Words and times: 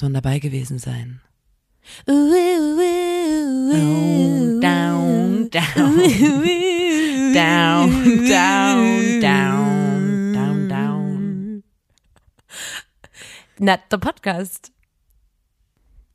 muss 0.00 0.08
man 0.08 0.14
dabei 0.14 0.38
gewesen 0.38 0.78
sein. 0.78 1.20
Down, 2.06 2.22
down, 4.62 5.50
down. 5.50 5.98
Down, 7.34 8.26
down, 8.26 9.20
down, 9.20 10.32
down, 10.32 10.68
down. 10.70 11.62
Not 13.58 13.80
the 13.90 13.98
Podcast. 13.98 14.72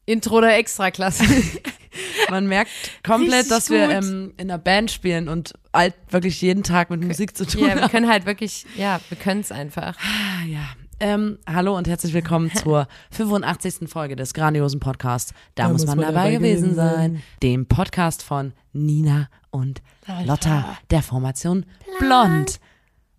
Intro 0.07 0.41
der 0.41 0.57
Extraklasse. 0.57 1.25
Man 2.31 2.47
merkt 2.47 2.71
komplett, 3.03 3.33
Richtig 3.33 3.49
dass 3.49 3.69
wir 3.69 3.87
ähm, 3.89 4.33
in 4.37 4.49
einer 4.49 4.57
Band 4.57 4.89
spielen 4.89 5.29
und 5.29 5.53
alt 5.71 5.93
wirklich 6.09 6.41
jeden 6.41 6.63
Tag 6.63 6.89
mit 6.89 7.03
Musik 7.03 7.37
zu 7.37 7.45
tun 7.45 7.67
ja, 7.67 7.75
wir 7.75 7.83
haben. 7.83 7.91
können 7.91 8.09
halt 8.09 8.25
wirklich, 8.25 8.65
ja, 8.75 8.99
wir 9.09 9.17
können 9.17 9.41
es 9.41 9.51
einfach. 9.51 9.95
Ah, 9.99 10.43
ja. 10.47 10.65
Ähm, 10.99 11.39
hallo 11.45 11.77
und 11.77 11.87
herzlich 11.87 12.13
willkommen 12.13 12.51
zur 12.53 12.87
85. 13.11 13.89
Folge 13.89 14.15
des 14.15 14.33
grandiosen 14.33 14.79
Podcasts. 14.79 15.33
Da, 15.55 15.67
muss 15.67 15.85
man, 15.85 15.99
dabei, 15.99 16.31
gewesen 16.31 16.73
sein. 16.73 17.21
Dem 17.43 17.65
Podcast 17.65 18.23
von 18.23 18.53
Nina 18.71 19.27
und 19.51 19.81
Lotta, 20.23 20.77
der 20.91 21.01
Formation 21.01 21.65
Blond. 21.99 22.59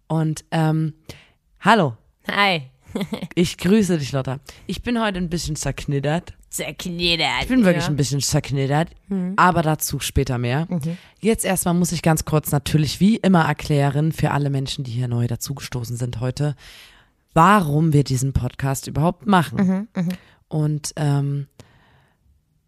Und 0.09 0.45
ähm, 0.51 0.95
hallo, 1.61 1.97
Hi. 2.31 2.63
ich 3.35 3.59
grüße 3.59 3.99
dich, 3.99 4.13
Lotta. 4.13 4.41
Ich 4.67 4.83
bin 4.83 5.01
heute 5.01 5.19
ein 5.19 5.29
bisschen 5.29 5.57
zerknittert. 5.57 6.33
Zerknittert. 6.49 7.43
Ich 7.43 7.49
bin 7.49 7.65
wirklich 7.65 7.85
ja. 7.85 7.91
ein 7.91 7.97
bisschen 7.97 8.21
zerknittert, 8.21 8.91
aber 9.37 9.61
dazu 9.63 9.99
später 10.01 10.39
mehr. 10.39 10.67
Jetzt 11.21 11.45
erstmal 11.45 11.75
muss 11.75 11.93
ich 11.93 12.01
ganz 12.01 12.25
kurz 12.25 12.51
natürlich 12.53 13.01
wie 13.01 13.17
immer 13.17 13.45
erklären 13.45 14.13
für 14.13 14.31
alle 14.31 14.49
Menschen, 14.49 14.85
die 14.85 14.93
hier 14.93 15.09
neu 15.09 15.27
dazugestoßen 15.27 15.97
sind 15.97 16.21
heute, 16.21 16.57
warum 17.37 17.93
wir 17.93 18.03
diesen 18.03 18.33
Podcast 18.33 18.87
überhaupt 18.87 19.27
machen. 19.27 19.89
Und 20.49 20.93
ähm, 20.97 21.47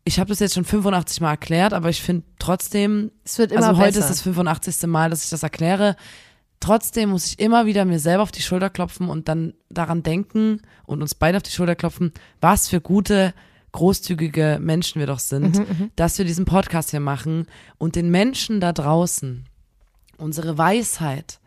ich 0.05 0.21
habe 0.21 0.29
das 0.29 0.41
jetzt 0.41 0.55
schon 0.55 0.65
85 0.65 1.23
Mal 1.23 1.31
erklärt, 1.31 1.73
aber 1.73 1.89
ich 1.89 2.03
finde 2.03 2.25
trotzdem, 2.39 3.11
Es 3.25 3.39
wird 3.39 3.51
immer 3.51 3.69
also 3.69 3.81
heute 3.81 3.95
besser. 3.95 4.01
ist 4.01 4.11
das 4.11 4.21
85. 4.23 4.87
Mal, 4.87 5.09
dass 5.11 5.25
ich 5.25 5.31
das 5.31 5.43
erkläre. 5.43 5.97
Trotzdem 6.61 7.11
muss 7.11 7.27
ich 7.27 7.39
immer 7.39 7.65
wieder 7.67 7.85
mir 7.87 7.99
selber 7.99 8.23
auf 8.25 8.33
die 8.33 8.43
Schulter 8.43 8.69
klopfen 8.69 9.09
und 9.09 9.29
dann 9.29 9.55
daran 9.71 10.03
denken 10.03 10.61
und 10.85 11.01
uns 11.01 11.15
beide 11.15 11.39
auf 11.39 11.43
die 11.45 11.51
Schulter 11.53 11.75
klopfen, 11.77 12.13
was 12.41 12.69
für 12.69 12.81
gute, 12.81 13.33
großzügige 13.73 14.59
Menschen 14.61 14.99
wir 14.99 15.07
doch 15.07 15.21
sind, 15.21 15.63
dass 15.97 16.19
wir 16.19 16.25
diesen 16.27 16.45
Podcast 16.45 16.91
hier 16.91 17.01
machen 17.01 17.47
und 17.79 17.97
den 17.97 18.11
Menschen 18.11 18.61
da 18.61 18.73
draußen 18.73 19.47
unsere 20.19 20.59
Weisheit, 20.59 21.39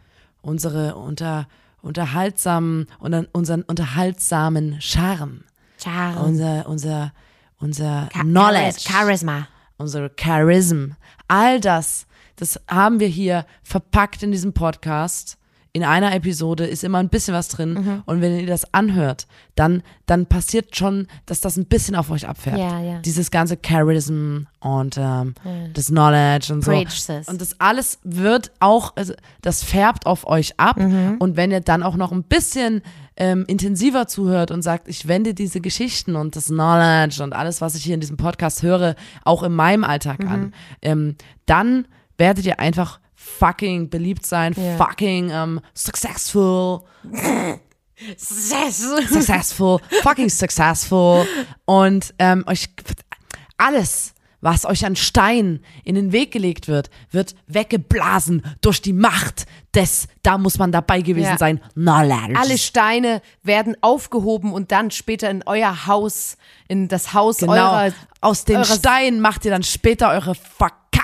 unsere 0.42 0.96
unter, 0.96 1.48
unterhaltsamen, 1.82 2.88
unter, 3.00 3.26
unseren 3.32 3.64
unterhaltsamen 3.64 4.80
Charme, 4.82 5.44
Charme. 5.82 6.18
unser, 6.26 6.68
unser, 6.68 7.14
unser 7.60 8.10
Cha- 8.14 8.22
Knowledge 8.24 8.80
Charisma. 8.80 9.48
unsere 9.78 10.10
Charism, 10.16 10.92
all 11.28 11.60
das, 11.60 12.06
das 12.36 12.60
haben 12.70 13.00
wir 13.00 13.08
hier 13.08 13.46
verpackt 13.64 14.24
in 14.24 14.32
diesem 14.32 14.54
Podcast. 14.54 15.38
In 15.74 15.86
einer 15.86 16.14
Episode 16.14 16.66
ist 16.66 16.84
immer 16.84 16.98
ein 16.98 17.08
bisschen 17.08 17.34
was 17.34 17.48
drin 17.48 17.74
Mhm. 17.74 18.04
und 18.06 18.20
wenn 18.22 18.38
ihr 18.40 18.46
das 18.48 18.74
anhört, 18.74 19.26
dann, 19.56 19.84
dann 20.06 20.26
passiert 20.26 20.76
schon, 20.76 21.08
dass 21.26 21.40
das 21.40 21.56
ein 21.56 21.66
bisschen 21.66 21.96
auf 21.96 22.12
euch 22.12 22.28
abfährt. 22.28 22.58
Ja, 22.58 22.82
ja. 22.82 23.00
Dieses 23.00 23.32
ganze 23.32 23.56
Charism 23.56 24.40
und 24.60 24.98
ähm, 24.98 25.34
das 25.74 25.88
Knowledge 25.88 26.54
und 26.54 26.64
so. 26.66 26.72
Preach. 26.72 26.90
Und 27.28 27.40
das 27.40 27.60
alles 27.60 28.00
wird 28.04 28.52
auch, 28.60 28.94
also 28.96 29.14
das 29.42 29.64
färbt 29.64 30.06
auf 30.06 30.28
euch 30.28 30.60
ab. 30.60 30.78
Mhm. 30.78 31.16
Und 31.20 31.38
wenn 31.38 31.52
ihr 31.52 31.62
dann 31.62 31.84
auch 31.84 31.96
noch 31.96 32.12
ein 32.12 32.24
bisschen 32.24 32.82
ähm, 33.18 33.46
intensiver 33.48 34.08
zuhört 34.08 34.52
und 34.52 34.62
sagt, 34.64 34.88
ich 34.88 35.08
wende 35.08 35.34
diese 35.34 35.62
Geschichten 35.62 36.16
und 36.16 36.36
das 36.36 36.46
Knowledge 36.48 37.24
und 37.24 37.34
alles, 37.34 37.62
was 37.62 37.76
ich 37.76 37.84
hier 37.84 37.94
in 37.94 38.00
diesem 38.02 38.18
Podcast 38.18 38.64
höre, 38.64 38.96
auch 39.24 39.44
in 39.44 39.54
meinem 39.54 39.84
Alltag 39.84 40.20
Mhm. 40.24 40.28
an, 40.30 40.54
ähm, 40.82 41.16
dann 41.46 41.88
werdet 42.18 42.46
ihr 42.46 42.60
einfach 42.60 43.00
fucking 43.22 43.90
beliebt 43.90 44.26
sein, 44.26 44.54
Ja. 44.58 44.78
fucking 44.78 45.30
ähm, 45.32 45.62
successful, 45.74 46.82
successful, 48.18 49.80
fucking 50.02 50.30
successful 50.30 51.26
und 51.66 52.14
ähm, 52.20 52.44
euch 52.48 52.70
alles, 53.58 54.14
was 54.42 54.66
euch 54.66 54.86
an 54.86 54.96
Stein 54.96 55.60
in 55.84 55.94
den 55.94 56.12
Weg 56.12 56.32
gelegt 56.32 56.68
wird, 56.68 56.90
wird 57.12 57.36
weggeblasen 57.46 58.44
durch 58.62 58.82
die 58.82 58.94
Macht 58.94 59.46
des, 59.76 60.08
da 60.24 60.40
muss 60.40 60.58
man 60.58 60.72
dabei 60.72 61.02
gewesen 61.02 61.30
Ja. 61.34 61.38
sein, 61.38 61.62
Knowledge. 61.74 62.40
Alle 62.40 62.58
Steine 62.58 63.22
werden 63.44 63.78
aufgehoben 63.82 64.52
und 64.52 64.72
dann 64.72 64.90
später 64.90 65.30
in 65.30 65.44
euer 65.46 65.86
Haus, 65.86 66.38
in 66.68 66.88
das 66.88 67.14
Haus 67.14 67.38
genau. 67.38 67.54
eurer. 67.54 67.94
Aus 68.20 68.44
den 68.46 68.66
Steinen 68.66 69.22
macht 69.22 69.46
ihr 69.46 69.52
dann 69.52 69.64
später 69.64 70.10
eure 70.10 70.34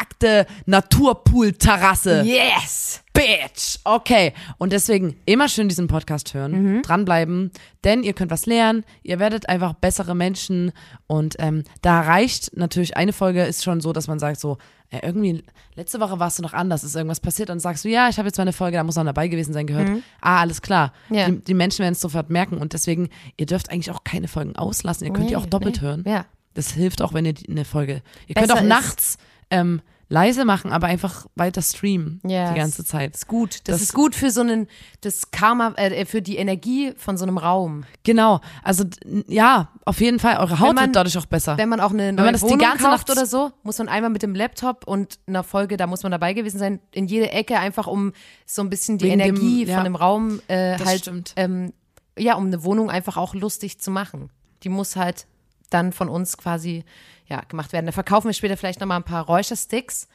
verkackte 0.02 0.46
Naturpool-Terrasse. 0.66 2.24
Yes! 2.26 3.02
Bitch. 3.14 3.80
Okay. 3.84 4.34
Und 4.60 4.72
deswegen 4.72 5.16
immer 5.26 5.50
schön 5.50 5.68
diesen 5.70 5.88
Podcast 5.88 6.36
hören, 6.36 6.84
dranbleiben, 6.84 7.50
denn 7.84 8.04
ihr 8.04 8.14
könnt 8.14 8.30
was 8.30 8.46
lernen, 8.46 8.84
ihr 9.02 9.18
werdet 9.18 9.50
einfach 9.50 9.74
bessere 9.74 10.14
Menschen 10.14 10.72
und 11.08 11.36
ähm, 11.40 11.64
da 11.82 12.02
reicht 12.02 12.56
natürlich, 12.56 12.96
eine 12.96 13.14
Folge 13.14 13.44
ist 13.44 13.64
schon 13.64 13.82
so, 13.82 13.92
dass 13.92 14.08
man 14.08 14.20
sagt 14.20 14.40
so, 14.40 14.60
äh, 14.92 15.00
irgendwie, 15.02 15.44
letzte 15.74 16.00
Woche 16.00 16.20
warst 16.20 16.38
du 16.38 16.44
noch 16.44 16.54
anders, 16.54 16.84
ist 16.84 16.96
irgendwas 16.96 17.20
passiert 17.20 17.50
und 17.50 17.60
sagst 17.60 17.86
du, 17.86 17.90
ja, 17.90 18.08
ich 18.08 18.20
habe 18.20 18.28
jetzt 18.28 18.38
mal 18.38 18.44
eine 18.44 18.54
Folge, 18.54 18.78
da 18.78 18.84
muss 18.84 18.96
man 18.98 19.08
dabei 19.08 19.28
gewesen 19.30 19.52
sein, 19.52 19.66
gehört. 19.66 19.90
Ah, 20.22 20.42
alles 20.42 20.62
klar. 20.62 20.94
Ja. 21.10 21.28
Die, 21.28 21.44
die 21.44 21.54
Menschen 21.56 21.80
werden 21.80 21.94
es 21.94 22.00
sofort 22.02 22.30
merken 22.30 22.58
und 22.60 22.74
deswegen, 22.74 23.10
ihr 23.36 23.48
dürft 23.48 23.72
eigentlich 23.72 23.90
auch 23.90 24.04
keine 24.04 24.28
Folgen 24.28 24.56
auslassen, 24.56 25.06
ihr 25.08 25.14
könnt 25.14 25.30
die 25.32 25.34
Nee, 25.34 25.42
auch 25.42 25.48
doppelt 25.48 25.78
nee. 25.78 25.88
hören. 25.88 26.04
Ja. 26.06 26.26
Das 26.54 26.72
hilft 26.72 27.02
auch, 27.02 27.14
wenn 27.16 27.26
ihr 27.26 27.34
die, 27.34 27.50
eine 27.50 27.66
Folge. 27.66 28.04
Ihr 28.28 28.36
könnt 28.36 28.48
Besser 28.48 28.60
auch 28.60 28.64
ist- 28.64 28.68
nachts 28.70 29.18
ähm, 29.50 29.82
leise 30.10 30.46
machen, 30.46 30.72
aber 30.72 30.88
einfach 30.88 31.26
weiter 31.36 31.62
streamen 31.62 32.22
Ja, 32.26 32.54
die 32.54 32.58
ganze 32.58 32.86
Zeit. 32.86 33.14
ist 33.14 33.28
gut. 33.28 33.56
Das, 33.68 33.76
Das- 33.76 33.82
ist 33.82 33.94
gut 33.94 34.16
für 34.16 34.32
so 34.32 34.40
einen, 34.40 34.68
das 35.02 35.32
Karma, 35.32 35.74
äh, 35.76 36.06
für 36.06 36.22
die 36.22 36.38
Energie 36.38 36.94
von 36.96 37.18
so 37.18 37.26
einem 37.26 37.38
Raum. 37.38 37.84
Genau. 38.04 38.40
Also 38.64 38.86
ja, 39.28 39.68
auf 39.84 40.00
jeden 40.00 40.20
Fall. 40.20 40.38
Eure 40.38 40.60
Haut 40.62 40.70
Wenn 40.70 40.76
man- 40.76 40.86
wird 40.86 40.96
dadurch 40.96 41.18
auch 41.18 41.26
besser. 41.26 41.58
Wenn 41.58 41.68
man 41.68 41.82
auch 41.82 41.92
eine 41.92 42.14
neue 42.14 42.24
man 42.24 42.34
das 42.34 42.42
die 42.42 42.48
Wohnung 42.48 42.60
ganze 42.60 42.86
kauft 42.86 43.10
Nacht- 43.10 43.12
oder 43.18 43.26
so, 43.26 43.52
muss 43.64 43.78
man 43.80 43.90
einmal 43.90 44.10
mit 44.10 44.24
dem 44.24 44.34
Laptop 44.34 44.88
und 44.88 45.20
einer 45.28 45.44
Folge, 45.44 45.76
da 45.76 45.88
muss 45.88 46.04
man 46.04 46.12
dabei 46.14 46.32
gewesen 46.32 46.58
sein, 46.58 46.80
in 46.92 47.08
jede 47.08 47.30
Ecke 47.32 47.60
einfach 47.60 47.88
um 47.88 48.14
so 48.46 48.62
ein 48.62 48.70
bisschen 48.70 48.98
die 48.98 49.06
Wegen 49.08 49.20
dem- 49.20 49.36
Energie 49.36 49.66
ja. 49.66 49.76
von 49.76 49.84
dem 49.84 49.96
Raum 49.98 50.40
äh, 50.48 50.78
Das 50.78 50.88
halt, 50.88 51.00
stimmt. 51.02 51.34
ähm, 51.36 51.74
ja, 52.18 52.36
um 52.36 52.46
eine 52.46 52.64
Wohnung 52.64 52.90
einfach 52.90 53.18
auch 53.18 53.34
lustig 53.36 53.80
zu 53.82 53.92
machen. 53.92 54.30
Die 54.64 54.70
muss 54.70 54.96
halt 54.96 55.28
dann 55.70 55.92
von 55.92 56.08
uns 56.08 56.38
quasi 56.38 56.86
ja 57.30 57.42
gemacht 57.48 57.74
werden. 57.74 57.86
Da 57.86 57.92
verkaufen 57.92 58.28
wir 58.28 58.34
später 58.34 58.58
vielleicht 58.58 58.80
noch 58.80 58.88
mal 58.88 58.98
ein 58.98 59.04
paar 59.04 59.26
Räuchersticks. 59.26 60.08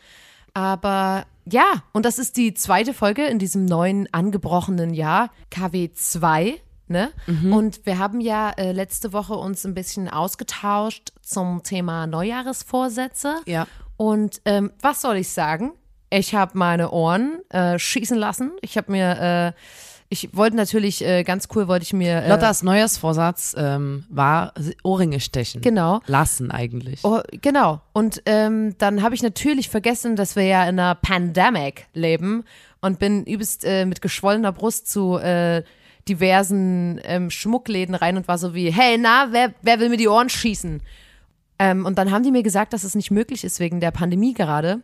Aber 0.54 1.24
ja, 1.44 1.82
und 1.92 2.04
das 2.04 2.18
ist 2.18 2.36
die 2.36 2.54
zweite 2.54 2.94
Folge 2.94 3.26
in 3.26 3.38
diesem 3.38 3.64
neuen 3.64 4.08
angebrochenen 4.12 4.94
Jahr, 4.94 5.30
KW2. 5.50 6.58
Ne? 6.88 7.10
Mhm. 7.26 7.52
Und 7.52 7.86
wir 7.86 7.98
haben 7.98 8.20
ja 8.20 8.50
äh, 8.50 8.72
letzte 8.72 9.12
Woche 9.12 9.34
uns 9.34 9.64
ein 9.64 9.74
bisschen 9.74 10.08
ausgetauscht 10.08 11.12
zum 11.22 11.62
Thema 11.62 12.06
Neujahresvorsätze. 12.06 13.36
Ja. 13.46 13.66
Und 13.96 14.42
ähm, 14.44 14.72
was 14.80 15.00
soll 15.00 15.16
ich 15.16 15.30
sagen? 15.30 15.72
Ich 16.10 16.34
habe 16.34 16.58
meine 16.58 16.90
Ohren 16.90 17.40
äh, 17.48 17.78
schießen 17.78 18.18
lassen. 18.18 18.52
Ich 18.60 18.76
habe 18.76 18.92
mir, 18.92 19.54
äh, 19.56 19.60
ich 20.12 20.36
wollte 20.36 20.56
natürlich, 20.56 21.02
äh, 21.02 21.24
ganz 21.24 21.48
cool 21.54 21.68
wollte 21.68 21.84
ich 21.84 21.94
mir. 21.94 22.22
Äh, 22.22 22.28
Lottas 22.28 22.62
Neujahrsvorsatz 22.62 23.56
ähm, 23.56 24.04
war 24.10 24.52
Ohrringe 24.82 25.20
stechen. 25.20 25.62
Genau. 25.62 26.02
Lassen 26.06 26.50
eigentlich. 26.50 27.00
Oh, 27.02 27.20
genau. 27.40 27.80
Und 27.94 28.22
ähm, 28.26 28.76
dann 28.76 29.02
habe 29.02 29.14
ich 29.14 29.22
natürlich 29.22 29.70
vergessen, 29.70 30.14
dass 30.14 30.36
wir 30.36 30.44
ja 30.44 30.64
in 30.64 30.78
einer 30.78 30.94
Pandemic 30.96 31.86
leben 31.94 32.44
und 32.82 32.98
bin 32.98 33.24
übelst 33.24 33.64
äh, 33.64 33.86
mit 33.86 34.02
geschwollener 34.02 34.52
Brust 34.52 34.90
zu 34.90 35.16
äh, 35.16 35.62
diversen 36.06 37.00
ähm, 37.04 37.30
Schmuckläden 37.30 37.94
rein 37.94 38.18
und 38.18 38.28
war 38.28 38.36
so 38.36 38.54
wie, 38.54 38.70
hey, 38.70 38.98
na, 38.98 39.28
wer, 39.30 39.54
wer 39.62 39.80
will 39.80 39.88
mir 39.88 39.96
die 39.96 40.08
Ohren 40.08 40.28
schießen? 40.28 40.82
Ähm, 41.58 41.86
und 41.86 41.96
dann 41.96 42.10
haben 42.10 42.22
die 42.22 42.32
mir 42.32 42.42
gesagt, 42.42 42.74
dass 42.74 42.84
es 42.84 42.94
nicht 42.94 43.10
möglich 43.10 43.44
ist 43.44 43.60
wegen 43.60 43.80
der 43.80 43.92
Pandemie 43.92 44.34
gerade. 44.34 44.80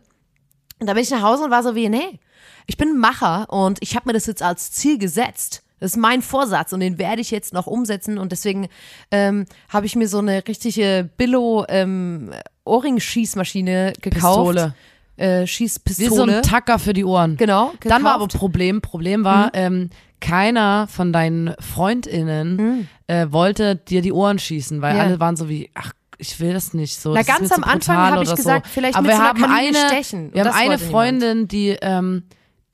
Und 0.79 0.87
da 0.87 0.93
bin 0.93 1.03
ich 1.03 1.11
nach 1.11 1.21
Hause 1.21 1.43
und 1.45 1.51
war 1.51 1.63
so 1.63 1.75
wie, 1.75 1.89
nee, 1.89 2.19
ich 2.67 2.77
bin 2.77 2.89
ein 2.89 2.97
Macher 2.99 3.47
und 3.51 3.79
ich 3.81 3.95
habe 3.95 4.07
mir 4.09 4.13
das 4.13 4.25
jetzt 4.25 4.41
als 4.43 4.71
Ziel 4.71 4.97
gesetzt. 4.97 5.63
Das 5.79 5.91
ist 5.91 5.97
mein 5.97 6.21
Vorsatz 6.21 6.73
und 6.73 6.81
den 6.81 6.97
werde 6.97 7.21
ich 7.21 7.31
jetzt 7.31 7.53
noch 7.53 7.65
umsetzen 7.67 8.17
und 8.17 8.31
deswegen 8.33 8.67
ähm, 9.11 9.45
habe 9.69 9.85
ich 9.85 9.95
mir 9.95 10.07
so 10.09 10.17
eine 10.19 10.45
richtige 10.47 11.09
Billo 11.17 11.65
ähm, 11.69 12.31
Ohrring-Schießmaschine 12.65 13.93
gekauft. 14.01 14.53
Pistole. 14.55 14.73
Äh, 15.17 15.41
Wie 15.43 15.47
Schießpistole. 15.47 16.09
so 16.09 16.23
ein 16.23 16.41
Tacker 16.43 16.79
für 16.79 16.93
die 16.93 17.03
Ohren. 17.05 17.35
Genau, 17.37 17.73
Dann 17.81 18.03
war 18.03 18.13
aber 18.15 18.25
gekauft. 18.27 18.39
Problem, 18.39 18.81
Problem 18.81 19.23
war, 19.23 19.51
ähm, 19.53 19.89
keiner 20.21 20.87
von 20.87 21.11
deinen 21.13 21.55
FreundInnen 21.59 22.87
äh, 23.07 23.27
wollte 23.29 23.75
dir 23.75 24.01
die 24.01 24.11
Ohren 24.11 24.39
schießen, 24.39 24.81
weil 24.81 24.95
Ja. 24.95 25.03
alle 25.03 25.19
waren 25.19 25.35
so 25.35 25.49
wie, 25.49 25.69
ach, 25.75 25.91
ich 26.19 26.39
will 26.39 26.53
das 26.53 26.73
nicht 26.73 26.99
so. 26.99 27.13
Na, 27.13 27.19
das 27.23 27.27
ganz 27.27 27.51
am 27.51 27.63
Anfang 27.63 27.97
habe 27.97 28.23
ich 28.23 28.35
gesagt, 28.35 28.67
so. 28.67 28.71
vielleicht 28.73 28.95
aber 28.95 29.07
mit 29.07 29.11
wir 29.11 29.17
so 29.17 29.23
haben 29.23 29.43
eine, 29.45 29.87
stechen. 29.87 30.33
Wir 30.33 30.43
haben 30.45 30.53
eine. 30.55 30.77
Freundin, 30.77 31.47
die, 31.47 31.69
ähm, 31.81 32.23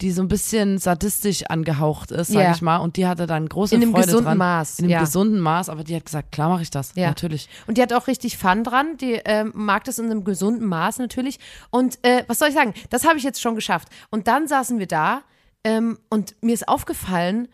die 0.02 0.12
so 0.12 0.22
ein 0.22 0.28
bisschen 0.28 0.78
sadistisch 0.78 1.44
angehaucht 1.44 2.12
ist, 2.12 2.30
sag 2.30 2.44
Ja. 2.44 2.52
ich 2.52 2.62
mal. 2.62 2.78
Und 2.78 2.98
die 2.98 3.08
hatte 3.08 3.28
dann 3.28 3.48
große 3.48 3.76
In 3.76 3.82
einem 3.82 3.92
Freude 3.92 4.08
gesunden 4.08 4.26
dran. 4.26 4.38
Maß, 4.40 4.80
In 4.80 4.86
einem 4.86 4.92
ja. 4.92 5.00
gesunden 5.00 5.40
Maß, 5.40 5.70
aber 5.70 5.84
die 5.86 5.96
hat 5.96 6.04
gesagt, 6.06 6.32
klar 6.34 6.50
mache 6.50 6.64
ich 6.64 6.70
das, 6.70 6.92
Ja. 6.96 7.08
natürlich. 7.08 7.48
Und 7.68 7.78
die 7.78 7.82
hat 7.82 7.94
auch 7.94 8.08
richtig 8.08 8.38
Fun 8.38 8.64
dran. 8.64 8.98
Die 8.98 9.14
ähm, 9.24 9.52
mag 9.56 9.86
das 9.86 10.00
in 10.00 10.06
einem 10.06 10.24
gesunden 10.26 10.68
Maß 10.68 10.98
natürlich. 10.98 11.40
Und 11.70 11.98
äh, 12.04 12.24
was 12.28 12.40
soll 12.40 12.50
ich 12.50 12.56
sagen? 12.56 12.74
Das 12.90 13.06
habe 13.08 13.18
ich 13.18 13.24
jetzt 13.24 13.40
schon 13.42 13.56
geschafft. 13.56 13.88
Und 14.10 14.28
dann 14.28 14.48
saßen 14.48 14.80
wir 14.80 14.88
da 14.88 15.22
ähm, 15.64 15.98
und 16.10 16.36
mir 16.42 16.54
ist 16.54 16.68
aufgefallen, 16.68 17.48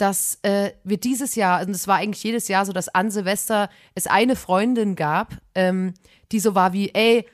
dass 0.00 0.38
äh, 0.42 0.70
wir 0.84 0.96
dieses 0.96 1.34
Jahr, 1.34 1.60
und 1.62 1.70
es 1.70 1.86
war 1.86 1.96
eigentlich 1.96 2.24
jedes 2.24 2.48
Jahr 2.48 2.64
so, 2.64 2.72
dass 2.72 2.88
an 2.88 3.10
Silvester 3.10 3.68
es 3.94 4.06
eine 4.06 4.36
Freundin 4.36 4.96
gab, 4.96 5.36
ähm, 5.54 5.94
die 6.32 6.40
so 6.40 6.54
war 6.54 6.72
wie, 6.72 6.90
ey, 6.94 7.26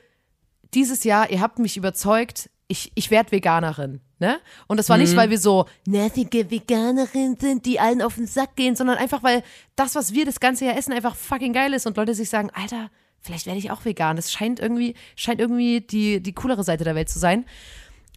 dieses 0.73 1.03
Jahr, 1.03 1.29
ihr 1.29 1.41
habt 1.41 1.59
mich 1.59 1.77
überzeugt, 1.77 2.49
ich, 2.67 2.91
ich 2.95 3.11
werde 3.11 3.31
Veganerin. 3.31 4.01
Ne? 4.19 4.39
Und 4.67 4.77
das 4.77 4.89
war 4.89 4.97
nicht, 4.97 5.15
weil 5.15 5.29
wir 5.29 5.37
so 5.37 5.65
nervige 5.85 6.49
Veganerinnen 6.49 7.37
sind, 7.37 7.65
die 7.65 7.79
allen 7.79 8.01
auf 8.01 8.15
den 8.15 8.27
Sack 8.27 8.55
gehen, 8.55 8.75
sondern 8.75 8.97
einfach, 8.97 9.23
weil 9.23 9.43
das, 9.75 9.93
was 9.95 10.13
wir 10.13 10.25
das 10.25 10.39
ganze 10.39 10.65
Jahr 10.65 10.77
essen, 10.77 10.93
einfach 10.93 11.15
fucking 11.15 11.53
geil 11.53 11.73
ist 11.73 11.85
und 11.85 11.97
Leute 11.97 12.13
sich 12.13 12.29
sagen, 12.29 12.49
Alter, 12.53 12.89
vielleicht 13.19 13.45
werde 13.45 13.59
ich 13.59 13.71
auch 13.71 13.83
vegan. 13.83 14.15
Das 14.15 14.31
scheint 14.31 14.59
irgendwie, 14.59 14.95
scheint 15.15 15.39
irgendwie 15.39 15.81
die, 15.81 16.21
die 16.21 16.33
coolere 16.33 16.63
Seite 16.63 16.83
der 16.83 16.95
Welt 16.95 17.09
zu 17.09 17.19
sein. 17.19 17.45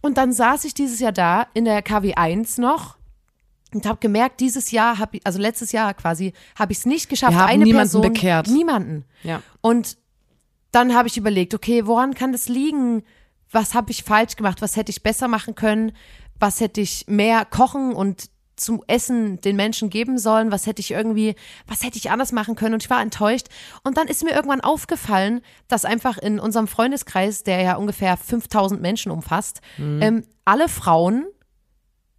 Und 0.01 0.17
dann 0.17 0.31
saß 0.31 0.63
ich 0.63 0.73
dieses 0.73 0.99
Jahr 0.99 1.11
da 1.11 1.47
in 1.53 1.65
der 1.65 1.83
KW1 1.83 2.61
noch 2.61 2.98
und 3.73 3.85
habe 3.85 3.99
gemerkt, 3.99 4.39
dieses 4.39 4.71
Jahr 4.71 4.97
habe 4.99 5.17
ich, 5.17 5.25
also 5.25 5.39
letztes 5.39 5.71
Jahr 5.71 5.93
quasi, 5.93 6.33
habe 6.57 6.71
ich 6.71 6.79
es 6.79 6.85
nicht 6.85 7.09
geschafft, 7.09 7.33
Wir 7.33 7.39
haben 7.39 7.49
eine 7.49 7.63
niemanden 7.63 7.91
Person, 7.91 8.01
bekehrt. 8.01 8.47
niemanden. 8.47 9.05
Ja. 9.23 9.41
Und 9.61 9.97
dann 10.71 10.95
habe 10.95 11.07
ich 11.07 11.17
überlegt, 11.17 11.53
okay, 11.53 11.85
woran 11.85 12.13
kann 12.13 12.31
das 12.31 12.47
liegen? 12.47 13.03
Was 13.51 13.73
habe 13.73 13.91
ich 13.91 14.03
falsch 14.03 14.35
gemacht? 14.35 14.61
Was 14.61 14.75
hätte 14.75 14.91
ich 14.91 15.01
besser 15.03 15.27
machen 15.27 15.55
können? 15.55 15.91
Was 16.39 16.61
hätte 16.61 16.81
ich 16.81 17.05
mehr 17.07 17.45
kochen 17.45 17.93
und 17.93 18.29
zum 18.55 18.83
Essen 18.87 19.39
den 19.41 19.55
Menschen 19.55 19.89
geben 19.89 20.17
sollen? 20.19 20.51
Was 20.51 20.67
hätte 20.67 20.81
ich 20.81 20.91
irgendwie, 20.91 21.35
was 21.65 21.83
hätte 21.83 21.97
ich 21.97 22.11
anders 22.11 22.31
machen 22.31 22.55
können? 22.55 22.73
Und 22.75 22.83
ich 22.83 22.89
war 22.89 23.01
enttäuscht. 23.01 23.47
Und 23.83 23.97
dann 23.97 24.07
ist 24.07 24.23
mir 24.23 24.31
irgendwann 24.31 24.61
aufgefallen, 24.61 25.41
dass 25.67 25.85
einfach 25.85 26.17
in 26.17 26.39
unserem 26.39 26.67
Freundeskreis, 26.67 27.43
der 27.43 27.61
ja 27.61 27.75
ungefähr 27.75 28.17
5000 28.17 28.81
Menschen 28.81 29.11
umfasst, 29.11 29.61
ähm, 29.79 30.23
alle 30.45 30.67
Frauen 30.69 31.25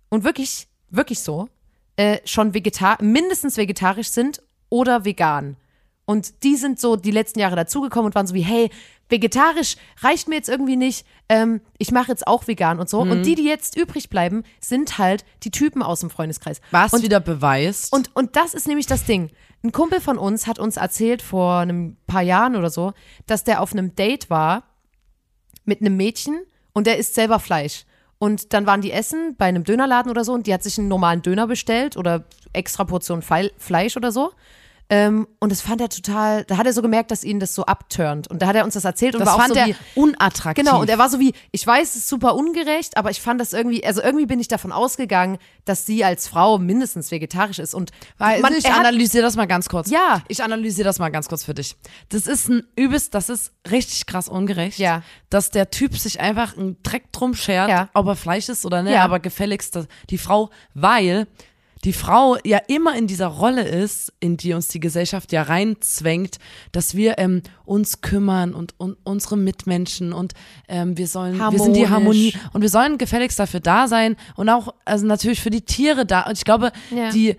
und 0.09 0.25
wirklich, 0.25 0.67
wirklich 0.91 1.21
so, 1.21 1.49
äh, 1.97 2.19
schon 2.25 2.55
vegetar 2.55 3.03
mindestens 3.03 3.57
vegetarisch 3.57 4.09
sind 4.09 4.43
oder 4.69 5.05
vegan. 5.05 5.57
Und 6.05 6.43
die 6.43 6.57
sind 6.57 6.81
so 6.81 6.97
die 6.97 7.11
letzten 7.11 7.39
Jahre 7.39 7.57
dazugekommen 7.57 8.07
und 8.07 8.15
waren 8.15 8.27
so 8.27 8.35
wie, 8.35 8.43
hey, 8.43 8.71
vegetarisch 9.09 9.77
reicht 10.01 10.29
mir 10.29 10.37
jetzt 10.37 10.49
irgendwie 10.49 10.77
nicht, 10.77 11.07
ähm, 11.29 11.61
ich 11.79 11.93
mache 11.93 12.09
jetzt 12.09 12.27
auch 12.27 12.47
vegan 12.49 12.81
und 12.81 12.89
so. 12.89 13.01
Und 13.01 13.25
die, 13.25 13.35
die 13.35 13.45
jetzt 13.45 13.77
übrig 13.77 14.09
bleiben, 14.09 14.45
sind 14.61 14.99
halt 14.99 15.25
die 15.43 15.51
Typen 15.51 15.83
aus 15.83 16.01
dem 16.01 16.11
Freundeskreis. 16.11 16.61
Was 16.71 16.93
und, 16.93 17.03
wieder 17.03 17.21
beweist. 17.21 17.93
und, 17.93 18.15
und 18.17 18.37
das 18.37 18.55
ist 18.55 18.67
nämlich 18.67 18.87
das 18.87 19.05
Ding. 19.05 19.31
Ein 19.63 19.73
Kumpel 19.73 20.01
von 20.01 20.17
uns 20.17 20.47
hat 20.47 20.59
uns 20.59 20.79
erzählt 20.79 21.23
vor 21.23 21.59
einem 21.59 21.97
paar 22.07 22.23
Jahren 22.23 22.57
oder 22.57 22.71
so, 22.71 22.93
dass 23.27 23.45
der 23.45 23.61
auf 23.61 23.73
einem 23.73 23.95
Date 23.95 24.31
war 24.31 24.65
mit 25.65 25.81
einem 25.81 25.97
Mädchen 25.97 26.41
und 26.73 26.87
der 26.87 26.99
isst 26.99 27.15
selber 27.15 27.41
Fleisch. 27.41 27.85
Und 28.23 28.53
dann 28.53 28.67
waren 28.67 28.83
die 28.83 28.93
essen 28.93 29.35
bei 29.37 29.47
einem 29.47 29.65
Dönerladen 29.65 30.11
oder 30.11 30.25
so 30.25 30.35
und 30.35 30.47
die 30.47 30.53
hat 30.53 30.63
sich 30.63 30.79
einen 30.79 30.89
normalen 30.89 31.23
Döner 31.23 31.47
bestellt 31.47 31.97
oder 31.97 32.25
extra 32.53 32.85
Portion 32.85 33.23
Fleisch 33.23 33.97
oder 33.97 34.13
so. 34.13 34.33
Ähm, 34.93 35.29
und 35.39 35.53
das 35.53 35.61
fand 35.61 35.81
er 35.81 35.89
total, 35.89 36.45
da 36.45 36.57
hat 36.57 36.67
er 36.67 36.73
so 36.73 36.83
gemerkt, 36.83 37.13
dass 37.13 37.23
ihn 37.23 37.39
das 37.39 37.55
so 37.55 37.65
abturnt. 37.65 38.27
Und 38.27 38.43
da 38.43 38.49
hat 38.49 38.57
er 38.57 38.65
uns 38.65 38.75
das 38.75 38.85
erzählt 38.85 39.15
und 39.15 39.21
das 39.21 39.29
war 39.29 39.37
auch 39.37 39.41
fand 39.41 39.55
so 39.55 39.61
er 39.61 39.67
wie, 39.69 39.77
unattraktiv. 39.95 40.65
Genau, 40.65 40.81
und 40.81 40.91
er 40.91 40.99
war 40.99 41.09
so 41.09 41.21
wie, 41.21 41.33
ich 41.53 41.65
weiß, 41.65 41.91
es 41.91 41.97
ist 41.97 42.09
super 42.09 42.35
ungerecht, 42.35 42.97
aber 42.97 43.11
ich 43.13 43.21
fand 43.21 43.41
das 43.41 43.53
irgendwie, 43.53 43.85
also 43.87 44.03
irgendwie 44.03 44.27
bin 44.27 44.41
ich 44.41 44.49
davon 44.49 44.73
ausgegangen, 44.73 45.39
dass 45.65 45.87
sie 45.87 46.05
als 46.05 46.27
Frau 46.27 46.59
mindestens 46.59 47.13
vegetarisch 47.13 47.61
ist. 47.61 47.73
Und 47.73 47.93
Weil, 48.19 48.41
man, 48.41 48.53
ich 48.53 48.65
er 48.65 48.77
analysiere 48.77 49.23
das 49.23 49.37
mal 49.37 49.47
ganz 49.47 49.69
kurz. 49.69 49.91
Ja. 49.91 50.23
Ich 50.27 50.43
analysiere 50.43 50.87
das 50.87 50.99
mal 50.99 51.11
ganz 51.11 51.29
kurz 51.29 51.45
für 51.45 51.55
dich. 51.55 51.77
Das 52.09 52.27
ist 52.27 52.49
ein 52.49 52.65
übelst, 52.75 53.15
das 53.15 53.29
ist 53.29 53.53
richtig 53.71 54.07
krass 54.07 54.29
ungerecht. 54.29 54.81
Ja. 54.81 55.03
Dass 55.29 55.51
der 55.51 55.71
Typ 55.71 55.97
sich 55.97 56.19
einfach 56.21 56.57
einen 56.57 56.83
Dreck 56.83 57.13
drum 57.13 57.35
schert, 57.35 57.69
Ja. 57.69 57.91
ob 57.95 58.09
er 58.09 58.17
Fleisch 58.17 58.49
ist 58.49 58.67
oder 58.67 58.83
ne, 58.83 58.95
Ja. 58.95 59.05
aber 59.05 59.21
gefälligst 59.21 59.79
die 60.11 60.19
Frau, 60.19 60.51
weil 60.75 61.29
die 61.85 61.93
Frau 61.95 62.37
ja 62.45 62.59
immer 62.69 62.95
in 62.97 63.07
dieser 63.07 63.29
Rolle 63.29 63.63
ist, 63.67 64.13
in 64.21 64.37
die 64.37 64.53
uns 64.53 64.69
die 64.69 64.81
Gesellschaft 64.81 65.33
ja 65.33 65.43
reinzwängt, 65.43 66.39
dass 66.73 66.95
wir 66.95 67.19
ähm, 67.19 67.43
uns 67.65 68.03
kümmern 68.03 68.53
und, 68.55 68.75
und 68.79 68.99
unsere 69.05 69.39
Mitmenschen 69.39 70.13
und 70.13 70.35
ähm, 70.69 70.99
wir 70.99 71.07
sollen, 71.07 71.39
wir 71.39 71.59
sind 71.59 71.75
die 71.75 71.89
Harmonisch. 71.89 72.35
Harmonie 72.35 72.51
und 72.53 72.61
wir 72.63 72.69
sollen 72.69 72.99
gefälligst 72.99 73.39
dafür 73.39 73.61
da 73.61 73.89
sein 73.89 74.17
und 74.37 74.49
auch, 74.51 74.75
also 74.85 75.07
natürlich 75.07 75.41
für 75.41 75.51
die 75.51 75.63
Tiere 75.63 76.05
da. 76.05 76.23
Und 76.23 76.37
ich 76.37 76.45
glaube, 76.45 76.71
Ja. 76.95 77.11
die 77.11 77.37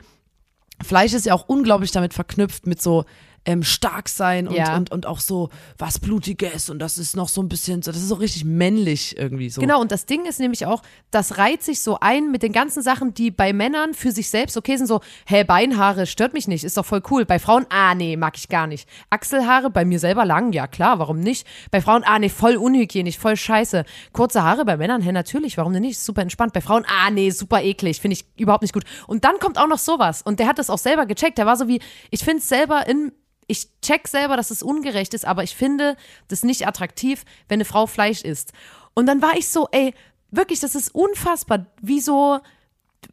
Fleisch 0.83 1.13
ist 1.13 1.27
ja 1.27 1.35
auch 1.35 1.47
unglaublich 1.47 1.91
damit 1.91 2.13
verknüpft 2.13 2.65
mit 2.65 2.81
so 2.81 3.05
ähm, 3.45 3.63
stark 3.63 4.07
sein 4.09 4.47
und, 4.47 4.55
Ja. 4.55 4.75
und, 4.75 4.91
und 4.91 5.05
auch 5.05 5.19
so 5.19 5.49
was 5.77 5.99
Blutiges 5.99 6.69
und 6.69 6.79
das 6.79 6.97
ist 6.97 7.15
noch 7.15 7.27
so 7.29 7.41
ein 7.41 7.49
bisschen 7.49 7.81
so, 7.81 7.91
das 7.91 8.01
ist 8.01 8.09
so 8.09 8.15
richtig 8.15 8.45
männlich 8.45 9.17
irgendwie 9.17 9.49
so. 9.49 9.61
Genau, 9.61 9.81
und 9.81 9.91
das 9.91 10.05
Ding 10.05 10.25
ist 10.25 10.39
nämlich 10.39 10.65
auch, 10.65 10.81
das 11.09 11.37
reiht 11.37 11.63
sich 11.63 11.81
so 11.81 11.97
ein 12.01 12.31
mit 12.31 12.43
den 12.43 12.51
ganzen 12.51 12.83
Sachen, 12.83 13.13
die 13.13 13.31
bei 13.31 13.51
Männern 13.53 13.93
für 13.93 14.11
sich 14.11 14.29
selbst 14.29 14.57
okay 14.57 14.77
sind, 14.77 14.87
so, 14.87 15.01
hä, 15.25 15.43
Beinhaare 15.43 16.05
stört 16.05 16.33
mich 16.33 16.47
nicht, 16.47 16.63
ist 16.63 16.77
doch 16.77 16.85
voll 16.85 17.01
cool. 17.09 17.25
Bei 17.25 17.39
Frauen, 17.39 17.65
ah, 17.69 17.95
nee, 17.95 18.15
mag 18.15 18.37
ich 18.37 18.47
gar 18.47 18.67
nicht. 18.67 18.87
Achselhaare 19.09 19.69
bei 19.69 19.85
mir 19.85 19.99
selber 19.99 20.25
lang, 20.25 20.53
ja 20.53 20.67
klar, 20.67 20.99
warum 20.99 21.19
nicht? 21.19 21.47
Bei 21.71 21.81
Frauen, 21.81 22.03
ah, 22.05 22.19
nee, 22.19 22.29
voll 22.29 22.57
unhygienisch, 22.57 23.17
voll 23.17 23.35
scheiße. 23.35 23.85
Kurze 24.13 24.43
Haare 24.43 24.65
bei 24.65 24.77
Männern, 24.77 25.01
hä, 25.01 25.11
natürlich, 25.11 25.57
warum 25.57 25.73
denn 25.73 25.81
nicht? 25.81 25.97
Ist 25.97 26.05
super 26.05 26.21
entspannt. 26.21 26.53
Bei 26.53 26.61
Frauen, 26.61 26.85
ah, 26.87 27.09
nee, 27.09 27.31
super 27.31 27.63
eklig, 27.63 27.99
finde 27.99 28.13
ich 28.13 28.25
überhaupt 28.37 28.61
nicht 28.61 28.73
gut. 28.73 28.83
Und 29.07 29.23
dann 29.23 29.39
kommt 29.39 29.57
auch 29.57 29.67
noch 29.67 29.79
sowas. 29.79 30.21
Und 30.21 30.39
der 30.39 30.47
hat 30.47 30.59
das 30.59 30.69
auch 30.69 30.77
selber 30.77 31.05
gecheckt. 31.05 31.37
Der 31.37 31.45
war 31.45 31.57
so 31.57 31.67
wie, 31.67 31.79
ich 32.11 32.23
finde 32.23 32.37
es 32.39 32.49
selber 32.49 32.87
in, 32.87 33.11
ich 33.51 33.67
check 33.81 34.07
selber, 34.07 34.37
dass 34.37 34.49
es 34.49 34.63
ungerecht 34.63 35.13
ist, 35.13 35.25
aber 35.25 35.43
ich 35.43 35.55
finde 35.55 35.97
das 36.29 36.43
nicht 36.43 36.67
attraktiv, 36.67 37.25
wenn 37.49 37.57
eine 37.57 37.65
Frau 37.65 37.85
Fleisch 37.85 38.21
isst. 38.21 38.53
Und 38.93 39.05
dann 39.05 39.21
war 39.21 39.37
ich 39.37 39.49
so, 39.49 39.67
ey, 39.71 39.93
wirklich, 40.31 40.61
das 40.61 40.73
ist 40.73 40.95
unfassbar, 40.95 41.65
wie 41.81 41.99
so, 41.99 42.39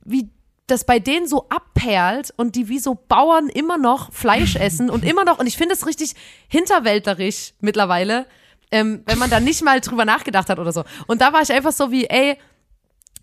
wie 0.05 0.31
das 0.69 0.85
bei 0.85 0.99
denen 1.01 1.27
so 1.27 1.49
abperlt 1.49 2.33
und 2.37 2.55
die 2.55 2.69
wie 2.69 2.79
so 2.79 2.95
Bauern 2.95 3.49
immer 3.49 3.79
noch 3.79 4.13
Fleisch 4.13 4.55
essen 4.61 4.91
und 4.91 5.05
immer 5.05 5.25
noch, 5.25 5.39
und 5.39 5.47
ich 5.47 5.57
finde 5.57 5.75
es 5.75 5.87
richtig 5.87 6.15
hinterwäldlerisch 6.47 7.55
mittlerweile, 7.61 8.27
ähm, 8.71 9.03
wenn 9.07 9.19
man 9.19 9.31
da 9.31 9.41
nicht 9.41 9.63
mal 9.63 9.81
drüber 9.81 10.05
nachgedacht 10.05 10.51
hat 10.51 10.59
oder 10.59 10.73
so. 10.73 10.85
Und 11.07 11.21
da 11.21 11.33
war 11.33 11.43
ich 11.43 11.53
einfach 11.53 11.73
so 11.73 11.91
wie, 11.91 12.07
ey, 12.07 12.39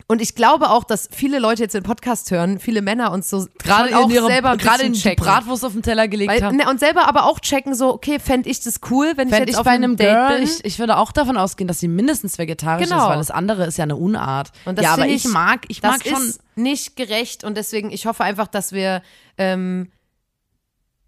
und 0.07 0.21
ich 0.21 0.35
glaube 0.35 0.69
auch, 0.69 0.83
dass 0.83 1.09
viele 1.11 1.39
Leute 1.39 1.63
jetzt 1.63 1.73
den 1.73 1.83
Podcast 1.83 2.29
hören, 2.29 2.59
viele 2.59 2.81
Männer 2.81 3.11
uns 3.11 3.29
so 3.29 3.47
gerade 3.57 3.97
auch 3.97 4.05
in 4.07 4.11
ihre, 4.15 4.27
selber 4.27 4.55
gerade 4.57 4.83
in 4.83 4.93
die. 4.93 5.15
Bratwurst 5.15 5.65
auf 5.65 5.73
den 5.73 5.81
Teller 5.81 6.07
gelegt 6.07 6.31
Weil, 6.31 6.43
haben. 6.43 6.57
ne, 6.57 6.69
und 6.69 6.79
selber 6.79 7.07
aber 7.07 7.25
auch 7.25 7.39
checken, 7.39 7.73
so, 7.73 7.93
okay, 7.93 8.19
fände 8.19 8.49
ich 8.49 8.59
das 8.61 8.81
cool, 8.91 9.13
wenn 9.15 9.27
ich 9.29 9.33
Fände 9.33 9.47
jetzt 9.49 9.55
ich 9.55 9.59
auf 9.59 9.65
bei 9.65 9.71
einem 9.71 9.97
Date 9.97 10.09
Girl, 10.13 10.35
bin? 10.35 10.43
ich, 10.43 10.63
ich 10.63 10.77
würde 10.79 10.97
auch 10.97 11.11
davon 11.11 11.37
ausgehen, 11.37 11.67
dass 11.67 11.79
sie 11.79 11.87
mindestens 11.87 12.37
vegetarisch 12.37 12.87
Genau. 12.87 13.03
ist, 13.03 13.09
weil 13.09 13.17
das 13.17 13.31
andere 13.31 13.65
ist 13.65 13.77
ja 13.77 13.83
eine 13.83 13.95
Unart. 13.95 14.51
Und 14.65 14.77
das 14.77 14.83
ja, 14.83 14.93
aber 14.93 15.01
finde 15.03 15.15
ich 15.17 15.25
mag, 15.25 15.61
ich 15.69 15.81
das 15.81 15.91
mag 15.91 16.07
schon. 16.07 16.27
ist 16.27 16.39
nicht 16.55 16.95
gerecht 16.95 17.43
und 17.43 17.57
deswegen, 17.57 17.91
ich 17.91 18.05
hoffe 18.05 18.23
einfach, 18.23 18.47
dass 18.47 18.71
wir 18.73 19.01
ähm, 19.37 19.91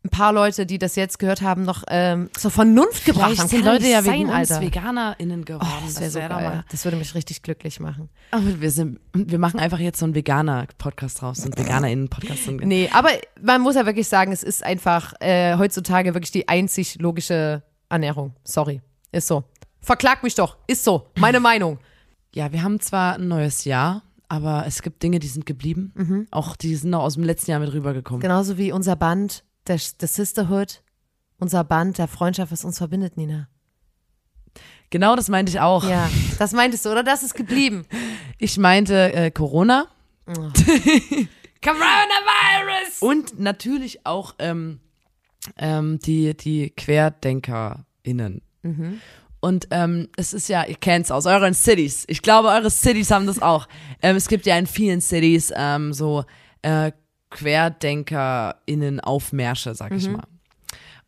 ein 0.04 0.10
paar 0.10 0.32
Leute, 0.32 0.66
die 0.66 0.78
das 0.78 0.96
jetzt 0.96 1.20
gehört 1.20 1.42
haben, 1.42 1.64
noch 1.64 1.84
ähm, 1.90 2.30
zur 2.38 2.50
Vernunft 2.52 3.04
gebracht 3.04 3.26
Vielleicht 3.32 3.42
haben. 3.42 3.50
sind 3.50 3.66
Leute 3.66 3.88
ja 3.88 4.02
sein, 4.02 4.14
wegen 4.14 4.30
uns 4.30 4.52
Alter. 4.52 4.62
VeganerInnen 4.62 5.44
geworden. 5.44 5.68
Oh, 5.70 5.86
das 5.86 6.00
wäre 6.00 6.12
so 6.12 6.20
wär 6.20 6.30
geil. 6.30 6.44
mal- 6.50 6.66
Das 6.72 6.86
würde 6.86 6.98
mich 6.98 7.14
richtig 7.14 7.42
glücklich 7.42 7.80
machen. 7.80 8.10
Aber 8.32 8.62
wir, 8.62 8.72
sind, 8.72 9.00
wir 9.14 9.40
machen 9.40 9.60
einfach 9.60 9.80
jetzt 9.80 10.00
so 10.00 10.06
einen 10.06 10.16
Veganer-Podcast 10.16 11.22
draus, 11.22 11.38
so 11.40 11.46
einen 11.46 11.58
VeganerInnen-Podcast. 11.58 12.46
So 12.46 12.52
Nee, 12.52 12.90
aber 12.94 13.10
man 13.42 13.62
muss 13.62 13.76
ja 13.76 13.86
wirklich 13.86 14.08
sagen, 14.08 14.32
es 14.32 14.44
ist 14.44 14.64
einfach 14.64 15.14
äh, 15.20 15.58
heutzutage 15.58 16.14
wirklich 16.14 16.32
die 16.32 16.48
einzig 16.48 17.00
logische 17.02 17.64
Ernährung. 17.90 18.34
Sorry. 18.44 18.82
Ist 19.12 19.28
so. 19.28 19.44
Verklag 19.82 20.24
mich 20.24 20.36
doch. 20.36 20.58
Ist 20.68 20.84
so. 20.84 21.08
Meine 21.18 21.40
Meinung. 21.40 21.80
Ja, 22.34 22.52
wir 22.52 22.62
haben 22.64 22.80
zwar 22.80 23.16
ein 23.16 23.28
neues 23.28 23.66
Jahr, 23.66 24.04
aber 24.30 24.66
es 24.68 24.82
gibt 24.82 25.02
Dinge, 25.04 25.20
die 25.20 25.28
sind 25.28 25.46
geblieben. 25.46 26.28
Auch 26.32 26.56
die 26.56 26.76
sind 26.76 26.90
noch 26.92 27.02
aus 27.02 27.16
dem 27.16 27.24
letzten 27.24 27.52
Jahr 27.52 27.60
mit 27.60 27.74
rübergekommen. 27.74 28.22
Genauso 28.22 28.58
wie 28.58 28.72
unser 28.72 28.96
Band, 28.96 29.44
der, 29.68 29.80
der 30.00 30.08
Sisterhood, 30.08 30.84
unser 31.40 31.64
Band 31.64 31.98
der 31.98 32.08
Freundschaft, 32.08 32.52
was 32.52 32.66
uns 32.66 32.78
verbindet, 32.78 33.18
Nina. 33.18 33.48
Genau 34.90 35.16
das 35.16 35.30
meinte 35.30 35.52
ich 35.52 35.60
auch. 35.60 35.88
Ja, 35.88 36.10
das 36.40 36.54
meintest 36.54 36.86
du, 36.86 36.92
oder? 36.92 37.04
Das 37.04 37.24
ist 37.24 37.34
geblieben. 37.34 37.86
Ich 38.40 38.60
meinte 38.60 39.14
äh, 39.14 39.32
Corona 39.32 39.88
Coronavirus! 40.28 40.62
und 43.02 43.40
natürlich 43.40 44.06
auch 44.06 44.36
ähm, 44.38 44.80
ähm, 45.58 45.98
die, 45.98 46.38
die 46.38 46.70
QuerdenkerInnen. 46.70 48.44
Und 49.40 49.68
ähm, 49.72 50.08
es 50.18 50.34
ist 50.34 50.50
ja, 50.50 50.66
ihr 50.66 50.76
kennt's 50.76 51.10
aus 51.10 51.26
euren 51.26 51.56
Cities. 51.56 52.06
Ich 52.08 52.22
glaube, 52.22 52.50
eure 52.50 52.70
Cities 52.70 53.10
haben 53.10 53.26
das 53.26 53.42
auch. 53.42 53.68
ähm, 54.04 54.16
es 54.16 54.28
gibt 54.28 54.46
ja 54.46 54.56
in 54.58 54.68
vielen 54.68 55.02
Cities 55.02 55.52
ähm, 55.56 55.94
so 55.94 56.24
äh, 56.62 56.92
QuerdenkerInnen 57.30 59.00
Aufmärsche, 59.00 59.76
sag 59.76 59.92
ich 59.92 60.10
mal. 60.10 60.24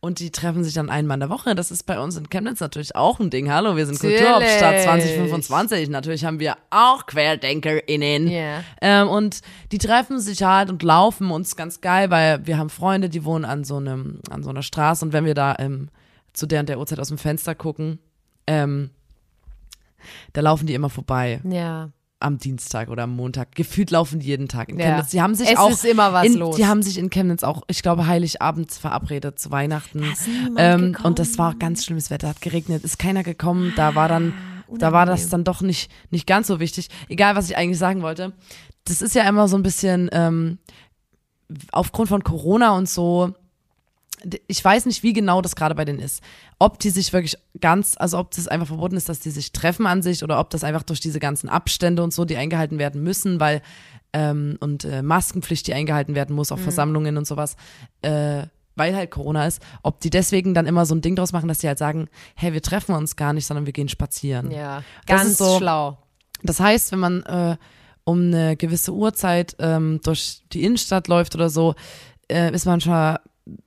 Und 0.02 0.18
die 0.18 0.30
treffen 0.30 0.64
sich 0.64 0.72
dann 0.72 0.88
einmal 0.88 1.16
in 1.16 1.20
der 1.20 1.28
Woche. 1.28 1.54
Das 1.54 1.70
ist 1.70 1.84
bei 1.84 2.00
uns 2.00 2.16
in 2.16 2.30
Chemnitz 2.30 2.60
natürlich 2.60 2.96
auch 2.96 3.20
ein 3.20 3.28
Ding. 3.28 3.52
Hallo, 3.52 3.76
wir 3.76 3.84
sind. 3.84 4.00
Kulturhauptstadt 4.00 4.80
2025. 4.80 5.90
Natürlich 5.90 6.24
haben 6.24 6.40
wir 6.40 6.56
auch 6.70 7.04
QuerdenkerInnen. 7.04 8.28
Ja. 8.28 8.64
Ähm, 8.80 9.08
und 9.08 9.40
die 9.72 9.78
treffen 9.78 10.18
sich 10.18 10.42
halt 10.42 10.70
und 10.70 10.82
laufen 10.82 11.30
uns 11.30 11.54
ganz 11.54 11.82
geil, 11.82 12.10
weil 12.10 12.46
wir 12.46 12.56
haben 12.56 12.70
Freunde, 12.70 13.10
die 13.10 13.24
wohnen 13.24 13.44
an 13.44 13.62
so 13.64 13.76
einem, 13.76 14.20
an 14.30 14.42
so 14.42 14.48
einer 14.48 14.62
Straße 14.62 15.04
und 15.04 15.12
wenn 15.12 15.26
wir 15.26 15.34
da 15.34 15.56
ähm, 15.58 15.90
zu 16.32 16.46
der 16.46 16.60
und 16.60 16.70
der 16.70 16.78
Uhrzeit 16.78 16.98
aus 16.98 17.08
dem 17.08 17.18
Fenster 17.18 17.54
gucken, 17.54 17.98
ähm, 18.46 18.90
da 20.32 20.40
laufen 20.40 20.66
die 20.66 20.72
immer 20.74 20.88
vorbei 20.88 21.40
Ja. 21.44 21.90
Am 22.20 22.38
Dienstag 22.38 22.88
oder 22.90 23.04
am 23.04 23.16
Montag. 23.16 23.54
Gefühlt 23.54 23.90
laufen 23.90 24.20
die 24.20 24.26
jeden 24.26 24.46
Tag 24.46 24.68
in 24.68 24.78
Ja. 24.78 24.86
Chemnitz. 24.86 25.10
Die 25.10 25.20
haben 25.22 25.34
sich 25.34 25.48
Es 25.50 25.56
auch 25.56 25.70
ist 25.70 25.84
immer 25.84 26.12
was 26.12 26.26
in, 26.26 26.34
los. 26.34 26.54
Die 26.56 26.66
haben 26.66 26.82
sich 26.82 26.98
in 26.98 27.10
Chemnitz 27.10 27.42
auch, 27.42 27.62
ich 27.66 27.82
glaube, 27.82 28.06
Heiligabend 28.06 28.70
verabredet 28.72 29.38
zu 29.38 29.50
Weihnachten. 29.50 30.00
niemand 30.26 30.56
ähm, 30.58 30.96
und 31.02 31.18
das 31.18 31.38
war 31.38 31.54
ganz 31.54 31.84
schlimmes 31.84 32.10
Wetter, 32.10 32.28
hat 32.28 32.40
geregnet, 32.40 32.84
ist 32.84 32.98
keiner 32.98 33.22
gekommen. 33.22 33.72
Da 33.74 33.94
war 33.94 34.06
dann, 34.08 34.34
da 34.78 34.92
war 34.92 35.06
das 35.06 35.28
dann 35.30 35.44
doch 35.44 35.62
nicht 35.62 35.90
nicht 36.10 36.26
ganz 36.26 36.46
so 36.46 36.60
wichtig. 36.60 36.88
Egal, 37.08 37.34
was 37.36 37.48
ich 37.50 37.56
eigentlich 37.56 37.78
sagen 37.78 38.02
wollte. 38.02 38.32
Das 38.84 39.02
ist 39.02 39.14
ja 39.14 39.28
immer 39.28 39.48
so 39.48 39.56
ein 39.56 39.62
bisschen 39.62 40.08
ähm, 40.12 40.58
aufgrund 41.72 42.08
von 42.08 42.22
Corona 42.22 42.76
und 42.76 42.88
so 42.88 43.34
ich 44.46 44.64
weiß 44.64 44.86
nicht, 44.86 45.02
wie 45.02 45.12
genau 45.12 45.40
das 45.40 45.56
gerade 45.56 45.74
bei 45.74 45.84
denen 45.84 45.98
ist. 45.98 46.22
Ob 46.58 46.78
die 46.78 46.90
sich 46.90 47.12
wirklich 47.12 47.36
ganz, 47.60 47.94
also 47.98 48.18
ob 48.18 48.30
das 48.32 48.48
einfach 48.48 48.66
verboten 48.66 48.96
ist, 48.96 49.08
dass 49.08 49.20
die 49.20 49.30
sich 49.30 49.52
treffen 49.52 49.86
an 49.86 50.02
sich 50.02 50.22
oder 50.22 50.38
ob 50.40 50.50
das 50.50 50.64
einfach 50.64 50.82
durch 50.82 51.00
diese 51.00 51.20
ganzen 51.20 51.48
Abstände 51.48 52.02
und 52.02 52.12
so, 52.12 52.24
die 52.24 52.36
eingehalten 52.36 52.78
werden 52.78 53.02
müssen, 53.02 53.40
weil 53.40 53.62
ähm, 54.12 54.56
und 54.60 54.84
äh, 54.84 55.02
Maskenpflicht, 55.02 55.66
die 55.66 55.74
eingehalten 55.74 56.14
werden 56.14 56.34
muss 56.34 56.50
auf 56.52 56.60
Versammlungen 56.60 57.16
und 57.16 57.26
sowas, 57.26 57.56
äh, 58.02 58.42
weil 58.76 58.96
halt 58.96 59.10
Corona 59.10 59.46
ist, 59.46 59.62
ob 59.82 60.00
die 60.00 60.10
deswegen 60.10 60.54
dann 60.54 60.66
immer 60.66 60.86
so 60.86 60.94
ein 60.94 61.00
Ding 61.00 61.14
draus 61.16 61.32
machen, 61.32 61.48
dass 61.48 61.58
die 61.58 61.68
halt 61.68 61.78
sagen, 61.78 62.08
hey, 62.34 62.52
wir 62.52 62.62
treffen 62.62 62.94
uns 62.94 63.14
gar 63.16 63.32
nicht, 63.32 63.46
sondern 63.46 63.66
wir 63.66 63.72
gehen 63.72 63.88
spazieren. 63.88 64.50
Ja. 64.50 64.82
Das 65.06 65.18
Ganz 65.20 65.30
ist 65.30 65.38
so- 65.38 65.58
schlau. 65.58 65.98
Das 66.42 66.58
heißt, 66.58 66.92
wenn 66.92 66.98
man 66.98 67.22
äh, 67.24 67.56
um 68.04 68.20
eine 68.22 68.56
gewisse 68.56 68.92
Uhrzeit 68.92 69.54
ähm, 69.58 70.00
durch 70.02 70.42
die 70.52 70.64
Innenstadt 70.64 71.06
läuft 71.06 71.34
oder 71.34 71.50
so, 71.50 71.74
äh, 72.30 72.52
ist 72.52 72.64
man 72.66 72.80
schon, 72.80 73.16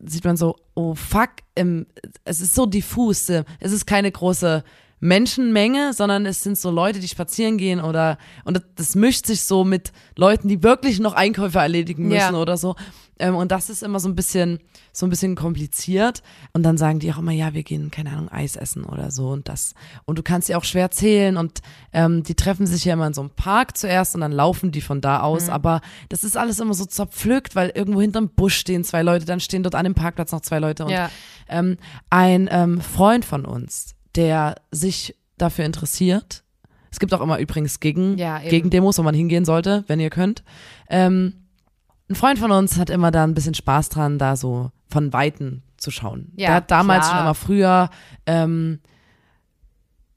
sieht 0.06 0.24
man 0.26 0.38
so, 0.38 0.56
oh 0.76 0.96
fuck, 0.96 1.32
ähm, 1.56 1.88
es 2.26 2.42
ist 2.42 2.56
so 2.56 2.66
diffus. 2.66 3.30
Es 3.30 3.72
ist 3.72 3.86
keine 3.86 4.12
große 4.12 4.64
Menschenmenge, 5.04 5.94
sondern 5.94 6.26
es 6.26 6.44
sind 6.44 6.58
so 6.58 6.72
Leute, 6.72 7.00
die 7.00 7.08
spazieren 7.08 7.58
gehen 7.58 7.82
oder 7.82 8.18
und 8.46 8.56
das, 8.56 8.64
das 8.76 8.96
mischt 8.96 9.26
sich 9.26 9.44
so 9.44 9.64
mit 9.64 9.92
Leuten, 10.16 10.48
die 10.48 10.64
wirklich 10.64 11.00
noch 11.00 11.14
Einkäufe 11.14 11.60
erledigen 11.60 12.08
müssen 12.08 12.34
Ja. 12.34 12.40
oder 12.42 12.58
so. 12.58 12.76
Ähm, 13.20 13.36
und 13.36 13.52
das 13.52 13.70
ist 13.70 13.84
immer 13.84 14.00
so 14.00 14.10
ein 14.10 14.16
bisschen, 14.16 14.60
so 14.92 15.06
ein 15.06 15.10
bisschen 15.12 15.36
kompliziert. 15.36 16.24
Und 16.54 16.64
dann 16.64 16.78
sagen 16.78 16.98
die 17.00 17.14
auch 17.14 17.20
immer, 17.20 17.32
ja, 17.32 17.54
wir 17.54 17.62
gehen, 17.62 17.92
keine 17.92 18.10
Ahnung, 18.12 18.28
Eis 18.30 18.56
essen 18.56 18.84
oder 18.86 19.12
so 19.12 19.30
und 19.30 19.48
das. 19.50 19.76
Und 20.06 20.18
du 20.18 20.24
kannst 20.24 20.48
sie 20.48 20.56
auch 20.56 20.64
schwer 20.64 20.90
zählen 20.90 21.38
und 21.38 21.60
ähm, 21.94 22.24
die 22.24 22.34
treffen 22.34 22.66
sich 22.66 22.86
ja 22.86 22.94
immer 22.94 23.06
in 23.06 23.14
so 23.14 23.22
einem 23.22 23.30
Park 23.30 23.78
zuerst 23.78 24.16
und 24.16 24.22
dann 24.22 24.32
laufen 24.32 24.72
die 24.72 24.82
von 24.82 25.00
da 25.00 25.20
aus. 25.20 25.46
Mhm. 25.48 25.54
Aber 25.54 25.82
das 26.10 26.24
ist 26.24 26.36
alles 26.36 26.60
immer 26.60 26.74
so 26.74 26.86
zerpflückt, 26.86 27.56
weil 27.56 27.70
irgendwo 27.76 28.02
hinterm 28.02 28.30
Busch 28.30 28.56
stehen 28.56 28.84
zwei 28.84 29.04
Leute, 29.04 29.26
dann 29.26 29.40
stehen 29.40 29.62
dort 29.62 29.76
an 29.76 29.84
dem 29.84 29.94
Parkplatz 29.96 30.32
noch 30.32 30.42
zwei 30.42 30.58
Leute. 30.60 30.86
Und 30.86 30.92
Ja. 30.92 31.12
ähm, 31.50 31.78
ein 32.10 32.50
ähm, 32.52 32.82
Freund 32.82 33.26
von 33.26 33.46
uns, 33.46 33.94
der 34.16 34.56
sich 34.72 35.16
dafür 35.38 35.66
interessiert, 35.66 36.44
es 36.92 37.00
gibt 37.00 37.14
auch 37.14 37.22
immer 37.22 37.40
übrigens 37.40 37.80
Gegen, 37.80 38.18
Ja, 38.20 38.40
eben. 38.40 38.50
Gegendemos, 38.50 39.00
wo 39.00 39.04
man 39.04 39.16
hingehen 39.16 39.46
sollte, 39.46 39.84
wenn 39.88 40.00
ihr 40.00 40.12
könnt. 40.12 40.44
Ähm, 40.90 41.34
ein 42.08 42.16
Freund 42.16 42.38
von 42.38 42.52
uns 42.52 42.78
hat 42.78 42.92
immer 42.92 43.10
da 43.10 43.24
ein 43.24 43.34
bisschen 43.34 43.56
Spaß 43.56 43.90
dran, 43.90 44.20
da 44.20 44.36
so 44.36 44.72
von 44.90 45.12
Weitem 45.12 45.64
zu 45.78 45.90
schauen. 45.90 46.32
Ja, 46.36 46.48
der 46.48 46.56
hat 46.56 46.72
damals 46.72 47.08
klar. 47.08 47.12
schon 47.12 47.26
immer 47.26 47.34
früher, 47.34 47.90
ähm, 48.28 48.80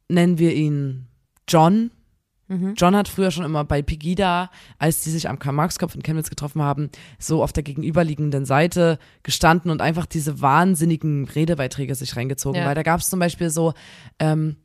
nennen 0.08 0.38
wir 0.38 0.54
ihn 0.54 1.06
John. 1.48 1.90
Mhm. 2.48 2.74
John 2.76 2.94
hat 2.94 3.08
früher 3.08 3.30
schon 3.30 3.44
immer 3.44 3.64
bei 3.64 3.82
Pegida, 3.82 4.50
als 4.78 5.00
die 5.02 5.10
sich 5.10 5.28
am 5.28 5.38
Karl-Marx-Kopf 5.38 5.94
in 5.94 6.02
Chemnitz 6.02 6.30
getroffen 6.30 6.62
haben, 6.62 6.90
so 7.18 7.42
auf 7.42 7.52
der 7.52 7.62
gegenüberliegenden 7.64 8.44
Seite 8.44 8.98
gestanden 9.22 9.70
und 9.70 9.80
einfach 9.82 10.06
diese 10.06 10.40
wahnsinnigen 10.40 11.24
Redebeiträge 11.24 11.94
sich 11.94 12.14
reingezogen. 12.16 12.60
Ja. 12.60 12.66
Weil 12.66 12.74
da 12.76 12.82
gab 12.82 13.00
es 13.00 13.08
zum 13.08 13.18
Beispiel 13.18 13.50
so 13.50 13.74
ähm, 14.20 14.56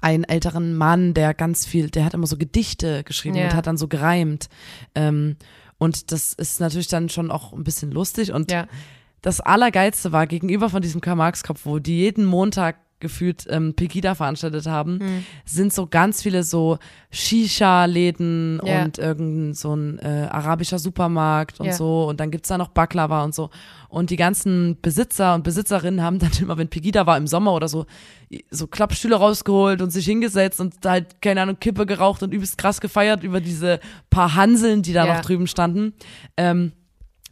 einen 0.00 0.24
älteren 0.24 0.76
Mann, 0.76 1.14
der 1.14 1.34
ganz 1.34 1.66
viel, 1.66 1.90
der 1.90 2.04
hat 2.04 2.14
immer 2.14 2.26
so 2.26 2.36
Gedichte 2.36 3.02
geschrieben 3.04 3.36
Ja. 3.36 3.44
und 3.46 3.54
hat 3.54 3.66
dann 3.66 3.76
so 3.78 3.88
gereimt. 3.88 4.48
Ähm, 4.94 5.36
und 5.78 6.12
das 6.12 6.32
ist 6.34 6.60
natürlich 6.60 6.88
dann 6.88 7.08
schon 7.08 7.30
auch 7.30 7.52
ein 7.52 7.64
bisschen 7.64 7.90
lustig. 7.90 8.32
Und 8.32 8.50
Ja. 8.50 8.66
das 9.22 9.40
Allergeilste 9.40 10.12
war 10.12 10.26
gegenüber 10.26 10.70
von 10.70 10.82
diesem 10.82 11.00
Karl-Marx-Kopf, 11.00 11.64
wo 11.64 11.78
die 11.78 11.98
jeden 11.98 12.24
Montag 12.24 12.76
gefühlt 13.00 13.46
ähm, 13.48 13.74
Pegida 13.74 14.14
veranstaltet 14.14 14.66
haben, 14.66 14.98
Hm. 15.00 15.24
sind 15.44 15.72
so 15.72 15.86
ganz 15.86 16.22
viele 16.22 16.42
so 16.42 16.78
Shisha-Läden 17.10 18.60
Ja. 18.64 18.82
und 18.84 18.98
irgend 18.98 19.56
so 19.56 19.74
ein 19.74 19.98
äh, 19.98 20.28
arabischer 20.30 20.78
Supermarkt 20.78 21.60
und 21.60 21.66
Ja. 21.66 21.72
so 21.72 22.08
und 22.08 22.20
dann 22.20 22.30
gibt's 22.30 22.48
da 22.48 22.58
noch 22.58 22.68
Baklava 22.68 23.24
und 23.24 23.34
so 23.34 23.50
und 23.88 24.10
die 24.10 24.16
ganzen 24.16 24.76
Besitzer 24.82 25.34
und 25.34 25.44
Besitzerinnen 25.44 26.02
haben 26.02 26.18
dann 26.18 26.30
immer, 26.40 26.58
wenn 26.58 26.68
Pegida 26.68 27.06
war 27.06 27.16
im 27.16 27.26
Sommer 27.26 27.54
oder 27.54 27.68
so, 27.68 27.86
so 28.50 28.66
Klappstühle 28.66 29.16
rausgeholt 29.16 29.80
und 29.80 29.90
sich 29.90 30.04
hingesetzt 30.04 30.60
und 30.60 30.74
da 30.84 30.90
halt, 30.92 31.22
keine 31.22 31.42
Ahnung, 31.42 31.56
Kippe 31.60 31.86
geraucht 31.86 32.22
und 32.22 32.32
übelst 32.34 32.58
krass 32.58 32.80
gefeiert 32.80 33.22
über 33.22 33.40
diese 33.40 33.80
paar 34.10 34.34
Hanseln, 34.34 34.82
die 34.82 34.92
da 34.92 35.06
Ja. 35.06 35.14
noch 35.14 35.20
drüben 35.22 35.46
standen. 35.46 35.94
Ähm, 36.36 36.72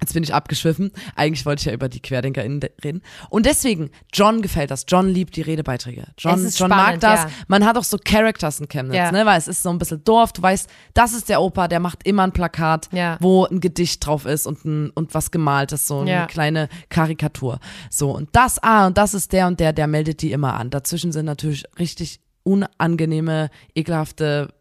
Jetzt 0.01 0.13
bin 0.13 0.23
ich 0.23 0.35
abgeschwiffen. 0.35 0.93
Eigentlich 1.15 1.47
wollte 1.47 1.61
ich 1.61 1.67
ja 1.67 1.73
über 1.73 1.89
die 1.89 2.01
QuerdenkerInnen 2.01 2.61
de- 2.61 2.71
reden. 2.85 3.03
Und 3.31 3.47
deswegen, 3.47 3.91
John 4.13 4.43
gefällt 4.43 4.71
das. 4.71 4.85
John 4.87 5.09
liebt 5.09 5.37
die 5.37 5.43
Redebeiträge. 5.43 6.05
John, 6.19 6.35
John 6.55 6.69
mag 6.69 6.79
spannend, 6.99 7.03
das. 7.03 7.23
ja. 7.25 7.31
Man 7.49 7.65
hat 7.65 7.79
auch 7.79 7.85
so 7.85 7.97
Characters 8.05 8.61
in 8.61 8.69
Chemnitz, 8.69 8.97
Ja. 8.97 9.11
ne? 9.11 9.25
Weil 9.25 9.39
es 9.39 9.49
ist 9.49 9.63
so 9.63 9.71
ein 9.71 9.79
bisschen 9.79 10.05
Dorf. 10.05 10.33
Du 10.35 10.43
weißt, 10.43 10.69
das 10.93 11.15
ist 11.15 11.29
der 11.31 11.41
Opa, 11.41 11.67
der 11.67 11.81
macht 11.81 12.07
immer 12.07 12.25
ein 12.25 12.33
Plakat, 12.33 12.89
Ja. 12.93 13.17
wo 13.21 13.47
ein 13.47 13.61
Gedicht 13.61 14.05
drauf 14.07 14.27
ist 14.27 14.47
und, 14.47 14.65
ein, 14.67 14.91
und 14.91 15.15
was 15.15 15.31
gemaltes, 15.31 15.87
so 15.87 16.01
eine 16.01 16.27
kleine 16.27 16.69
Karikatur. 16.91 17.59
So, 17.91 18.11
und 18.15 18.29
das, 18.33 18.63
ah, 18.63 18.87
und 18.89 18.99
das 18.99 19.15
ist 19.15 19.33
der 19.33 19.47
und 19.47 19.61
der, 19.61 19.73
der 19.73 19.87
meldet 19.87 20.21
die 20.21 20.33
immer 20.33 20.55
an. 20.55 20.69
Dazwischen 20.71 21.11
sind 21.13 21.25
natürlich 21.25 21.65
richtig 21.79 22.21
unangenehme, 22.43 23.49
ekelhafte, 23.75 24.53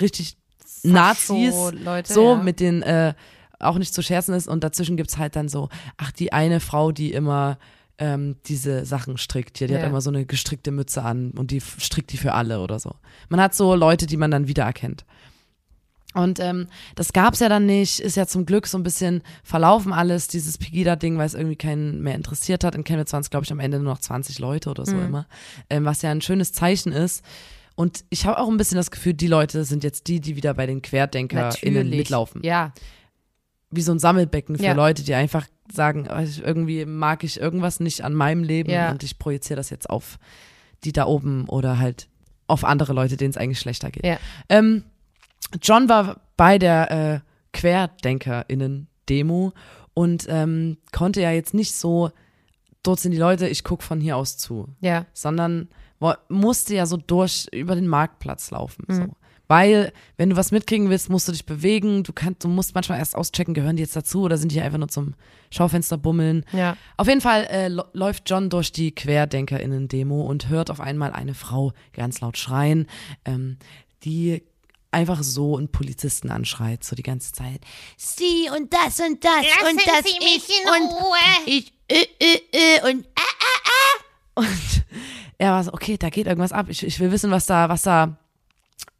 richtig 0.00 0.36
Nazis, 0.82 1.54
Leute, 1.72 2.12
so 2.12 2.36
mit 2.36 2.60
den 2.60 2.82
äh, 2.82 3.14
auch 3.60 3.78
nicht 3.78 3.94
zu 3.94 4.02
scherzen 4.02 4.34
ist 4.34 4.48
und 4.48 4.64
dazwischen 4.64 4.96
gibt's 4.96 5.18
halt 5.18 5.36
dann 5.36 5.48
so, 5.48 5.68
ach, 5.96 6.12
die 6.12 6.32
eine 6.32 6.60
Frau, 6.60 6.92
die 6.92 7.12
immer 7.12 7.58
ähm, 7.98 8.36
diese 8.46 8.84
Sachen 8.84 9.18
strickt 9.18 9.58
hier, 9.58 9.68
die 9.68 9.74
hat 9.74 9.82
Ja. 9.82 9.88
immer 9.88 10.00
so 10.00 10.10
eine 10.10 10.26
gestrickte 10.26 10.72
Mütze 10.72 11.02
an 11.02 11.30
und 11.30 11.50
die 11.52 11.60
strickt 11.60 12.12
die 12.12 12.16
für 12.16 12.32
alle 12.32 12.60
oder 12.60 12.78
so. 12.80 12.96
Man 13.28 13.40
hat 13.40 13.54
so 13.54 13.74
Leute, 13.76 14.06
die 14.06 14.16
man 14.16 14.30
dann 14.32 14.48
wiedererkennt. 14.48 15.04
Und 16.14 16.38
ähm, 16.38 16.68
das 16.94 17.12
gab's 17.12 17.40
ja 17.40 17.48
dann 17.48 17.66
nicht, 17.66 17.98
ist 17.98 18.16
ja 18.16 18.26
zum 18.28 18.46
Glück 18.46 18.68
so 18.68 18.78
ein 18.78 18.84
bisschen 18.84 19.22
verlaufen 19.42 19.92
alles, 19.92 20.28
dieses 20.28 20.58
Pegida-Ding, 20.58 21.18
weil 21.18 21.26
es 21.26 21.34
irgendwie 21.34 21.56
keinen 21.56 22.02
mehr 22.02 22.14
interessiert 22.14 22.62
hat. 22.62 22.76
In 22.76 22.84
Chemnitz 22.84 23.12
waren 23.12 23.22
es, 23.22 23.30
glaube 23.30 23.44
ich, 23.44 23.50
am 23.50 23.58
Ende 23.58 23.78
nur 23.78 23.92
noch 23.92 23.98
20 23.98 24.38
Leute 24.38 24.70
oder 24.70 24.86
so 24.86 24.94
Mhm. 24.96 25.02
immer, 25.06 25.26
ähm, 25.70 25.84
was 25.84 26.02
ja 26.02 26.10
ein 26.12 26.20
schönes 26.20 26.52
Zeichen 26.52 26.92
ist. 26.92 27.24
Und 27.74 28.04
ich 28.10 28.26
habe 28.26 28.38
auch 28.38 28.48
ein 28.48 28.56
bisschen 28.56 28.76
das 28.76 28.92
Gefühl, 28.92 29.14
die 29.14 29.26
Leute 29.26 29.64
sind 29.64 29.82
jetzt 29.82 30.06
die, 30.06 30.20
die 30.20 30.36
wieder 30.36 30.54
bei 30.54 30.66
den 30.66 30.82
QuerdenkerInnen 30.82 31.90
mitlaufen 31.90 32.40
Ja, 32.44 32.72
wie 33.76 33.82
so 33.82 33.92
ein 33.92 33.98
Sammelbecken 33.98 34.56
für 34.56 34.64
Ja. 34.64 34.72
Leute, 34.72 35.02
die 35.04 35.14
einfach 35.14 35.46
sagen, 35.72 36.06
oh, 36.10 36.24
irgendwie 36.44 36.84
mag 36.84 37.24
ich 37.24 37.40
irgendwas 37.40 37.80
nicht 37.80 38.02
an 38.04 38.14
meinem 38.14 38.42
Leben 38.42 38.70
Ja. 38.70 38.90
und 38.90 39.02
ich 39.02 39.18
projiziere 39.18 39.56
das 39.56 39.70
jetzt 39.70 39.88
auf 39.90 40.18
die 40.84 40.92
da 40.92 41.06
oben 41.06 41.48
oder 41.48 41.78
halt 41.78 42.08
auf 42.46 42.64
andere 42.64 42.92
Leute, 42.92 43.16
denen 43.16 43.30
es 43.30 43.38
eigentlich 43.38 43.58
schlechter 43.60 43.90
geht. 43.90 44.04
Ja. 44.04 44.18
Ähm, 44.50 44.84
John 45.62 45.88
war 45.88 46.20
bei 46.36 46.58
der 46.58 46.90
äh, 46.90 47.20
QuerdenkerInnen-Demo 48.24 49.52
und 49.94 50.26
ähm, 50.28 50.78
konnte 50.92 51.20
ja 51.22 51.30
jetzt 51.30 51.54
nicht 51.54 51.74
so, 51.74 52.10
dort 52.82 53.00
sind 53.00 53.12
die 53.12 53.18
Leute, 53.18 53.48
ich 53.48 53.64
guck 53.64 53.82
von 53.82 54.00
hier 54.00 54.16
aus 54.16 54.36
zu 54.36 54.68
ja. 54.80 55.06
sondern 55.12 55.68
wo- 56.00 56.14
musste 56.28 56.74
ja 56.74 56.86
so 56.86 56.96
durch 56.96 57.46
über 57.52 57.74
den 57.74 57.86
Marktplatz 57.86 58.50
laufen. 58.50 58.84
Mhm. 58.88 58.94
So. 58.94 59.16
Weil, 59.54 59.92
wenn 60.16 60.30
du 60.30 60.36
was 60.36 60.50
mitkriegen 60.50 60.90
willst, 60.90 61.10
musst 61.10 61.28
du 61.28 61.32
dich 61.32 61.46
bewegen. 61.46 62.02
Du 62.02 62.12
kannst, 62.12 62.42
du 62.42 62.48
musst 62.48 62.74
manchmal 62.74 62.98
erst 62.98 63.14
auschecken, 63.14 63.54
gehören 63.54 63.76
die 63.76 63.84
jetzt 63.84 63.94
dazu 63.94 64.22
oder 64.22 64.36
sind 64.36 64.50
die 64.50 64.60
einfach 64.60 64.78
nur 64.78 64.88
zum 64.88 65.14
Schaufenster 65.52 65.96
bummeln. 65.96 66.44
Ja. 66.50 66.76
Auf 66.96 67.06
jeden 67.06 67.20
Fall 67.20 67.44
äh, 67.44 67.68
läuft 67.68 68.28
John 68.28 68.50
durch 68.50 68.72
die 68.72 68.92
QuerdenkerInnen-Demo 68.92 70.22
und 70.22 70.48
hört 70.48 70.72
auf 70.72 70.80
einmal 70.80 71.12
eine 71.12 71.34
Frau 71.34 71.72
ganz 71.92 72.20
laut 72.20 72.36
schreien, 72.36 72.88
ähm, 73.24 73.58
die 74.02 74.42
einfach 74.90 75.22
so 75.22 75.56
einen 75.56 75.68
Polizisten 75.68 76.32
anschreit, 76.32 76.82
so 76.82 76.96
die 76.96 77.04
ganze 77.04 77.32
Zeit. 77.32 77.60
Sie 77.96 78.50
und 78.56 78.74
das 78.74 78.98
und 78.98 79.22
das 79.22 79.30
Lassen 79.32 79.76
und 79.76 79.86
das 79.86 80.04
Sie 80.04 80.18
mich 80.18 80.36
ich 80.36 80.48
in 80.48 80.82
und 80.82 80.90
Ruhe. 80.90 81.16
ich 81.46 81.72
äh, 81.86 82.06
äh, 82.18 82.40
äh, 82.50 82.90
und 82.90 83.04
äh, 83.04 83.20
äh, 83.20 83.60
äh. 83.70 84.00
Und 84.34 84.84
er 85.38 85.52
war 85.52 85.62
so, 85.62 85.72
okay, 85.72 85.96
da 85.96 86.10
geht 86.10 86.26
irgendwas 86.26 86.50
ab. 86.50 86.66
Ich, 86.68 86.84
ich 86.84 86.98
will 86.98 87.12
wissen, 87.12 87.30
was 87.30 87.46
da, 87.46 87.68
was 87.68 87.82
da, 87.82 88.16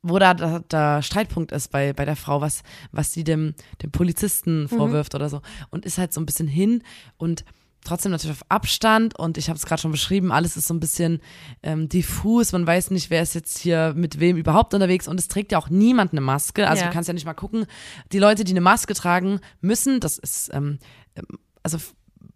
wo 0.06 0.18
da 0.18 0.34
der, 0.34 0.60
der 0.60 1.02
Streitpunkt 1.02 1.50
ist 1.50 1.70
bei, 1.70 1.92
bei 1.94 2.04
der 2.04 2.14
Frau, 2.14 2.40
was, 2.42 2.62
was 2.92 3.12
sie 3.12 3.24
dem, 3.24 3.54
dem 3.82 3.90
Polizisten 3.90 4.68
vorwirft 4.68 5.14
oder 5.14 5.28
so. 5.30 5.40
Und 5.70 5.86
ist 5.86 5.98
halt 5.98 6.12
so 6.12 6.20
ein 6.20 6.26
bisschen 6.26 6.46
hin 6.46 6.82
und 7.16 7.44
trotzdem 7.84 8.12
natürlich 8.12 8.36
auf 8.36 8.44
Abstand 8.50 9.18
und 9.18 9.38
ich 9.38 9.48
habe 9.48 9.56
es 9.58 9.66
gerade 9.66 9.80
schon 9.80 9.90
beschrieben, 9.90 10.30
alles 10.32 10.56
ist 10.56 10.66
so 10.68 10.74
ein 10.74 10.80
bisschen 10.80 11.20
ähm, 11.62 11.88
diffus, 11.88 12.52
man 12.52 12.66
weiß 12.66 12.90
nicht, 12.90 13.10
wer 13.10 13.22
ist 13.22 13.34
jetzt 13.34 13.58
hier 13.58 13.92
mit 13.96 14.20
wem 14.20 14.36
überhaupt 14.36 14.74
unterwegs 14.74 15.08
und 15.08 15.18
es 15.18 15.28
trägt 15.28 15.52
ja 15.52 15.58
auch 15.58 15.68
niemand 15.70 16.12
eine 16.12 16.20
Maske, 16.20 16.68
also 16.68 16.82
Ja. 16.82 16.88
du 16.88 16.94
kannst 16.94 17.08
ja 17.08 17.14
nicht 17.14 17.26
mal 17.26 17.34
gucken. 17.34 17.66
Die 18.12 18.18
Leute, 18.18 18.44
die 18.44 18.52
eine 18.52 18.62
Maske 18.62 18.94
tragen, 18.94 19.40
müssen, 19.60 20.00
das 20.00 20.18
ist, 20.18 20.50
ähm, 20.52 20.78
ähm, 21.14 21.26
also 21.62 21.78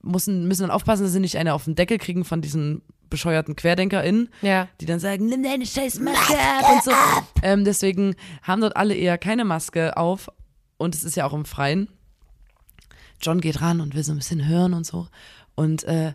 müssen, 0.02 0.48
müssen 0.48 0.62
dann 0.62 0.70
aufpassen, 0.70 1.02
dass 1.04 1.12
sie 1.12 1.20
nicht 1.20 1.36
eine 1.36 1.54
auf 1.54 1.64
den 1.64 1.74
Deckel 1.74 1.98
kriegen 1.98 2.24
von 2.24 2.40
diesen 2.40 2.82
bescheuerten 3.10 3.56
QuerdenkerInnen, 3.56 4.28
Ja. 4.42 4.68
die 4.80 4.86
dann 4.86 5.00
sagen, 5.00 5.26
nimm 5.26 5.42
deine 5.42 5.66
scheiß 5.66 6.00
Maske 6.00 6.38
ab 6.38 6.72
und 6.72 6.84
so. 6.84 6.92
Ähm, 7.42 7.64
deswegen 7.64 8.14
haben 8.42 8.60
dort 8.60 8.76
alle 8.76 8.94
eher 8.94 9.18
keine 9.18 9.44
Maske 9.44 9.96
auf 9.96 10.30
und 10.76 10.94
es 10.94 11.04
ist 11.04 11.16
ja 11.16 11.26
auch 11.26 11.32
im 11.34 11.44
Freien. 11.44 11.88
John 13.20 13.40
geht 13.40 13.60
ran 13.60 13.80
und 13.80 13.94
will 13.94 14.04
so 14.04 14.12
ein 14.12 14.18
bisschen 14.18 14.46
hören 14.46 14.74
und 14.74 14.86
so. 14.86 15.08
Und 15.54 15.84
äh, 15.84 16.12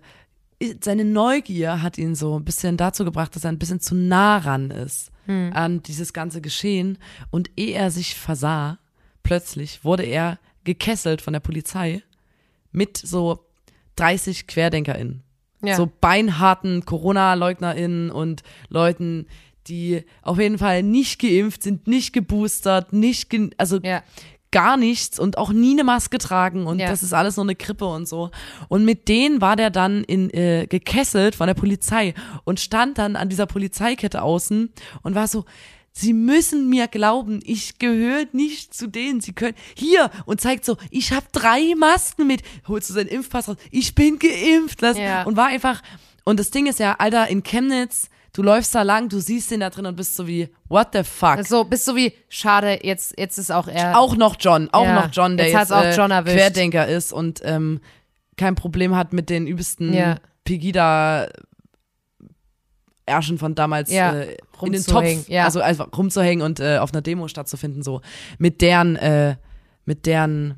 seine 0.81 1.03
Neugier 1.03 1.81
hat 1.81 1.97
ihn 1.97 2.15
so 2.15 2.39
ein 2.39 2.45
bisschen 2.45 2.77
dazu 2.77 3.03
gebracht, 3.03 3.35
dass 3.35 3.43
er 3.43 3.51
ein 3.51 3.59
bisschen 3.59 3.81
zu 3.81 3.95
nah 3.95 4.37
ran 4.37 4.71
ist 4.71 5.09
an 5.25 5.81
dieses 5.83 6.11
ganze 6.11 6.41
Geschehen. 6.41 6.97
Und 7.31 7.49
ehe 7.55 7.73
er 7.75 7.91
sich 7.91 8.15
versah, 8.15 8.77
plötzlich 9.23 9.85
wurde 9.85 10.03
er 10.03 10.37
gekesselt 10.65 11.21
von 11.21 11.31
der 11.31 11.39
Polizei 11.39 12.03
mit 12.73 12.97
so 12.97 13.45
30 13.95 14.47
QuerdenkerInnen 14.47 15.22
Ja. 15.63 15.75
so 15.75 15.89
beinharten 16.01 16.85
Corona-LeugnerInnen 16.85 18.11
und 18.11 18.43
Leuten, 18.69 19.27
die 19.67 20.03
auf 20.21 20.39
jeden 20.39 20.57
Fall 20.57 20.83
nicht 20.83 21.19
geimpft 21.21 21.63
sind, 21.63 21.87
nicht 21.87 22.13
geboostert, 22.13 22.91
nicht, 22.93 23.29
ge 23.29 23.49
also 23.57 23.79
Ja. 23.81 24.03
gar 24.51 24.77
nichts 24.77 25.17
und 25.19 25.37
auch 25.37 25.51
nie 25.51 25.71
eine 25.71 25.83
Maske 25.83 26.17
tragen 26.17 26.67
und 26.67 26.79
Ja. 26.79 26.87
das 26.89 27.01
ist 27.01 27.13
alles 27.13 27.37
nur 27.37 27.45
eine 27.45 27.55
Krippe 27.55 27.85
und 27.85 28.07
so. 28.07 28.29
Und 28.67 28.85
mit 28.85 29.07
denen 29.07 29.41
war 29.41 29.55
der 29.55 29.69
dann 29.69 30.03
in, 30.03 30.29
äh, 30.31 30.67
gekesselt 30.67 31.33
von 31.35 31.47
der 31.47 31.53
Polizei 31.55 32.13
und 32.43 32.59
stand 32.59 32.97
dann 32.97 33.15
an 33.15 33.29
dieser 33.29 33.45
Polizeikette 33.47 34.21
außen 34.21 34.71
und 35.01 35.15
war 35.15 35.27
so, 35.27 35.45
Sie 35.95 36.11
müssen 36.13 36.69
mir 36.69 36.87
glauben, 36.87 37.39
ich 37.45 37.77
gehöre 37.77 38.25
nicht 38.31 38.73
zu 38.73 38.87
denen. 38.87 39.21
Sie 39.21 39.33
können 39.33 39.53
hier 39.75 40.09
und 40.25 40.41
zeigt 40.41 40.65
so, 40.65 40.75
ich 40.89 41.11
habe 41.13 41.25
drei 41.31 41.73
Masken 41.77 42.25
mit. 42.25 42.41
Holst 42.67 42.89
du 42.89 42.93
seinen 42.95 43.07
Impfpass 43.09 43.47
raus? 43.47 43.57
Ich 43.69 43.93
bin 43.93 44.17
geimpft. 44.17 44.81
Lass, 44.81 44.97
Ja. 44.97 45.21
Und 45.23 45.37
war 45.37 45.47
einfach. 45.47 45.81
Und 46.23 46.39
das 46.39 46.49
Ding 46.49 46.65
ist 46.65 46.79
ja, 46.79 46.95
Alter, 46.97 47.27
in 47.27 47.43
Chemnitz, 47.43 48.09
du 48.33 48.41
läufst 48.41 48.73
da 48.73 48.81
lang, 48.81 49.07
du 49.09 49.19
siehst 49.19 49.51
den 49.51 49.59
da 49.59 49.69
drin 49.69 49.85
und 49.85 49.95
bist 49.95 50.15
so 50.15 50.25
wie, 50.27 50.49
what 50.67 50.87
the 50.93 51.03
fuck? 51.03 51.45
So, 51.45 51.63
bist 51.63 51.87
du 51.87 51.95
wie, 51.95 52.13
schade, 52.27 52.79
jetzt, 52.81 53.13
jetzt 53.19 53.37
ist 53.37 53.51
auch 53.51 53.67
er. 53.67 53.95
auch 53.99 54.15
noch 54.15 54.37
John, 54.39 54.69
auch 54.71 54.85
Ja, 54.85 54.95
noch 55.05 55.11
John, 55.13 55.37
der 55.37 55.47
jetzt 55.49 55.59
jetzt, 55.59 55.71
auch 55.73 55.83
äh, 55.83 55.95
John 55.95 56.09
erwischt. 56.09 56.35
Querdenker 56.35 56.87
ist 56.87 57.13
und 57.13 57.41
ähm, 57.43 57.81
kein 58.35 58.55
Problem 58.55 58.95
hat 58.95 59.13
mit 59.13 59.29
den 59.29 59.45
übelsten 59.45 59.93
Ja. 59.93 60.17
Pegida 60.43 61.27
Ärschen 63.05 63.37
von 63.37 63.55
damals 63.55 63.91
Ja, 63.91 64.13
äh, 64.13 64.23
in 64.23 64.27
den 64.29 64.37
rumzuhängen, 64.81 65.17
Topf, 65.23 65.29
ja. 65.29 65.45
also 65.45 65.59
einfach 65.61 65.87
rumzuhängen 65.97 66.45
und 66.45 66.59
äh, 66.59 66.77
auf 66.77 66.93
einer 66.93 67.01
Demo 67.01 67.27
stattzufinden, 67.27 67.83
so 67.83 68.01
mit 68.37 68.61
deren, 68.61 68.95
äh, 68.95 69.35
mit 69.85 70.05
deren 70.05 70.55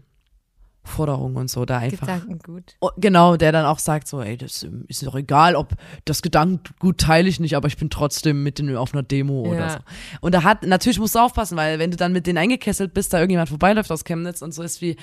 Forderungen 0.84 1.36
und 1.38 1.50
so 1.50 1.66
da 1.66 1.80
einfach. 1.80 2.06
Gedankengut. 2.06 2.76
Oh, 2.80 2.92
genau, 2.98 3.38
der 3.38 3.52
dann 3.52 3.66
auch 3.66 3.80
sagt 3.80 4.08
so, 4.08 4.22
ey, 4.22 4.38
das 4.38 4.62
ähm, 4.62 4.86
ist 4.88 5.04
doch 5.06 5.16
egal, 5.16 5.56
ob 5.56 5.74
das 6.06 6.22
Gedankengut 6.22 7.00
teile 7.00 7.28
ich 7.28 7.40
nicht, 7.40 7.56
aber 7.56 7.68
ich 7.68 7.78
bin 7.78 7.90
trotzdem 7.90 8.44
mit 8.44 8.60
denen 8.60 8.78
auf 8.78 8.94
einer 8.94 9.02
Demo 9.02 9.42
oder 9.48 9.58
Ja. 9.60 9.70
so. 9.72 9.78
Und 10.22 10.36
da 10.36 10.44
hat, 10.44 10.64
natürlich 10.64 11.00
musst 11.00 11.16
du 11.16 11.20
aufpassen, 11.20 11.58
weil 11.58 11.80
wenn 11.80 11.90
du 11.90 11.98
dann 11.98 12.14
mit 12.14 12.28
denen 12.28 12.38
eingekesselt 12.38 12.94
bist, 12.94 13.12
da 13.14 13.18
irgendjemand 13.18 13.50
vorbeiläuft 13.50 13.92
aus 13.92 14.04
Chemnitz 14.04 14.44
und 14.44 14.54
so 14.54 14.62
ist 14.62 14.80
wie, 14.82 14.96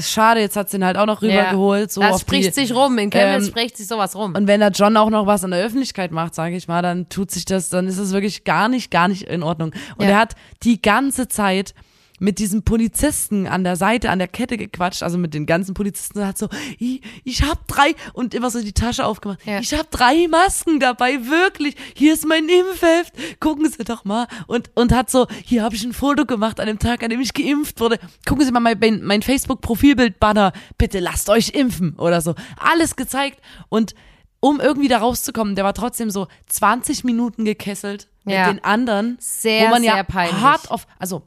schade, 0.00 0.40
jetzt 0.40 0.56
hat's 0.56 0.72
den 0.72 0.84
halt 0.84 0.96
auch 0.96 1.06
noch 1.06 1.22
rübergeholt, 1.22 1.92
so 1.92 2.00
das 2.00 2.20
spricht 2.22 2.48
die, 2.56 2.66
sich 2.66 2.74
rum. 2.74 2.98
In 2.98 3.10
Chemnitz 3.10 3.44
ähm, 3.44 3.50
spricht 3.50 3.76
sich 3.76 3.86
sowas 3.86 4.16
rum. 4.16 4.34
und 4.34 4.46
wenn 4.46 4.60
der 4.60 4.70
John 4.70 4.96
auch 4.96 5.10
noch 5.10 5.26
was 5.26 5.44
an 5.44 5.52
der 5.52 5.64
Öffentlichkeit 5.64 6.10
macht, 6.10 6.34
sage 6.34 6.56
ich 6.56 6.66
mal, 6.66 6.82
dann 6.82 7.08
tut 7.08 7.30
sich 7.30 7.44
das, 7.44 7.68
dann 7.68 7.86
ist 7.86 7.98
es 7.98 8.12
wirklich 8.12 8.44
gar 8.44 8.68
nicht, 8.68 8.90
gar 8.90 9.08
nicht 9.08 9.22
in 9.22 9.42
Ordnung. 9.42 9.72
Und 9.96 10.06
Ja. 10.06 10.12
er 10.12 10.18
hat 10.18 10.34
die 10.62 10.82
ganze 10.82 11.28
Zeit 11.28 11.74
mit 12.20 12.38
diesem 12.38 12.62
Polizisten 12.62 13.46
an 13.48 13.64
der 13.64 13.74
Seite, 13.76 14.10
an 14.10 14.18
der 14.20 14.28
Kette 14.28 14.56
gequatscht, 14.56 15.02
also 15.02 15.18
mit 15.18 15.34
den 15.34 15.46
ganzen 15.46 15.74
Polizisten, 15.74 16.18
und 16.20 16.26
hat 16.26 16.38
so, 16.38 16.48
ich, 16.78 17.00
ich 17.24 17.42
hab 17.42 17.66
drei, 17.66 17.94
und 18.12 18.34
immer 18.34 18.50
so 18.50 18.60
die 18.62 18.72
Tasche 18.72 19.04
aufgemacht, 19.04 19.44
Ja. 19.44 19.58
ich 19.58 19.72
hab 19.74 19.90
drei 19.90 20.28
Masken 20.28 20.78
dabei, 20.78 21.26
wirklich, 21.26 21.74
hier 21.96 22.12
ist 22.14 22.26
mein 22.28 22.46
Impfheft, 22.48 23.14
gucken 23.40 23.68
Sie 23.68 23.82
doch 23.84 24.04
mal, 24.04 24.28
und, 24.46 24.70
und 24.76 24.92
hat 24.92 25.10
so, 25.10 25.26
hier 25.44 25.62
habe 25.64 25.74
ich 25.74 25.82
ein 25.82 25.92
Foto 25.94 26.26
gemacht 26.26 26.60
an 26.60 26.66
dem 26.66 26.78
Tag, 26.78 27.02
an 27.02 27.10
dem 27.10 27.20
ich 27.20 27.32
geimpft 27.34 27.80
wurde, 27.80 27.98
gucken 28.28 28.44
Sie 28.44 28.52
mal 28.52 28.60
mein, 28.60 29.00
mein 29.02 29.22
Facebook-Profilbild-Banner, 29.22 30.52
bitte 30.78 31.00
lasst 31.00 31.28
euch 31.30 31.50
impfen, 31.54 31.94
oder 31.96 32.20
so, 32.20 32.34
alles 32.58 32.96
gezeigt, 32.96 33.40
und 33.68 33.94
um 34.40 34.58
irgendwie 34.60 34.88
da 34.88 34.98
rauszukommen, 34.98 35.54
der 35.54 35.64
war 35.64 35.74
trotzdem 35.74 36.10
so 36.10 36.26
20 36.46 37.04
Minuten 37.04 37.44
gekesselt 37.44 38.08
mit 38.24 38.34
Ja. 38.34 38.50
den 38.52 38.62
anderen, 38.64 39.16
Sehr, 39.20 39.66
wo 39.66 39.70
man 39.70 39.82
ja 39.84 39.94
sehr 39.94 40.04
peinlich. 40.04 40.40
hart 40.40 40.70
auf, 40.70 40.86
also 40.98 41.22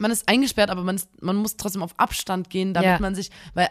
man 0.00 0.10
ist 0.10 0.28
eingesperrt, 0.28 0.70
aber 0.70 0.82
man, 0.82 0.96
ist, 0.96 1.08
man 1.22 1.36
muss 1.36 1.56
trotzdem 1.56 1.82
auf 1.82 1.98
Abstand 1.98 2.50
gehen, 2.50 2.74
damit 2.74 2.90
Ja. 2.90 2.98
man 3.00 3.14
sich, 3.14 3.30
weil 3.54 3.68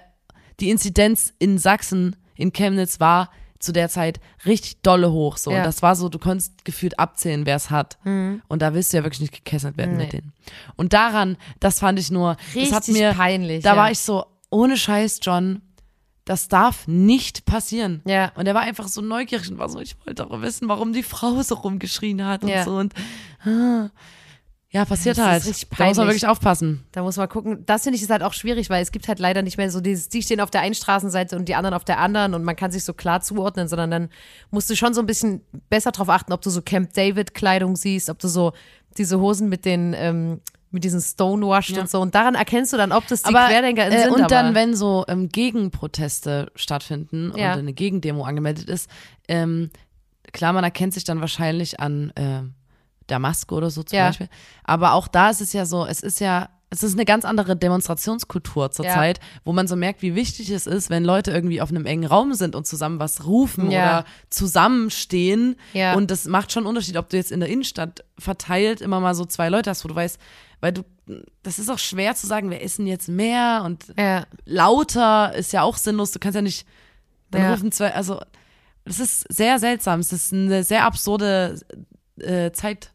die 0.60 0.70
Inzidenz 0.70 1.34
in 1.40 1.58
Sachsen, 1.58 2.16
in 2.36 2.54
Chemnitz 2.54 3.00
war 3.00 3.32
zu 3.60 3.74
der 3.74 3.90
Zeit 3.90 4.22
richtig 4.46 4.82
dolle 4.84 5.12
hoch. 5.12 5.36
So. 5.38 5.52
Ja. 5.52 5.58
Mhm. 5.58 5.62
Und 5.62 5.66
das 5.68 5.82
war 5.82 5.96
so, 5.96 6.08
du 6.08 6.18
konntest 6.20 6.64
gefühlt 6.64 6.98
abzählen, 7.00 7.46
wer 7.46 7.58
es 7.58 7.70
hat. 7.70 7.98
Und 8.06 8.62
da 8.62 8.74
willst 8.74 8.94
du 8.94 8.98
ja 8.98 9.04
wirklich 9.04 9.20
nicht 9.20 9.34
gekesselt 9.34 9.76
werden 9.78 9.98
mit 9.98 10.14
denen. 10.14 10.32
Und 10.78 10.94
daran, 10.94 11.36
das 11.60 11.80
fand 11.80 12.00
ich 12.00 12.10
nur, 12.10 12.38
das 12.56 12.72
hat 12.72 12.84
Richtig 12.88 12.94
mir, 13.02 13.14
peinlich, 13.14 13.64
da 13.64 13.72
ja. 13.72 13.78
war 13.78 13.92
ich 13.92 14.00
so, 14.00 14.26
ohne 14.50 14.78
Scheiß, 14.78 15.20
John, 15.24 15.62
das 16.24 16.48
darf 16.48 16.88
nicht 16.88 17.44
passieren. 17.46 18.02
Ja. 18.06 18.32
Und 18.36 18.46
er 18.48 18.54
war 18.54 18.62
einfach 18.62 18.88
so 18.88 19.02
neugierig 19.02 19.50
und 19.52 19.58
war 19.58 19.68
so, 19.68 19.80
ich 19.80 19.98
wollte 20.06 20.24
doch 20.24 20.42
wissen, 20.42 20.70
warum 20.70 20.94
die 20.94 21.04
Frau 21.04 21.42
so 21.42 21.56
rumgeschrien 21.56 22.24
hat 22.26 22.44
und 22.44 22.50
Ja. 22.50 22.64
so. 22.64 22.76
Und 22.78 22.94
ah. 23.46 23.90
Ja, 24.72 24.86
passiert 24.86 25.18
Das 25.18 25.26
ist 25.26 25.30
halt. 25.32 25.46
richtig 25.48 25.70
Da 25.78 25.86
muss 25.86 25.98
man 25.98 26.08
wirklich 26.08 26.28
aufpassen. 26.28 26.86
Da 26.92 27.02
muss 27.02 27.18
man 27.18 27.28
gucken. 27.28 27.66
Das 27.66 27.84
finde 27.84 27.98
ich 27.98 28.04
ist 28.04 28.10
halt 28.12 28.22
auch 28.24 28.34
schwierig, 28.34 28.70
weil 28.70 28.84
es 28.84 28.92
gibt 28.92 29.08
halt 29.08 29.18
leider 29.20 29.42
nicht 29.42 29.58
mehr 29.58 29.72
so 29.72 29.82
dieses, 29.82 30.10
die 30.10 30.22
stehen 30.22 30.40
auf 30.42 30.52
der 30.52 30.62
einen 30.62 30.76
Straßenseite 30.76 31.36
und 31.36 31.46
die 31.50 31.56
anderen 31.56 31.74
auf 31.74 31.86
der 31.86 32.00
anderen 32.00 32.34
und 32.36 32.44
man 32.44 32.56
kann 32.56 32.72
sich 32.72 32.84
so 32.84 32.94
klar 32.94 33.22
zuordnen, 33.22 33.68
sondern 33.68 33.90
dann 33.90 34.10
musst 34.52 34.70
du 34.70 34.76
schon 34.76 34.94
so 34.94 35.02
ein 35.02 35.08
bisschen 35.08 35.42
besser 35.70 35.92
drauf 35.92 36.10
achten, 36.10 36.34
ob 36.34 36.42
du 36.42 36.50
so 36.52 36.62
Camp 36.62 36.94
David 36.94 37.34
Kleidung 37.34 37.76
siehst, 37.76 38.10
ob 38.10 38.20
du 38.20 38.28
so 38.28 38.54
diese 38.98 39.20
Hosen 39.20 39.50
mit 39.50 39.66
den, 39.66 39.94
ähm, 39.98 40.40
mit 40.72 40.84
diesen 40.84 41.02
Stonewashed 41.02 41.76
Ja. 41.76 41.82
und 41.82 41.90
so. 41.90 42.00
Und 42.00 42.14
daran 42.14 42.36
erkennst 42.36 42.72
du 42.72 42.78
dann, 42.78 42.92
ob 42.92 43.08
das 43.08 43.24
die 43.24 43.30
aber, 43.34 43.48
QuerdenkerInnen 43.48 43.98
äh, 43.98 44.04
sind. 44.04 44.12
und 44.14 44.20
aber, 44.22 44.28
dann, 44.30 44.54
wenn 44.54 44.76
so 44.76 45.04
ähm, 45.08 45.30
Gegenproteste 45.30 46.52
stattfinden 46.56 47.34
Ja. 47.36 47.54
und 47.54 47.60
eine 47.60 47.74
Gegendemo 47.74 48.24
angemeldet 48.24 48.70
ist, 48.70 48.88
ähm, 49.28 49.72
klar, 50.32 50.54
man 50.54 50.64
erkennt 50.64 50.94
sich 50.94 51.04
dann 51.06 51.22
wahrscheinlich 51.22 51.80
an 51.80 52.12
äh, 52.16 52.42
der 53.10 53.20
Maske 53.20 53.54
oder 53.56 53.70
so 53.70 53.84
zum 53.84 53.98
Ja. 53.98 54.08
Beispiel. 54.08 54.30
Aber 54.64 54.94
auch 54.94 55.08
da 55.08 55.30
ist 55.30 55.42
es 55.42 55.54
ja 55.54 55.66
so, 55.66 55.86
es 55.86 56.02
ist 56.02 56.20
ja, 56.20 56.50
es 56.72 56.84
ist 56.84 56.94
eine 56.94 57.06
ganz 57.06 57.26
andere 57.26 57.56
Demonstrationskultur 57.56 58.70
zurzeit, 58.72 59.20
wo 59.44 59.54
man 59.54 59.68
so 59.68 59.76
merkt, 59.76 60.04
wie 60.04 60.14
wichtig 60.14 60.52
es 60.52 60.68
ist, 60.68 60.92
wenn 60.92 61.04
Leute 61.04 61.32
irgendwie 61.32 61.62
auf 61.62 61.70
einem 61.70 61.88
engen 61.88 62.06
Raum 62.06 62.36
sind 62.36 62.56
und 62.56 62.68
zusammen 62.68 63.00
was 63.00 63.26
rufen 63.26 63.72
Ja. 63.72 63.80
oder 64.02 64.06
zusammenstehen. 64.30 65.56
Ja. 65.74 65.94
Und 65.96 66.12
das 66.12 66.26
macht 66.26 66.52
schon 66.52 66.62
einen 66.62 66.68
Unterschied, 66.70 66.98
ob 66.98 67.10
du 67.10 67.18
jetzt 67.18 67.32
in 67.32 67.40
der 67.40 67.50
Innenstadt 67.50 68.04
verteilt 68.18 68.82
immer 68.82 69.00
mal 69.00 69.16
so 69.16 69.26
zwei 69.26 69.50
Leute 69.50 69.70
hast, 69.70 69.84
wo 69.84 69.88
du 69.88 69.96
weißt, 69.96 70.20
weil 70.62 70.74
du, 70.74 70.84
das 71.44 71.58
ist 71.60 71.70
auch 71.70 71.80
schwer 71.80 72.16
zu 72.16 72.28
sagen, 72.28 72.50
wer 72.50 72.62
ist 72.62 72.78
denn 72.78 72.88
jetzt 72.88 73.08
mehr 73.08 73.64
und 73.66 73.86
ja, 73.98 74.26
lauter 74.46 75.34
ist 75.34 75.54
ja 75.54 75.64
auch 75.64 75.78
sinnlos. 75.78 76.12
Du 76.12 76.20
kannst 76.20 76.36
ja 76.36 76.42
nicht, 76.42 76.68
dann 77.32 77.42
Ja. 77.44 77.52
rufen 77.52 77.72
zwei, 77.72 77.94
also 77.94 78.22
es 78.86 79.00
ist 79.00 79.26
sehr 79.34 79.58
seltsam. 79.60 80.00
Es 80.02 80.12
ist 80.14 80.34
eine 80.34 80.64
sehr 80.64 80.84
absurde 80.86 81.60
äh, 82.20 82.52
Zeit, 82.52 82.92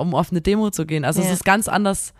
um 0.00 0.14
auf 0.14 0.30
eine 0.30 0.40
Demo 0.40 0.70
zu 0.70 0.86
gehen. 0.86 1.04
Also 1.04 1.20
Ja. 1.20 1.26
es 1.28 1.32
ist 1.34 1.44
ganz 1.44 1.68
anders, 1.68 2.12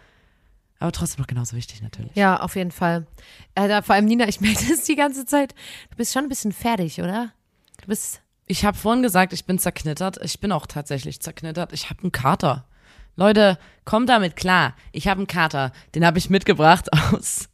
aber 0.79 0.93
trotzdem 0.93 1.21
noch 1.21 1.27
genauso 1.27 1.57
wichtig 1.57 1.83
natürlich. 1.83 2.15
ja, 2.15 2.41
auf 2.41 2.57
jeden 2.57 2.71
Fall. 2.71 3.07
Äh, 3.55 3.83
vor 3.83 3.95
allem 3.95 4.07
Nina, 4.07 4.29
ich 4.29 4.41
merke 4.41 4.65
das 4.69 4.85
die 4.85 4.97
ganze 4.97 5.25
Zeit. 5.27 5.55
Du 5.91 5.97
bist 5.97 6.13
schon 6.13 6.25
ein 6.25 6.29
bisschen 6.29 6.53
fertig, 6.53 7.01
oder? 7.01 7.33
Du 7.81 7.87
bist, 7.87 8.21
Ich 8.47 8.65
habe 8.65 8.77
vorhin 8.77 9.03
gesagt, 9.03 9.33
ich 9.33 9.45
bin 9.45 9.59
zerknittert. 9.59 10.19
Ich 10.25 10.41
bin 10.41 10.53
auch 10.53 10.67
tatsächlich 10.67 11.21
zerknittert. 11.21 11.73
Ich 11.73 11.91
habe 11.91 12.03
einen 12.03 12.13
Kater. 12.13 12.65
Leute, 13.17 13.59
kommt 13.85 14.09
damit 14.09 14.37
klar. 14.37 14.75
Ich 14.93 15.07
habe 15.09 15.19
einen 15.19 15.27
Kater. 15.27 15.73
Den 15.95 16.07
habe 16.07 16.17
ich 16.19 16.31
mitgebracht 16.31 16.89
aus. 17.13 17.51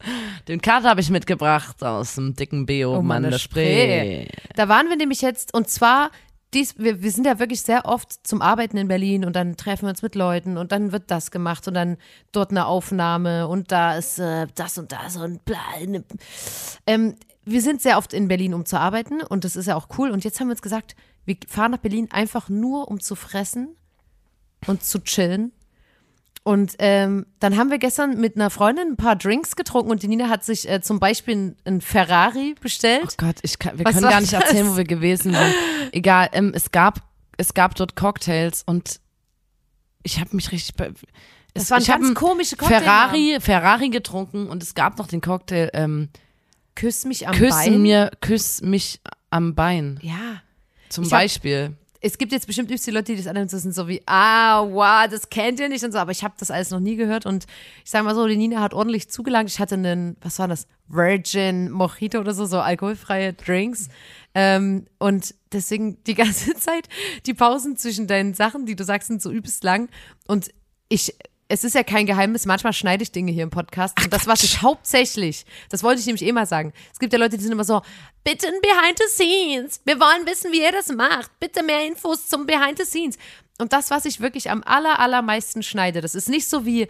Den 0.47 0.61
Kater 0.61 0.89
habe 0.91 1.01
ich 1.01 1.11
mitgebracht 1.11 1.83
aus 1.83 2.15
dem 2.15 2.35
dicken 2.37 2.67
Beo 2.67 2.91
Oh 2.93 2.95
Mann, 2.97 3.07
Mann 3.07 3.23
der 3.23 3.31
das 3.33 3.43
Spree. 3.43 4.29
Da 4.55 4.69
waren 4.69 4.89
wir 4.89 4.97
nämlich 4.97 5.23
jetzt, 5.23 5.55
und 5.55 5.69
zwar, 5.69 6.11
dies, 6.55 6.79
wir, 6.79 7.03
wir 7.03 7.11
sind 7.11 7.27
ja 7.27 7.39
wirklich 7.39 7.63
sehr 7.63 7.87
oft 7.87 8.27
zum 8.27 8.41
Arbeiten 8.41 8.77
in 8.77 8.89
Berlin 8.89 9.25
und 9.25 9.35
dann 9.35 9.57
treffen 9.57 9.83
wir 9.83 9.91
uns 9.91 10.03
mit 10.03 10.15
Leuten 10.15 10.57
und 10.57 10.73
dann 10.73 10.93
wird 10.93 11.11
das 11.11 11.31
gemacht 11.31 11.67
und 11.69 11.75
dann 11.75 11.97
dort 12.33 12.51
eine 12.51 12.67
Aufnahme 12.67 13.49
und 13.49 13.73
da 13.73 13.97
ist 13.97 14.19
äh, 14.19 14.47
das 14.55 14.79
und 14.79 14.93
das 14.93 15.17
und 15.17 15.45
bla. 15.45 15.59
Ne. 15.87 16.05
Ähm, 16.87 17.17
wir 17.45 17.63
sind 17.63 17.83
sehr 17.83 17.99
oft 17.99 18.13
in 18.13 18.29
Berlin, 18.29 18.55
um 18.55 18.65
zu 18.65 18.79
arbeiten 18.79 19.23
und 19.23 19.45
das 19.45 19.57
ist 19.57 19.67
ja 19.67 19.77
auch 19.77 19.89
cool. 19.99 20.11
Und 20.11 20.25
jetzt 20.25 20.41
haben 20.41 20.49
wir 20.49 20.53
uns 20.53 20.63
gesagt, 20.63 20.97
wir 21.25 21.37
fahren 21.49 21.73
nach 21.73 21.79
Berlin 21.79 22.09
einfach 22.11 22.49
nur, 22.49 22.89
um 22.89 23.01
zu 23.01 23.15
fressen 23.15 23.77
und 24.67 24.83
zu 24.83 25.01
chillen. 25.01 25.53
Und 26.47 26.77
ähm, 26.79 27.27
dann 27.41 27.57
haben 27.57 27.73
wir 27.73 27.79
gestern 27.79 28.21
mit 28.21 28.37
einer 28.37 28.51
Freundin 28.51 28.91
ein 28.93 28.97
paar 28.97 29.17
Drinks 29.17 29.57
getrunken 29.57 29.91
und 29.91 30.05
die 30.05 30.07
Nina 30.07 30.29
hat 30.29 30.45
sich 30.45 30.69
äh, 30.71 30.81
zum 30.81 31.01
Beispiel 31.01 31.57
ein 31.65 31.81
Ferrari 31.81 32.55
bestellt. 32.61 33.03
Oh 33.05 33.15
Gott, 33.17 33.35
ich 33.43 33.59
kann, 33.59 33.77
wir 33.77 33.85
Was 33.85 33.95
können 33.97 34.09
gar 34.09 34.21
nicht 34.21 34.33
das? 34.33 34.45
erzählen, 34.45 34.69
wo 34.71 34.77
wir 34.77 34.85
gewesen 34.85 35.33
sind. 35.35 35.55
Egal, 35.91 36.29
ähm, 36.35 36.53
es 36.55 36.71
gab, 36.71 37.01
es 37.37 37.53
gab 37.53 37.75
dort 37.75 37.97
Cocktails 37.97 38.63
und 38.65 39.01
ich 40.05 40.21
habe 40.21 40.37
mich 40.37 40.53
richtig. 40.53 40.77
Be 40.77 40.95
Das 41.53 41.65
es, 41.65 41.71
waren 41.73 41.83
ich 41.83 41.89
ganz 41.89 42.05
einen 42.07 42.15
komische 42.15 42.55
Cocktails. 42.55 42.81
Ferrari, 42.85 43.39
Ferrari 43.41 43.89
getrunken 43.89 44.47
und 44.47 44.63
es 44.63 44.77
gab 44.77 44.99
noch 44.99 45.09
den 45.09 45.21
Cocktail. 45.21 45.71
Ähm, 45.75 46.11
Küss 46.77 47.07
mich 47.07 47.27
am 47.27 47.35
küssen 47.35 47.73
Bein. 47.73 47.83
mir, 47.83 48.13
küss 48.21 48.63
mich 48.63 49.01
am 49.31 49.57
Bein. 49.57 49.99
Ja. 50.01 50.43
Zum 50.91 51.03
Ich 51.03 51.11
Beispiel. 51.11 51.77
Es 52.01 52.19
gibt 52.19 52.33
jetzt 52.33 52.47
bestimmt 52.47 52.71
übelst 52.71 52.87
die 52.87 52.91
Leute, 52.91 53.15
die 53.15 53.23
das 53.23 53.51
so 53.51 53.59
sind 53.59 53.75
so 53.75 53.89
wie, 53.89 54.03
ah, 54.07 54.63
wow, 54.63 55.09
das 55.11 55.29
kennt 55.31 55.61
ihr 55.61 55.69
nicht 55.69 55.85
und 55.85 55.93
so, 55.93 55.99
aber 55.99 56.13
ich 56.13 56.23
habe 56.23 56.35
das 56.39 56.51
alles 56.51 56.71
noch 56.71 56.81
nie 56.81 56.97
gehört 56.97 57.27
und 57.27 57.47
ich 57.85 57.91
sage 57.91 58.05
mal 58.05 58.15
so, 58.15 58.27
die 58.27 58.37
Nina 58.37 58.61
hat 58.61 58.75
ordentlich 58.75 59.09
zugelangt. 59.09 59.51
Ich 59.51 59.59
hatte 59.59 59.75
einen, 59.75 60.17
was 60.21 60.39
war 60.39 60.49
das, 60.49 60.67
Virgin 60.89 61.71
Mojito 61.71 62.19
oder 62.21 62.35
so, 62.35 62.47
so 62.47 62.61
alkoholfreie 62.61 63.33
Drinks. 63.33 63.89
Ähm, 64.35 64.87
und 64.99 65.35
deswegen 65.53 66.03
die 66.05 66.15
ganze 66.15 66.55
Zeit, 66.55 66.89
die 67.27 67.35
Pausen 67.35 67.77
zwischen 67.77 68.07
deinen 68.07 68.35
Sachen, 68.35 68.67
die 68.67 68.77
du 68.77 68.85
sagst, 68.85 69.09
sind 69.09 69.23
so 69.23 69.31
übelst 69.31 69.65
lang. 69.65 69.89
Und 70.27 70.51
ich, 70.89 71.17
es 71.49 71.65
ist 71.65 71.75
ja 71.75 71.83
kein 71.83 72.07
Geheimnis, 72.07 72.47
manchmal 72.47 72.73
schneide 72.73 73.03
ich 73.03 73.13
Dinge 73.13 73.33
hier 73.33 73.45
im 73.45 73.51
Podcast 73.51 74.01
und 74.03 74.13
das, 74.13 74.27
was 74.27 74.43
ich 74.43 74.63
hauptsächlich, 74.63 75.47
das 75.71 75.83
wollte 75.83 76.01
ich 76.01 76.07
nämlich 76.07 76.25
eh 76.25 76.33
mal 76.33 76.47
sagen, 76.47 76.73
es 76.93 76.99
gibt 76.99 77.13
ja 77.13 77.19
Leute, 77.19 77.37
die 77.37 77.43
sind 77.43 77.53
immer 77.53 77.65
so, 77.65 77.83
bitte 78.25 78.49
ein 78.49 78.61
Behind 78.61 78.99
the 78.99 79.09
Scenes, 79.09 79.81
wir 79.85 80.01
wollen 80.01 80.27
wissen, 80.27 80.53
wie 80.53 80.63
ihr 80.63 80.73
das 80.73 80.89
macht, 80.89 81.31
bitte 81.39 81.63
mehr 81.63 81.87
Infos 81.87 82.29
zum 82.29 82.47
Behind 82.47 82.79
the 82.79 82.85
Scenes. 82.85 83.17
Und 83.59 83.73
das, 83.73 83.91
was 83.91 84.05
ich 84.05 84.21
wirklich 84.21 84.51
am 84.51 84.63
aller, 84.65 84.99
allermeisten 84.99 85.63
schneide, 85.63 86.01
das 86.01 86.15
ist 86.15 86.29
nicht 86.29 86.49
so 86.49 86.67
wie, 86.67 86.89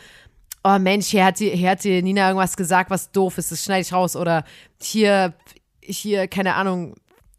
oh 0.64 0.78
Mensch, 0.78 1.06
hier 1.06 1.24
hat 1.24 1.38
die, 1.38 1.50
hier 1.50 1.70
hat 1.70 1.84
die 1.84 2.02
Nina 2.02 2.28
irgendwas 2.28 2.56
gesagt, 2.56 2.90
was 2.90 3.12
doof 3.12 3.38
ist, 3.38 3.52
das 3.52 3.64
schneide 3.64 3.82
ich 3.82 3.92
raus. 3.92 4.16
Oder 4.16 4.44
hier, 4.80 5.34
hier, 5.80 6.26
keine 6.26 6.54
Ahnung, 6.54 6.96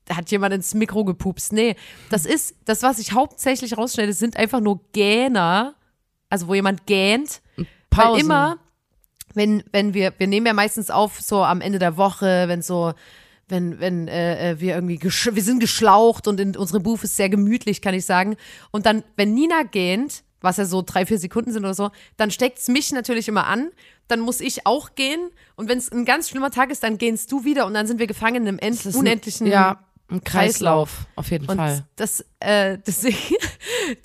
hat 0.10 0.32
jemand 0.32 0.53
ins 0.53 0.73
Mikro 0.73 1.03
gepupst. 1.03 1.51
Nee, 1.51 1.75
das 2.10 2.25
ist, 2.25 2.56
das, 2.63 2.84
was 2.84 2.99
ich 2.99 3.12
hauptsächlich 3.12 3.77
rausschneide, 3.77 4.13
sind 4.13 4.38
einfach 4.38 4.62
nur 4.62 4.80
Gähner, 4.93 5.75
also 6.30 6.48
wo 6.48 6.54
jemand 6.54 6.86
gähnt. 6.86 7.42
Weil 7.56 7.66
Pausen. 7.90 8.22
immer, 8.22 8.58
wenn, 9.34 9.63
wenn 9.72 9.94
wir, 9.94 10.13
wir 10.18 10.28
nehmen 10.28 10.46
ja 10.46 10.54
meistens 10.54 10.90
auf, 10.90 11.20
so 11.22 11.44
am 11.44 11.62
Ende 11.62 11.80
der 11.80 11.98
Woche, 11.98 12.46
wenn 12.48 12.62
so, 12.62 12.94
wenn, 13.48 13.80
wenn 13.80 14.08
äh, 14.08 14.52
äh, 14.52 14.60
wir 14.60 14.76
irgendwie, 14.76 15.02
wir 15.02 15.44
sind 15.44 15.60
geschlaucht 15.60 16.28
und 16.28 16.40
in, 16.40 16.56
unsere 16.56 16.80
Booth 16.80 17.04
ist 17.04 17.16
sehr 17.16 17.30
gemütlich, 17.30 17.82
kann 17.82 17.94
ich 17.94 18.06
sagen. 18.06 18.36
Und 18.72 18.86
dann, 18.86 19.04
wenn 19.16 19.34
Nina 19.34 19.63
gähnt, 19.63 20.24
was 20.42 20.58
ja 20.58 20.66
so 20.66 20.84
drei, 20.86 21.06
vier 21.06 21.18
Sekunden 21.18 21.52
sind 21.52 21.63
oder 21.63 21.74
so, 21.74 21.90
dann 22.18 22.30
steckt's 22.30 22.68
mich 22.68 22.92
natürlich 22.92 23.28
immer 23.28 23.48
an. 23.48 23.72
Dann 24.08 24.20
muss 24.20 24.40
ich 24.40 24.66
auch 24.68 24.96
gehen. 24.96 25.32
Und 25.56 25.68
wenn 25.68 25.78
es 25.80 25.92
ein 25.92 26.06
ganz 26.06 26.30
schlimmer 26.30 26.52
Tag 26.52 26.70
ist, 26.70 26.84
dann 26.84 26.98
gehst 26.98 27.32
du 27.32 27.44
wieder 27.44 27.66
und 27.66 27.74
dann 27.74 27.88
sind 27.88 28.00
wir 28.00 28.08
gefangen 28.08 28.36
in 28.44 28.48
einem 28.48 28.60
end 28.60 28.78
Das 28.80 28.86
ist 28.86 28.96
ein- 28.96 29.00
unendlichen 29.00 29.48
ja, 29.48 29.80
ein 30.10 30.24
Kreislauf, 30.24 31.06
auf 31.15 31.32
jeden 31.32 31.48
und 31.50 31.58
Fall. 31.58 31.86
das, 31.98 32.24
äh, 32.39 32.78
deswegen, 32.88 33.17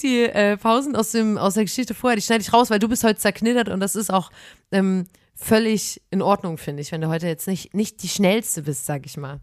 die 0.03 0.23
äh, 0.25 0.57
Pausen 0.57 0.97
aus, 0.97 1.13
dem, 1.13 1.39
aus 1.39 1.55
der 1.55 1.65
Geschichte 1.65 1.95
vorher, 1.95 2.17
die 2.17 2.23
schneide 2.23 2.43
ich 2.43 2.53
raus, 2.53 2.71
weil 2.71 2.79
du 2.81 2.89
bist 2.89 3.05
heute 3.05 3.21
zerknittert 3.21 3.69
und 3.69 3.81
das 3.81 3.95
ist 3.95 4.13
auch 4.13 4.31
ähm, 4.73 5.07
völlig 5.37 6.03
in 6.11 6.21
Ordnung, 6.23 6.59
finde 6.59 6.83
ich, 6.83 6.91
wenn 6.93 7.01
du 7.01 7.09
heute 7.09 7.27
jetzt 7.27 7.47
nicht, 7.47 7.75
nicht 7.75 8.03
die 8.03 8.09
schnellste 8.09 8.63
bist, 8.63 8.87
sag 8.87 9.07
ich 9.07 9.17
mal. 9.17 9.41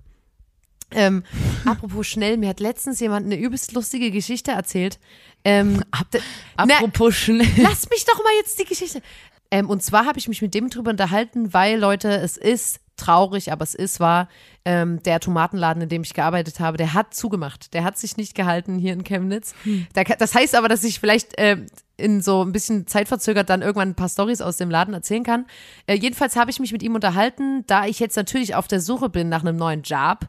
Ähm, 0.91 1.24
apropos 1.65 2.08
schnell, 2.08 2.38
mir 2.38 2.50
hat 2.50 2.60
letztens 2.60 3.00
jemand 3.00 3.26
eine 3.26 3.38
übelst 3.38 3.72
lustige 3.74 4.12
Geschichte 4.12 4.52
erzählt. 4.52 5.00
Ähm, 5.45 5.82
d- 6.13 6.19
na, 6.58 6.76
Apropos 6.78 7.15
schnell. 7.15 7.48
Lass 7.58 7.89
mich 7.89 8.04
doch 8.06 8.22
mal 8.24 8.34
jetzt 8.39 8.60
die 8.60 8.65
Geschichte. 8.65 9.02
Ähm, 9.52 9.69
und 9.69 9.82
zwar 9.82 10.06
habe 10.06 10.19
ich 10.19 10.28
mich 10.28 10.41
mit 10.41 10.54
dem 10.54 10.69
drüber 10.69 10.91
unterhalten, 10.91 11.54
weil, 11.54 11.80
Leute, 11.80 12.10
es 12.10 12.38
ist 12.38 12.80
traurig, 12.99 13.51
aber 13.51 13.63
es 13.63 13.73
ist 13.73 13.99
wahr, 13.99 14.27
ähm, 14.65 15.01
der 15.03 15.19
Tomatenladen, 15.19 15.81
in 15.81 15.89
dem 15.89 16.03
ich 16.03 16.13
gearbeitet 16.13 16.59
habe, 16.59 16.77
der 16.77 16.93
hat 16.93 17.13
zugemacht. 17.13 17.73
Der 17.73 17.83
hat 17.83 17.97
sich 17.97 18.17
nicht 18.17 18.35
gehalten 18.35 18.77
hier 18.77 18.93
in 18.93 19.03
Chemnitz. 19.03 19.53
Ka- 19.95 20.15
das 20.19 20.35
heißt 20.35 20.55
aber, 20.55 20.67
dass 20.67 20.83
ich 20.83 20.99
vielleicht 20.99 21.33
ähm, 21.38 21.65
in 21.97 22.21
so 22.21 22.43
ein 22.43 22.51
bisschen 22.51 22.88
zeitverzögert 22.88 23.49
dann 23.49 23.62
irgendwann 23.62 23.89
ein 23.89 23.95
paar 23.95 24.07
Stories 24.09 24.41
aus 24.41 24.57
dem 24.57 24.69
Laden 24.69 24.93
erzählen 24.93 25.23
kann. 25.23 25.45
Äh, 25.88 25.95
jedenfalls 25.95 26.35
habe 26.35 26.51
ich 26.51 26.59
mich 26.59 26.71
mit 26.71 26.83
ihm 26.83 26.95
unterhalten, 26.95 27.63
da 27.67 27.85
ich 27.85 27.99
jetzt 27.99 28.15
natürlich 28.15 28.55
auf 28.55 28.67
der 28.67 28.79
Suche 28.81 29.09
bin 29.09 29.27
nach 29.29 29.41
einem 29.41 29.57
neuen 29.57 29.81
Job. 29.81 30.27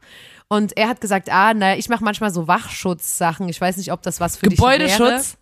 Und 0.49 0.77
er 0.77 0.89
hat 0.89 1.01
gesagt, 1.01 1.31
ah, 1.31 1.55
naja, 1.55 1.77
ich 1.79 1.89
mache 1.89 2.03
manchmal 2.03 2.33
so 2.33 2.49
Wachschutzsachen. 2.49 3.49
Ich 3.49 3.61
weiß 3.61 3.77
nicht, 3.77 3.93
ob 3.93 4.03
das 4.03 4.19
was 4.19 4.37
für 4.37 4.49
dich 4.49 4.59
wäre. 4.61 4.79
Gebäudeschutz, 4.79 5.37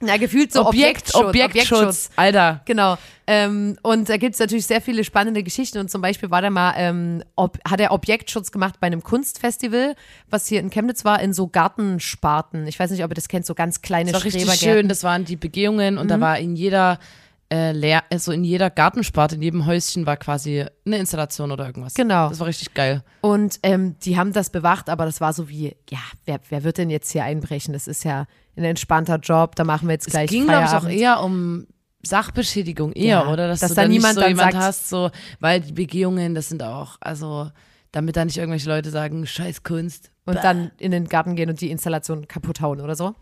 Na, 0.00 0.16
gefühlt 0.16 0.52
so 0.52 0.66
Objekt, 0.66 1.14
Objektschutz. 1.14 1.44
Objektschutz. 1.44 2.10
Alter. 2.16 2.60
Genau. 2.66 2.96
Ähm, 3.26 3.76
und 3.82 4.08
da 4.08 4.16
gibt 4.16 4.34
es 4.34 4.40
natürlich 4.40 4.66
sehr 4.66 4.80
viele 4.80 5.02
spannende 5.04 5.42
Geschichten. 5.42 5.78
Und 5.78 5.90
zum 5.90 6.00
Beispiel 6.00 6.30
war 6.30 6.40
der 6.40 6.50
mal, 6.50 6.74
ähm, 6.76 7.22
ob, 7.34 7.58
hat 7.68 7.80
er 7.80 7.92
Objektschutz 7.92 8.52
gemacht 8.52 8.76
bei 8.80 8.86
einem 8.86 9.02
Kunstfestival, 9.02 9.96
was 10.30 10.46
hier 10.46 10.60
in 10.60 10.70
Chemnitz 10.70 11.04
war, 11.04 11.20
in 11.20 11.32
so 11.32 11.48
Gartensparten. 11.48 12.66
Ich 12.66 12.78
weiß 12.78 12.90
nicht, 12.90 13.02
ob 13.04 13.10
ihr 13.10 13.14
das 13.16 13.28
kennt, 13.28 13.44
so 13.44 13.54
ganz 13.54 13.82
kleine 13.82 14.12
Das 14.12 14.20
war 14.20 14.24
richtig 14.26 14.52
schön. 14.54 14.88
Das 14.88 15.02
waren 15.02 15.24
die 15.24 15.36
Begehungen 15.36 15.98
und 15.98 16.04
Mhm. 16.06 16.08
da 16.10 16.20
war 16.20 16.38
in 16.38 16.56
jeder 16.56 16.98
äh, 17.50 18.00
also 18.10 18.32
in 18.32 18.44
jeder 18.44 18.68
Gartensparte, 18.68 19.36
in 19.36 19.42
jedem 19.42 19.64
Häuschen 19.66 20.06
war 20.06 20.16
quasi 20.18 20.66
eine 20.84 20.98
Installation 20.98 21.50
oder 21.50 21.66
irgendwas. 21.66 21.94
Genau. 21.94 22.28
Das 22.28 22.40
war 22.40 22.46
richtig 22.46 22.74
geil. 22.74 23.02
Und 23.22 23.58
ähm, 23.62 23.96
die 24.00 24.18
haben 24.18 24.32
das 24.32 24.50
bewacht, 24.50 24.90
aber 24.90 25.06
das 25.06 25.20
war 25.20 25.32
so 25.32 25.48
wie, 25.48 25.74
ja, 25.88 25.98
wer, 26.26 26.40
wer 26.50 26.62
wird 26.64 26.76
denn 26.78 26.90
jetzt 26.90 27.10
hier 27.10 27.24
einbrechen? 27.24 27.72
Das 27.72 27.88
ist 27.88 28.04
ja 28.04 28.26
ein 28.58 28.64
entspannter 28.64 29.16
Job, 29.18 29.54
da 29.56 29.64
machen 29.64 29.88
wir 29.88 29.94
jetzt 29.94 30.10
gleich 30.10 30.26
es 30.26 30.30
ging, 30.30 30.46
glaube 30.46 30.64
ich, 30.66 30.72
auch 30.72 30.88
eher 30.88 31.20
um 31.22 31.66
Sachbeschädigung 32.02 32.92
eher, 32.92 33.06
Ja, 33.24 33.28
oder? 33.32 33.48
Dass, 33.48 33.60
dass 33.60 33.70
du 33.70 33.74
da 33.76 33.82
da 33.82 33.88
niemand 33.88 34.04
nicht 34.06 34.14
so 34.16 34.20
dann 34.20 34.30
jemand 34.30 34.52
sagt- 34.52 34.64
hast, 34.64 34.88
so, 34.88 35.10
weil 35.40 35.60
die 35.60 35.72
Begehungen, 35.72 36.34
das 36.34 36.48
sind 36.48 36.62
auch, 36.62 36.96
also, 37.00 37.50
damit 37.92 38.16
da 38.16 38.24
nicht 38.24 38.36
irgendwelche 38.38 38.68
Leute 38.68 38.90
sagen, 38.90 39.26
scheiß 39.26 39.62
Kunst. 39.62 40.10
und 40.26 40.36
dann 40.44 40.70
in 40.78 40.90
den 40.90 41.08
Garten 41.08 41.36
gehen 41.36 41.48
und 41.48 41.60
die 41.62 41.70
Installation 41.70 42.28
kaputt 42.28 42.60
hauen 42.60 42.80
oder 42.82 42.94
so. 42.94 43.14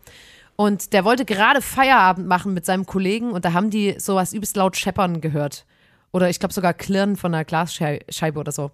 Und 0.57 0.91
der 0.91 1.05
wollte 1.05 1.23
gerade 1.23 1.61
Feierabend 1.61 2.27
machen 2.27 2.53
mit 2.53 2.65
seinem 2.65 2.85
Kollegen 2.85 3.31
und 3.31 3.45
da 3.45 3.53
haben 3.53 3.69
die 3.69 3.95
sowas 3.97 4.33
übelst 4.33 4.57
laut 4.57 4.75
scheppern 4.75 5.21
gehört. 5.21 5.65
Oder 6.11 6.29
ich 6.29 6.39
glaube 6.39 6.53
sogar 6.53 6.73
Klirren 6.73 7.15
von 7.15 7.33
einer 7.33 7.45
Glasscheibe 7.45 8.39
oder 8.39 8.51
so. 8.51 8.71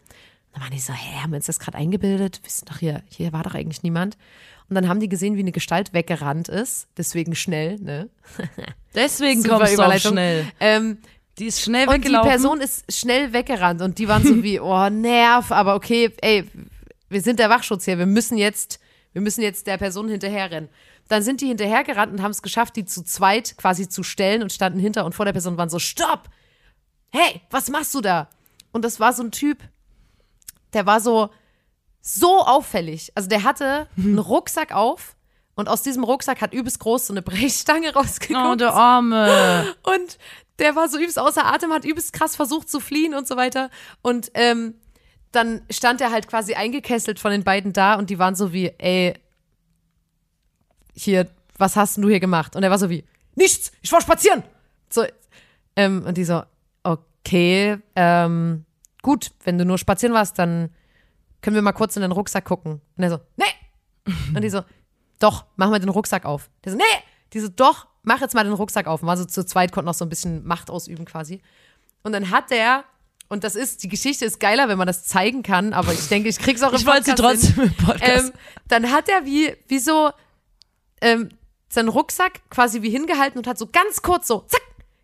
Dann 0.54 0.62
waren 0.62 0.72
die 0.72 0.80
so, 0.80 0.94
hä, 0.94 1.22
haben 1.22 1.32
wir 1.32 1.38
uns 1.38 1.48
das 1.48 1.60
gerade 1.60 1.78
eingebildet? 1.78 2.40
Wir 2.44 2.52
sind 2.52 2.70
doch 2.70 2.78
hier, 2.78 3.04
hier 3.10 3.34
war 3.34 3.44
doch 3.44 3.56
eigentlich 3.56 3.84
niemand. 3.84 4.18
Und 4.70 4.76
dann 4.76 4.88
haben 4.88 5.00
die 5.00 5.10
gesehen, 5.10 5.36
wie 5.36 5.42
eine 5.42 5.52
Gestalt 5.52 5.94
weggerannt 5.94 6.48
ist. 6.48 6.88
Deswegen 6.96 7.36
schnell, 7.36 7.80
ne? 7.80 8.10
Deswegen 8.96 9.42
Super 9.42 9.58
kommst 9.58 9.78
du 9.78 9.82
auch 9.82 9.98
schnell. 9.98 10.46
Ähm, 10.60 11.00
Die 11.40 11.48
ist 11.48 11.62
schnell 11.62 11.88
und 11.88 12.06
die. 12.06 12.12
Person 12.12 12.62
ist 12.62 12.92
schnell 12.94 13.34
weggerannt 13.34 13.82
und 13.82 13.98
die 13.98 14.08
waren 14.08 14.24
so 14.24 14.44
wie, 14.44 14.60
oh, 14.62 14.90
Nerv, 14.90 15.52
aber 15.52 15.76
okay, 15.76 16.12
ey, 16.22 16.46
wir 17.10 17.22
sind 17.22 17.40
der 17.40 17.50
Wachschutz 17.50 17.86
hier, 17.86 17.98
wir 17.98 18.06
müssen 18.06 18.38
jetzt, 18.38 18.80
wir 19.12 19.22
müssen 19.22 19.42
jetzt 19.42 19.66
der 19.66 19.78
Person 19.78 20.08
hinterherrennen. 20.08 20.70
Dann 21.08 21.24
sind 21.24 21.42
die 21.42 21.48
hinterhergerannt 21.48 22.14
und 22.14 22.22
haben 22.22 22.32
es 22.32 22.42
geschafft, 22.42 22.76
die 22.76 22.86
zu 22.86 23.04
zweit 23.04 23.58
quasi 23.58 23.90
zu 23.90 24.04
stellen 24.04 24.42
und 24.44 24.54
standen 24.54 24.80
hinter 24.80 25.06
und 25.06 25.14
vor 25.14 25.26
der 25.26 25.34
Person 25.34 25.58
waren 25.58 25.70
so, 25.70 25.80
stopp! 25.80 26.30
Hey, 27.12 27.42
was 27.50 27.70
machst 27.70 27.94
du 27.94 28.02
da? 28.02 28.30
Und 28.72 28.86
das 28.86 29.00
war 29.00 29.14
so 29.14 29.24
ein 29.24 29.32
Typ, 29.32 29.58
der 30.74 30.86
war 30.86 31.00
so, 31.00 31.30
so 32.02 32.40
auffällig. 32.46 33.12
Also 33.16 33.30
der 33.30 33.44
hatte 33.44 33.88
einen 33.98 34.20
Rucksack 34.20 34.74
auf 34.74 35.16
und 35.56 35.70
aus 35.70 35.84
diesem 35.84 36.04
Rucksack 36.04 36.42
hat 36.42 36.54
übelst 36.54 36.80
groß 36.80 37.08
so 37.08 37.14
eine 37.14 37.22
Brechstange 37.22 37.94
rausgeguckt. 37.96 38.46
Oh, 38.46 38.56
der 38.56 38.74
Arme. 38.74 39.76
Und 39.84 40.18
der 40.60 40.76
war 40.76 40.90
so 40.90 40.98
übelst 40.98 41.20
außer 41.20 41.46
Atem, 41.46 41.72
hat 41.72 41.86
übelst 41.86 42.14
krass 42.14 42.36
versucht 42.36 42.70
zu 42.70 42.80
fliehen 42.80 43.14
und 43.14 43.28
so 43.28 43.36
weiter. 43.36 43.70
Und 44.02 44.32
ähm, 44.34 44.76
dann 45.32 45.64
stand 45.70 46.00
er 46.00 46.12
halt 46.12 46.28
quasi 46.28 46.54
eingekesselt 46.54 47.20
von 47.20 47.32
den 47.32 47.44
beiden 47.44 47.74
da 47.74 47.96
und 47.96 48.10
die 48.10 48.20
waren 48.20 48.36
so 48.36 48.54
wie, 48.54 48.72
ey, 48.78 49.16
hier, 50.96 51.28
was 51.58 51.76
hast 51.76 51.98
denn 51.98 52.04
du 52.04 52.10
hier 52.10 52.20
gemacht? 52.20 52.56
Und 52.56 52.64
er 52.64 52.70
war 52.70 52.78
so 52.78 52.90
wie, 52.90 53.04
nichts, 53.36 53.72
ich 53.82 53.92
war 53.92 54.02
spazieren. 54.02 54.44
So, 54.90 55.04
ähm, 55.76 56.04
und 56.06 56.18
die 56.18 56.24
so, 56.24 56.44
okay, 56.84 57.78
ähm, 57.96 58.66
gut, 59.04 59.32
wenn 59.44 59.60
du 59.60 59.66
nur 59.66 59.78
spazieren 59.78 60.16
warst, 60.16 60.40
dann 60.40 60.74
können 61.42 61.56
wir 61.56 61.62
mal 61.62 61.74
kurz 61.74 61.96
in 61.96 62.02
den 62.02 62.12
Rucksack 62.12 62.46
gucken. 62.46 62.82
Und 62.98 63.04
er 63.04 63.12
so, 63.12 63.20
nee. 63.36 63.46
Und 64.36 64.42
die 64.42 64.50
so, 64.50 64.64
doch, 65.20 65.46
mach 65.56 65.70
mal 65.70 65.80
den 65.80 65.90
Rucksack 65.90 66.26
auf. 66.26 66.50
Der 66.66 66.72
so, 66.72 66.78
nee. 66.78 66.84
Die 67.34 67.40
so, 67.40 67.50
doch, 67.50 67.86
mach 68.02 68.22
jetzt 68.22 68.34
mal 68.34 68.44
den 68.44 68.54
Rucksack 68.54 68.88
auf. 68.88 69.02
Und 69.02 69.08
war 69.08 69.18
so 69.18 69.26
zu 69.26 69.46
zweit, 69.46 69.72
konnten 69.72 69.86
noch 69.86 69.94
so 69.94 70.06
ein 70.06 70.10
bisschen 70.10 70.44
Macht 70.46 70.72
ausüben 70.72 71.06
quasi. 71.06 71.42
Und 72.02 72.14
dann 72.14 72.32
hat 72.32 72.50
der, 72.50 72.86
und 73.30 73.44
das 73.44 73.56
ist, 73.56 73.84
die 73.84 73.90
Geschichte 73.90 74.26
ist 74.26 74.40
geiler, 74.40 74.68
wenn 74.70 74.78
man 74.78 74.88
das 74.88 75.06
zeigen 75.06 75.44
kann, 75.44 75.74
aber 75.74 75.94
ich 75.94 76.08
denke, 76.08 76.30
ich 76.30 76.40
krieg's 76.40 76.64
auch 76.64 76.72
im 76.72 76.78
Ich 76.78 76.86
wollte 76.86 77.04
sie 77.06 77.12
Podcast 77.12 77.46
hin. 77.46 77.54
trotzdem 77.56 77.64
im 77.64 77.86
Podcast. 77.86 78.30
Ähm, 78.30 78.34
dann 78.68 78.92
hat 78.92 79.10
er 79.10 79.26
wie, 79.26 79.56
wie 79.68 79.80
so 79.80 80.12
ähm, 81.02 81.30
seinen 81.70 81.90
Rucksack 81.90 82.42
quasi 82.50 82.82
wie 82.82 82.90
hingehalten 82.90 83.38
und 83.38 83.48
hat 83.48 83.58
so 83.58 83.68
ganz 83.68 84.02
kurz 84.02 84.28
so, 84.28 84.42
zack, 84.42 84.62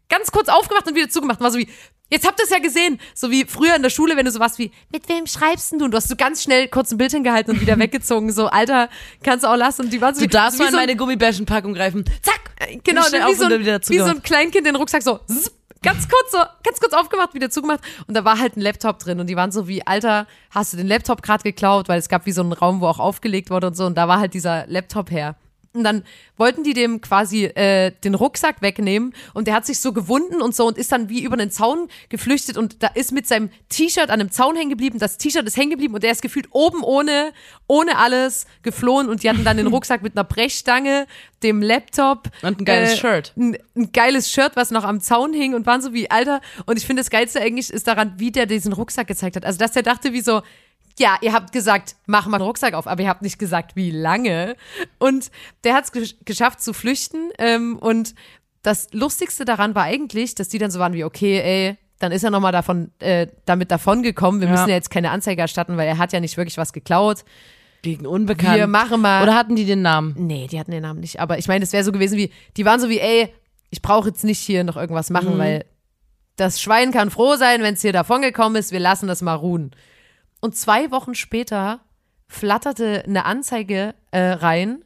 ganz 0.10 0.32
kurz 0.32 0.50
aufgemacht 0.50 0.88
und 0.88 0.96
wieder 0.96 1.10
zugemacht. 1.10 1.40
Und 1.40 1.44
war 1.44 1.52
so 1.52 1.60
wie, 1.60 1.70
Jetzt 2.10 2.28
habt 2.28 2.40
ihr 2.40 2.44
es 2.44 2.50
ja 2.50 2.60
gesehen, 2.60 3.00
so 3.14 3.30
wie 3.30 3.46
früher 3.46 3.76
in 3.76 3.84
der 3.84 3.90
Schule, 3.90 4.18
wenn 4.18 4.26
du 4.26 4.32
sowas 4.32 4.58
wie, 4.58 4.72
mit 4.92 5.08
wem 5.10 5.28
schreibst 5.28 5.72
denn 5.72 5.80
du? 5.80 5.86
Und 5.86 5.92
du 5.92 5.98
hast 5.98 6.10
so 6.10 6.16
ganz 6.16 6.42
schnell 6.44 6.68
kurz 6.68 6.92
ein 6.92 6.98
Bild 6.98 7.12
hingehalten 7.12 7.54
und 7.54 7.62
wieder 7.62 7.78
weggezogen, 7.80 8.32
so, 8.32 8.48
Alter, 8.48 8.90
kannst 9.24 9.44
du 9.44 9.50
auch 9.50 9.56
lassen. 9.56 9.84
Und 9.84 9.94
die 9.94 10.02
waren 10.02 10.16
so 10.16 10.22
Du 10.22 10.26
wie, 10.26 10.30
darfst 10.30 10.58
wie 10.58 10.64
mal 10.64 10.68
in 10.70 10.72
so, 10.72 10.78
meine 10.78 10.96
Gummibärchenpackung 10.96 11.74
greifen. 11.74 12.06
Zack! 12.22 12.40
genau, 12.84 13.04
schnell 13.04 13.26
wie, 13.28 13.36
so 13.36 13.46
und 13.46 13.54
ein, 13.54 13.66
wie 13.66 13.98
so 14.00 14.06
ein 14.06 14.24
Kleinkind 14.24 14.66
den 14.66 14.76
Rucksack 14.76 15.02
so, 15.02 15.20
zzz, 15.28 15.52
ganz 15.82 16.08
kurz 16.10 16.32
so, 16.32 16.40
ganz 16.64 16.80
kurz 16.80 16.94
aufgemacht, 16.94 17.34
wieder 17.34 17.50
zugemacht. 17.50 17.82
Und 18.08 18.16
da 18.16 18.26
war 18.26 18.40
halt 18.40 18.58
ein 18.58 18.62
Laptop 18.62 19.00
drin 19.00 19.20
und 19.20 19.28
die 19.28 19.36
waren 19.36 19.52
so 19.52 19.68
wie, 19.68 19.86
Alter, 19.86 20.28
hast 20.52 20.74
du 20.74 20.78
den 20.78 20.88
Laptop 20.88 21.22
gerade 21.22 21.44
geklaut? 21.44 21.88
Weil 21.88 22.00
es 22.00 22.10
gab 22.10 22.26
wie 22.26 22.32
so 22.32 22.42
einen 22.42 22.54
Raum, 22.54 22.82
wo 22.82 22.88
auch 22.88 23.00
aufgelegt 23.00 23.50
wurde 23.50 23.68
und 23.68 23.78
so. 23.78 23.86
Und 23.86 23.98
da 23.98 24.08
war 24.08 24.20
halt 24.20 24.34
dieser 24.34 24.68
Laptop 24.68 25.12
her. 25.12 25.36
Und 25.74 25.84
dann 25.84 26.04
wollten 26.36 26.64
die 26.64 26.74
dem 26.74 27.00
quasi 27.00 27.46
äh, 27.46 27.92
den 28.04 28.16
Rucksack 28.16 28.64
wegnehmen 28.64 29.14
und 29.36 29.46
der 29.48 29.54
hat 29.54 29.68
sich 29.68 29.80
so 29.80 29.94
gewunden 29.94 30.42
und 30.42 30.56
so 30.56 30.66
und 30.66 30.80
ist 30.80 30.92
dann 30.92 31.10
wie 31.10 31.22
über 31.24 31.38
den 31.38 31.52
Zaun 31.52 31.90
geflüchtet 32.10 32.58
und 32.58 32.82
da 32.82 32.88
ist 32.88 33.12
mit 33.12 33.28
seinem 33.28 33.52
T-Shirt 33.70 34.10
an 34.10 34.20
einem 34.20 34.32
Zaun 34.32 34.56
hängen 34.56 34.72
geblieben. 34.72 34.98
Das 34.98 35.18
T-Shirt 35.18 35.46
ist 35.46 35.58
hängen 35.58 35.70
geblieben 35.70 35.94
und 35.94 36.02
der 36.02 36.12
ist 36.12 36.24
gefühlt 36.24 36.48
oben 36.52 36.82
ohne, 36.82 37.34
ohne 37.68 38.00
alles 38.00 38.48
geflohen 38.64 39.10
und 39.10 39.22
die 39.22 39.30
hatten 39.30 39.44
dann 39.44 39.58
den 39.58 39.68
Rucksack 39.80 40.02
mit 40.02 40.18
einer 40.18 40.24
Brechstange, 40.24 41.06
dem 41.44 41.62
Laptop. 41.62 42.30
Und 42.42 42.62
ein 42.62 42.66
geiles 42.66 42.98
Shirt. 42.98 43.34
Ein, 43.38 43.58
ein 43.76 43.92
geiles 43.92 44.32
Shirt, 44.32 44.54
was 44.56 44.72
noch 44.72 44.84
am 44.84 45.02
Zaun 45.02 45.34
hing 45.34 45.54
und 45.54 45.68
waren 45.68 45.82
so 45.82 45.94
wie, 45.94 46.10
Alter. 46.10 46.42
Und 46.66 46.78
ich 46.80 46.88
finde 46.88 47.02
das 47.02 47.12
Geilste 47.12 47.42
eigentlich 47.42 47.70
ist 47.70 47.88
daran, 47.88 48.14
wie 48.18 48.32
der 48.32 48.48
diesen 48.48 48.74
Rucksack 48.74 49.08
gezeigt 49.08 49.36
hat. 49.36 49.46
Also, 49.46 49.60
dass 49.60 49.74
der 49.74 49.84
dachte 49.84 50.14
wie 50.14 50.22
so, 50.22 50.42
ja, 51.00 51.18
ihr 51.22 51.34
habt 51.34 51.52
gesagt, 51.52 51.96
mach 52.06 52.28
mal 52.28 52.38
den 52.38 52.46
Rucksack 52.46 52.74
auf, 52.74 52.88
aber 52.88 53.02
ihr 53.02 53.10
habt 53.10 53.22
nicht 53.22 53.40
gesagt, 53.40 53.76
wie 53.76 53.92
lange. 53.92 54.56
Und 55.00 55.32
der 55.64 55.74
hat 55.76 55.86
es 55.86 55.92
gesch 55.92 56.16
geschafft 56.26 56.62
zu 56.62 56.74
flüchten. 56.74 57.32
Ähm, 57.40 57.78
und 57.80 58.14
das 58.62 58.90
Lustigste 58.94 59.46
daran 59.46 59.74
war 59.76 59.84
eigentlich, 59.84 60.36
dass 60.36 60.50
die 60.50 60.58
dann 60.58 60.72
so 60.72 60.80
waren 60.80 60.94
wie, 60.94 61.04
okay, 61.04 61.40
ey, 61.40 61.78
dann 62.00 62.12
ist 62.12 62.24
er 62.24 62.30
nochmal 62.32 62.52
davon, 62.52 62.92
äh, 63.00 63.28
damit 63.46 63.72
davon 63.72 64.04
gekommen. 64.04 64.40
Wir 64.42 64.48
Ja. 64.48 64.54
müssen 64.54 64.70
ja 64.70 64.76
jetzt 64.76 64.90
keine 64.92 65.12
Anzeige 65.12 65.42
erstatten, 65.42 65.76
weil 65.78 65.88
er 65.88 65.98
hat 65.98 66.14
ja 66.14 66.20
nicht 66.20 66.38
wirklich 66.38 66.58
was 66.58 66.72
geklaut. 66.74 67.24
Gegen 67.82 68.06
Unbekannt. 68.06 68.58
Wir 68.58 68.68
machen 68.68 69.02
mal. 69.02 69.24
Oder 69.24 69.36
hatten 69.36 69.56
die 69.56 69.66
den 69.66 69.82
Namen? 69.82 70.14
Nee, 70.18 70.48
die 70.52 70.60
hatten 70.60 70.72
den 70.72 70.82
Namen 70.82 71.00
nicht. 71.00 71.20
Aber 71.20 71.38
ich 71.38 71.48
meine, 71.48 71.64
es 71.64 71.72
wäre 71.72 71.84
so 71.86 71.92
gewesen 71.94 72.18
wie, 72.18 72.32
die 72.58 72.66
waren 72.66 72.80
so 72.80 72.90
wie, 72.90 73.00
ey, 73.00 73.34
ich 73.70 73.82
brauche 73.82 74.10
jetzt 74.10 74.24
nicht 74.26 74.40
hier 74.40 74.64
noch 74.66 74.76
irgendwas 74.76 75.10
machen, 75.10 75.38
weil 75.38 75.64
das 76.36 76.62
Schwein 76.62 76.92
kann 76.92 77.10
froh 77.12 77.36
sein, 77.36 77.62
wenn 77.62 77.74
es 77.76 77.82
hier 77.82 77.94
davon 77.94 78.22
gekommen 78.22 78.56
ist. 78.58 78.72
Wir 78.72 78.80
lassen 78.80 79.08
das 79.08 79.22
mal 79.22 79.36
ruhen. 79.36 79.72
Und 80.40 80.56
zwei 80.58 80.92
Wochen 80.92 81.16
später 81.16 81.82
flatterte 82.28 83.04
eine 83.06 83.26
Anzeige 83.26 83.96
äh, 84.12 84.20
rein 84.20 84.86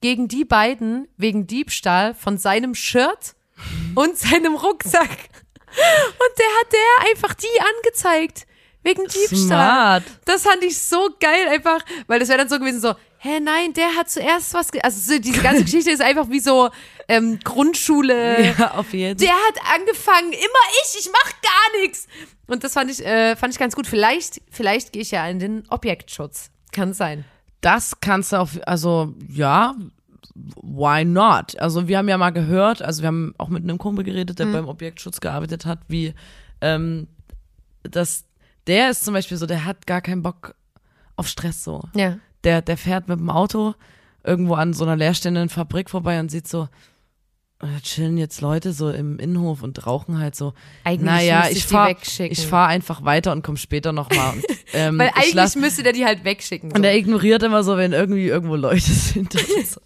gegen 0.00 0.28
die 0.28 0.44
beiden 0.44 1.08
wegen 1.16 1.46
Diebstahl 1.46 2.14
von 2.14 2.38
seinem 2.38 2.74
Shirt 2.74 3.34
und 3.94 4.18
seinem 4.18 4.54
Rucksack. 4.56 5.10
Und 5.10 6.38
der 6.38 6.46
hat 6.60 6.72
der 6.72 7.10
einfach 7.10 7.34
die 7.34 7.60
angezeigt. 7.76 8.46
Wegen 8.84 9.04
Diebstahl. 9.06 9.38
Smart. 9.38 10.02
Das 10.24 10.42
fand 10.42 10.62
ich 10.64 10.76
so 10.76 11.08
geil 11.20 11.48
einfach, 11.48 11.84
weil 12.08 12.18
das 12.18 12.28
wäre 12.28 12.38
dann 12.38 12.48
so 12.48 12.58
gewesen 12.58 12.80
so, 12.80 12.94
hä, 13.18 13.38
nein, 13.38 13.72
der 13.72 13.94
hat 13.94 14.10
zuerst 14.10 14.52
was, 14.54 14.68
also 14.82 15.12
so, 15.14 15.20
diese 15.20 15.40
ganze 15.40 15.62
Geschichte 15.64 15.92
ist 15.92 16.02
einfach 16.02 16.28
wie 16.28 16.40
so 16.40 16.68
ähm, 17.06 17.38
Grundschule. 17.44 18.54
Ja, 18.58 18.72
auf 18.72 18.92
jeden 18.92 19.18
Der 19.18 19.30
hat 19.30 19.54
angefangen, 19.72 20.32
immer 20.32 20.64
ich, 20.84 20.98
ich 20.98 21.10
mach 21.12 21.30
gar 21.40 21.80
nichts. 21.80 22.08
Und 22.52 22.64
das 22.64 22.74
fand 22.74 22.90
ich, 22.90 23.04
äh, 23.04 23.34
fand 23.36 23.52
ich 23.52 23.58
ganz 23.58 23.74
gut. 23.74 23.86
Vielleicht, 23.86 24.40
vielleicht 24.50 24.92
gehe 24.92 25.02
ich 25.02 25.10
ja 25.10 25.26
in 25.26 25.38
den 25.38 25.64
Objektschutz. 25.70 26.50
Kann 26.72 26.92
sein. 26.92 27.24
Das 27.60 28.00
kannst 28.00 28.32
du 28.32 28.36
auf, 28.36 28.58
also 28.66 29.14
ja, 29.28 29.74
why 30.62 31.04
not? 31.04 31.58
Also 31.58 31.88
wir 31.88 31.98
haben 31.98 32.08
ja 32.08 32.18
mal 32.18 32.30
gehört, 32.30 32.82
also 32.82 33.02
wir 33.02 33.08
haben 33.08 33.34
auch 33.38 33.48
mit 33.48 33.62
einem 33.62 33.78
Kumpel 33.78 34.04
geredet, 34.04 34.38
Mhm. 34.38 34.44
der 34.44 34.52
beim 34.60 34.68
Objektschutz 34.68 35.20
gearbeitet 35.20 35.66
hat, 35.66 35.80
wie 35.88 36.14
ähm, 36.60 37.08
dass 37.82 38.24
der 38.66 38.90
ist 38.90 39.04
zum 39.04 39.14
Beispiel 39.14 39.36
so, 39.36 39.46
der 39.46 39.64
hat 39.64 39.86
gar 39.86 40.00
keinen 40.00 40.22
Bock 40.22 40.54
auf 41.16 41.28
Stress 41.28 41.64
so. 41.64 41.82
Ja. 41.94 42.18
Der, 42.44 42.62
der 42.62 42.76
fährt 42.76 43.08
mit 43.08 43.18
dem 43.18 43.30
Auto 43.30 43.74
irgendwo 44.24 44.54
an 44.54 44.72
so 44.72 44.84
einer 44.84 44.96
leerstehenden 44.96 45.48
Fabrik 45.48 45.90
vorbei 45.90 46.18
und 46.20 46.30
sieht 46.30 46.46
so, 46.48 46.68
chillen 47.82 48.18
jetzt 48.18 48.40
Leute 48.40 48.72
so 48.72 48.90
im 48.90 49.18
Innenhof 49.18 49.62
und 49.62 49.86
rauchen 49.86 50.18
halt 50.18 50.34
so. 50.34 50.52
Eigentlich 50.84 51.02
naja, 51.06 51.36
müsste 51.38 51.52
ich 51.52 51.58
ich 51.58 51.64
die 51.66 51.72
fahr, 51.72 51.88
wegschicken. 51.88 52.32
ich 52.32 52.46
fahr 52.46 52.68
einfach 52.68 53.04
weiter 53.04 53.32
und 53.32 53.42
komm 53.44 53.56
später 53.56 53.92
nochmal. 53.92 54.34
Ähm, 54.74 54.98
Weil 54.98 55.08
ich 55.10 55.16
eigentlich 55.16 55.34
lass- 55.34 55.54
müsste 55.56 55.82
der 55.82 55.92
die 55.92 56.06
halt 56.06 56.24
wegschicken. 56.24 56.70
So. 56.70 56.76
und 56.76 56.84
er 56.84 56.96
ignoriert 56.96 57.42
immer 57.42 57.62
so, 57.62 57.76
wenn 57.76 57.92
irgendwie 57.92 58.26
irgendwo 58.26 58.56
Leute 58.56 58.80
sind. 58.90 59.34
So. 59.66 59.80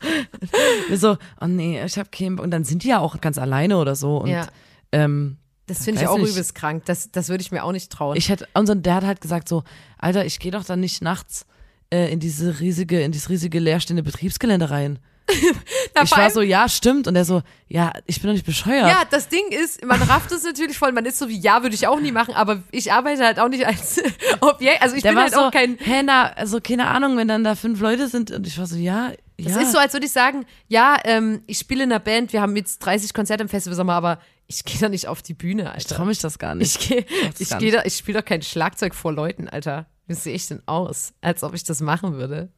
So, 0.94 1.16
oh 1.40 1.46
nee, 1.46 1.82
ich 1.84 1.98
hab 1.98 2.12
keinen. 2.12 2.38
Und 2.38 2.52
dann 2.52 2.62
sind 2.64 2.84
die 2.84 2.88
ja 2.88 3.00
auch 3.00 3.20
ganz 3.20 3.36
alleine 3.36 3.78
oder 3.78 3.96
so. 3.96 4.18
Und 4.18 4.30
Ja. 4.30 4.46
ähm, 4.92 5.38
das 5.66 5.84
finde 5.84 6.02
ich 6.02 6.06
auch 6.06 6.18
nicht. 6.18 6.30
übelst 6.30 6.54
krank. 6.54 6.84
Das, 6.86 7.10
das 7.10 7.28
würde 7.28 7.42
ich 7.42 7.50
mir 7.50 7.64
auch 7.64 7.72
nicht 7.72 7.90
trauen. 7.90 8.16
ich 8.16 8.28
hätte, 8.28 8.46
so- 8.64 8.74
der 8.76 8.94
hat 8.94 9.04
halt 9.04 9.20
gesagt 9.20 9.48
so, 9.48 9.64
Alter, 9.98 10.24
ich 10.24 10.38
gehe 10.38 10.52
doch 10.52 10.64
dann 10.64 10.78
nicht 10.78 11.02
nachts 11.02 11.46
äh, 11.92 12.12
in 12.12 12.20
diese 12.20 12.60
riesige, 12.60 13.00
in 13.00 13.10
dieses 13.10 13.28
riesige 13.28 13.58
leerstehende 13.58 14.04
Betriebsgelände 14.04 14.70
rein. 14.70 15.00
Na, 15.94 16.02
ich 16.04 16.16
war 16.16 16.30
so, 16.30 16.40
ja, 16.40 16.68
stimmt. 16.68 17.08
Und 17.08 17.16
er 17.16 17.24
so, 17.24 17.42
ja, 17.68 17.92
ich 18.06 18.20
bin 18.20 18.28
doch 18.28 18.34
nicht 18.34 18.46
bescheuert. 18.46 18.88
Ja, 18.88 19.02
das 19.10 19.28
Ding 19.28 19.44
ist, 19.50 19.84
man 19.84 20.00
rafft 20.02 20.30
es 20.30 20.44
natürlich 20.44 20.78
voll. 20.78 20.92
Man 20.92 21.04
ist 21.04 21.18
so 21.18 21.28
wie, 21.28 21.38
ja, 21.38 21.62
würde 21.62 21.74
ich 21.74 21.86
auch 21.88 22.00
nie 22.00 22.12
machen, 22.12 22.34
aber 22.34 22.62
ich 22.70 22.92
arbeite 22.92 23.24
halt 23.24 23.38
auch 23.40 23.48
nicht 23.48 23.66
als 23.66 24.00
Objekt. 24.40 24.82
Also 24.82 24.96
ich 24.96 25.02
der 25.02 25.10
bin 25.10 25.20
halt 25.20 25.32
so, 25.32 25.40
auch 25.40 25.50
kein. 25.50 25.76
hä, 25.78 26.02
na, 26.04 26.32
also 26.32 26.60
keine 26.60 26.86
Ahnung, 26.86 27.16
wenn 27.16 27.28
dann 27.28 27.42
da 27.42 27.54
fünf 27.54 27.80
Leute 27.80 28.08
sind. 28.08 28.30
Und 28.30 28.46
ich 28.46 28.56
war 28.58 28.66
so, 28.66 28.76
ja, 28.76 29.10
ja. 29.38 29.50
Es 29.50 29.56
ist 29.56 29.72
so, 29.72 29.78
als 29.78 29.92
würde 29.92 30.06
ich 30.06 30.12
sagen, 30.12 30.46
ja, 30.68 30.96
ähm, 31.04 31.42
ich 31.46 31.58
spiele 31.58 31.84
in 31.84 31.92
einer 31.92 32.00
Band, 32.00 32.32
wir 32.32 32.40
haben 32.40 32.56
jetzt 32.56 32.78
30 32.78 33.12
Konzerte 33.12 33.42
im 33.42 33.48
Festivalsommer, 33.48 33.92
aber 33.94 34.18
ich 34.46 34.64
gehe 34.64 34.80
da 34.80 34.88
nicht 34.88 35.08
auf 35.08 35.22
die 35.22 35.34
Bühne, 35.34 35.62
ich 35.62 35.68
Alter. 35.68 35.96
traue 35.96 36.06
mich 36.06 36.20
das 36.20 36.38
gar 36.38 36.54
nicht. 36.54 36.90
Ich 36.90 37.40
ich 37.40 37.48
da, 37.48 37.58
ich 37.84 37.96
spiele 37.96 38.20
doch 38.20 38.24
kein 38.24 38.42
Schlagzeug 38.42 38.94
vor 38.94 39.12
Leuten, 39.12 39.48
Alter. 39.48 39.86
Wie 40.06 40.14
sehe 40.14 40.34
ich 40.34 40.46
denn 40.46 40.62
aus? 40.66 41.12
Als 41.20 41.42
ob 41.42 41.52
ich 41.54 41.64
das 41.64 41.80
machen 41.80 42.14
würde. 42.14 42.48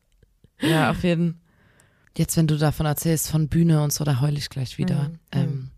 Ja, 0.60 0.90
auf 0.90 1.02
jeden 1.02 1.40
Jetzt, 2.18 2.36
wenn 2.36 2.48
du 2.48 2.58
davon 2.58 2.84
erzählst, 2.84 3.30
von 3.30 3.46
Bühne 3.46 3.80
und 3.82 3.92
so, 3.92 4.02
da 4.02 4.20
heule 4.20 4.38
ich 4.38 4.50
gleich 4.50 4.76
wieder. 4.76 5.12
Ähm, 5.30 5.70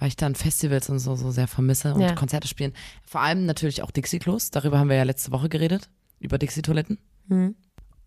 weil 0.00 0.08
ich 0.08 0.16
dann 0.16 0.34
Festivals 0.34 0.90
und 0.90 0.98
so, 0.98 1.14
so 1.14 1.30
sehr 1.30 1.46
vermisse 1.46 1.94
und 1.94 2.00
Ja. 2.00 2.14
Konzerte 2.14 2.48
spielen. 2.48 2.72
Vor 3.06 3.20
allem 3.20 3.46
natürlich 3.46 3.80
auch 3.82 3.92
Dixie-Klos. 3.92 4.50
Darüber 4.50 4.80
haben 4.80 4.88
wir 4.88 4.96
ja 4.96 5.04
letzte 5.04 5.30
Woche 5.30 5.48
geredet. 5.48 5.88
Über 6.18 6.36
Dixie-Toiletten. 6.36 6.98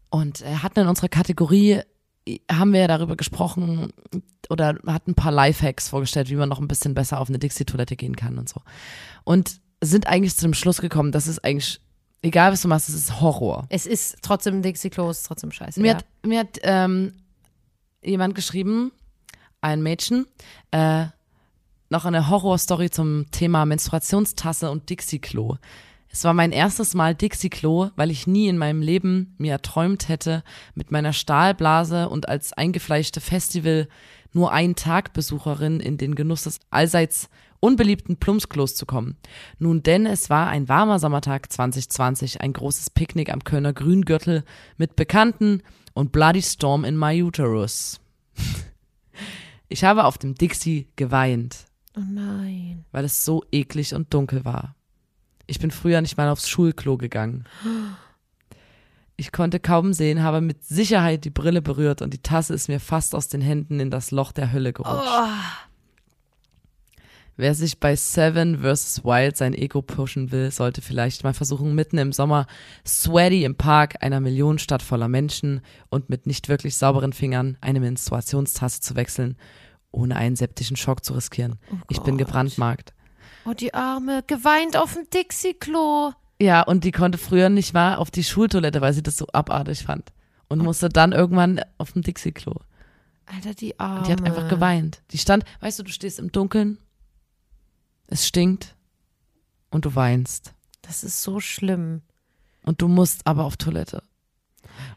Und 0.10 0.42
äh, 0.42 0.56
hatten 0.58 0.82
in 0.82 0.88
unserer 0.88 1.08
Kategorie, 1.08 1.80
äh, 2.28 2.40
haben 2.52 2.74
wir 2.74 2.82
ja 2.82 2.88
darüber 2.88 3.16
gesprochen 3.16 3.94
oder 4.50 4.78
hatten 4.86 5.12
ein 5.12 5.16
paar 5.16 5.32
Lifehacks 5.32 5.88
vorgestellt, 5.88 6.30
wie 6.30 6.36
man 6.36 6.50
noch 6.50 6.60
ein 6.60 6.68
bisschen 6.68 6.94
besser 6.94 7.22
auf 7.22 7.30
eine 7.30 7.40
Dixie-Toilette 7.40 7.96
gehen 7.96 8.18
kann 8.18 8.38
und 8.38 8.50
so. 8.50 8.62
Und 9.24 9.62
sind 9.82 10.08
eigentlich 10.08 10.36
zu 10.36 10.42
dem 10.42 10.54
Schluss 10.54 10.82
gekommen, 10.82 11.14
dass 11.14 11.28
es 11.28 11.40
eigentlich, 11.42 11.80
egal 12.22 12.52
was 12.52 12.62
du 12.62 12.68
machst, 12.68 12.90
es 12.90 12.96
ist 12.96 13.22
Horror. 13.22 13.66
Es 13.70 13.86
ist 13.86 14.18
trotzdem 14.24 14.62
Dixie 14.62 14.90
Klos, 14.90 15.24
trotzdem 15.24 15.52
scheiße. 15.52 15.80
Mir 15.80 15.88
ja. 15.88 15.96
hat, 15.96 16.06
mir 16.26 16.40
hat 16.42 16.60
ähm, 16.64 17.14
jemand 18.04 18.36
geschrieben, 18.36 18.92
ein 19.62 19.82
Mädchen, 19.82 20.26
äh, 20.72 21.06
noch 21.90 22.06
eine 22.06 22.30
Horrorstory 22.30 22.90
zum 22.90 23.26
Thema 23.32 23.66
Menstruationstasse 23.66 24.70
und 24.70 24.90
Dixie-Klo. 24.90 25.58
Es 26.10 26.24
war 26.24 26.34
mein 26.34 26.52
erstes 26.52 26.94
Mal 26.94 27.16
Dixie-Klo, 27.16 27.92
weil 27.96 28.12
ich 28.12 28.28
nie 28.28 28.48
in 28.48 28.58
meinem 28.58 28.82
Leben 28.82 29.36
mir 29.38 29.54
erträumt 29.54 30.10
hätte, 30.10 30.44
mit 30.74 30.92
meiner 30.92 31.14
Stahlblase 31.14 32.10
und 32.10 32.28
als 32.28 32.54
eingefleischte 32.54 33.22
Festival 33.22 33.88
nur 34.34 34.52
ein 34.52 34.76
Tag 34.76 35.14
Besucherin 35.14 35.80
in 35.80 35.98
den 35.98 36.16
Genuss 36.16 36.44
des 36.44 36.60
allseits 36.70 37.30
unbeliebten 37.60 38.18
Plumpsklos 38.18 38.76
zu 38.76 38.86
kommen. 38.86 39.18
Nun 39.58 39.82
denn, 39.84 40.06
es 40.06 40.30
war 40.30 40.48
ein 40.48 40.70
warmer 40.70 41.00
Sommertag 41.00 41.52
2020, 41.52 42.42
ein 42.42 42.54
großes 42.54 42.92
Picknick 42.92 43.32
am 43.32 43.44
Kölner 43.44 43.74
Grüngürtel 43.74 44.44
mit 44.78 44.96
Bekannten 44.96 45.64
und 45.98 46.12
Bloody 46.12 46.42
Storm 46.44 46.86
in 46.86 46.96
my 46.98 47.22
uterus. 47.24 48.00
Ich 49.70 49.84
habe 49.84 50.06
auf 50.06 50.18
dem 50.18 50.34
Dixie 50.34 50.88
geweint, 50.96 51.66
Oh 51.98 52.02
nein. 52.10 52.86
weil 52.94 53.04
es 53.04 53.26
so 53.26 53.44
eklig 53.52 53.94
und 53.94 54.14
dunkel 54.14 54.46
war. 54.46 54.76
Ich 55.46 55.60
bin 55.60 55.72
früher 55.72 56.00
nicht 56.00 56.16
mal 56.16 56.30
aufs 56.30 56.48
Schulklo 56.48 56.98
gegangen. 56.98 57.44
Ich 59.20 59.32
konnte 59.32 59.60
kaum 59.60 59.94
sehen, 59.94 60.22
habe 60.22 60.42
mit 60.42 60.64
Sicherheit 60.64 61.26
die 61.26 61.32
Brille 61.32 61.64
berührt 61.64 62.04
und 62.04 62.14
die 62.14 62.22
Tasse 62.22 62.54
ist 62.54 62.68
mir 62.68 62.80
fast 62.80 63.16
aus 63.16 63.28
den 63.30 63.42
Händen 63.42 63.80
in 63.80 63.90
das 63.90 64.12
Loch 64.12 64.32
der 64.32 64.52
Hölle 64.54 64.74
gerutscht. 64.74 65.10
Wer 67.40 67.54
sich 67.54 67.80
bei 67.80 67.96
Seven 67.96 68.64
vs. 68.64 69.04
Wild 69.04 69.38
sein 69.38 69.54
Ego 69.54 69.84
pushen 69.84 70.32
will, 70.32 70.50
sollte 70.50 70.82
vielleicht 70.82 71.24
mal 71.24 71.36
versuchen, 71.36 71.76
mitten 71.76 72.00
im 72.00 72.12
Sommer 72.12 72.48
sweaty 72.86 73.44
im 73.44 73.56
Park 73.56 74.02
einer 74.02 74.20
Millionenstadt 74.20 74.82
voller 74.82 75.08
Menschen 75.08 75.62
und 75.90 76.10
mit 76.10 76.26
nicht 76.26 76.50
wirklich 76.50 76.76
sauberen 76.76 77.14
Fingern 77.14 77.56
eine 77.62 77.80
Menstruationstasse 77.80 78.82
zu 78.82 78.96
wechseln, 78.96 79.38
ohne 79.92 80.16
einen 80.16 80.36
septischen 80.36 80.78
Schock 80.78 81.06
zu 81.06 81.14
riskieren. 81.14 81.60
ich 81.90 82.00
bin 82.02 82.18
gebrandmarkt. 82.18 82.96
Oh, 83.46 83.54
die 83.54 83.72
Arme, 83.76 84.24
geweint 84.26 84.76
auf 84.76 84.96
dem 84.96 85.08
Dixie-Klo. 85.08 86.14
Ja, 86.42 86.64
und 86.64 86.84
die 86.84 86.92
konnte 86.92 87.20
früher 87.20 87.50
nicht 87.50 87.72
mal 87.72 87.98
auf 87.98 88.10
die 88.10 88.24
Schultoilette, 88.24 88.82
weil 88.82 88.94
sie 88.94 89.04
das 89.04 89.16
so 89.16 89.28
abartig 89.32 89.84
fand. 89.84 90.12
Und 90.50 90.64
musste 90.64 90.90
dann 90.90 91.12
irgendwann 91.12 91.62
auf 91.78 91.92
dem 91.92 92.02
Dixie-Klo. 92.02 92.56
Alter, 93.28 93.54
die 93.54 93.80
Arme. 93.80 94.08
Die 94.08 94.12
hat 94.12 94.24
einfach 94.24 94.48
geweint. 94.48 95.04
Die 95.12 95.20
stand, 95.20 95.44
weißt 95.60 95.78
du, 95.78 95.84
du 95.84 95.92
stehst 95.92 96.18
im 96.18 96.32
Dunkeln, 96.32 96.80
es 98.08 98.28
stinkt, 98.28 98.76
und 99.70 99.86
du 99.86 99.96
weinst. 99.96 100.54
Das 100.82 101.04
ist 101.04 101.22
so 101.22 101.40
schlimm. 101.40 102.02
Und 102.64 102.82
du 102.82 102.88
musst 102.88 103.26
aber 103.26 103.46
auf 103.46 103.58
Toilette. 103.58 104.04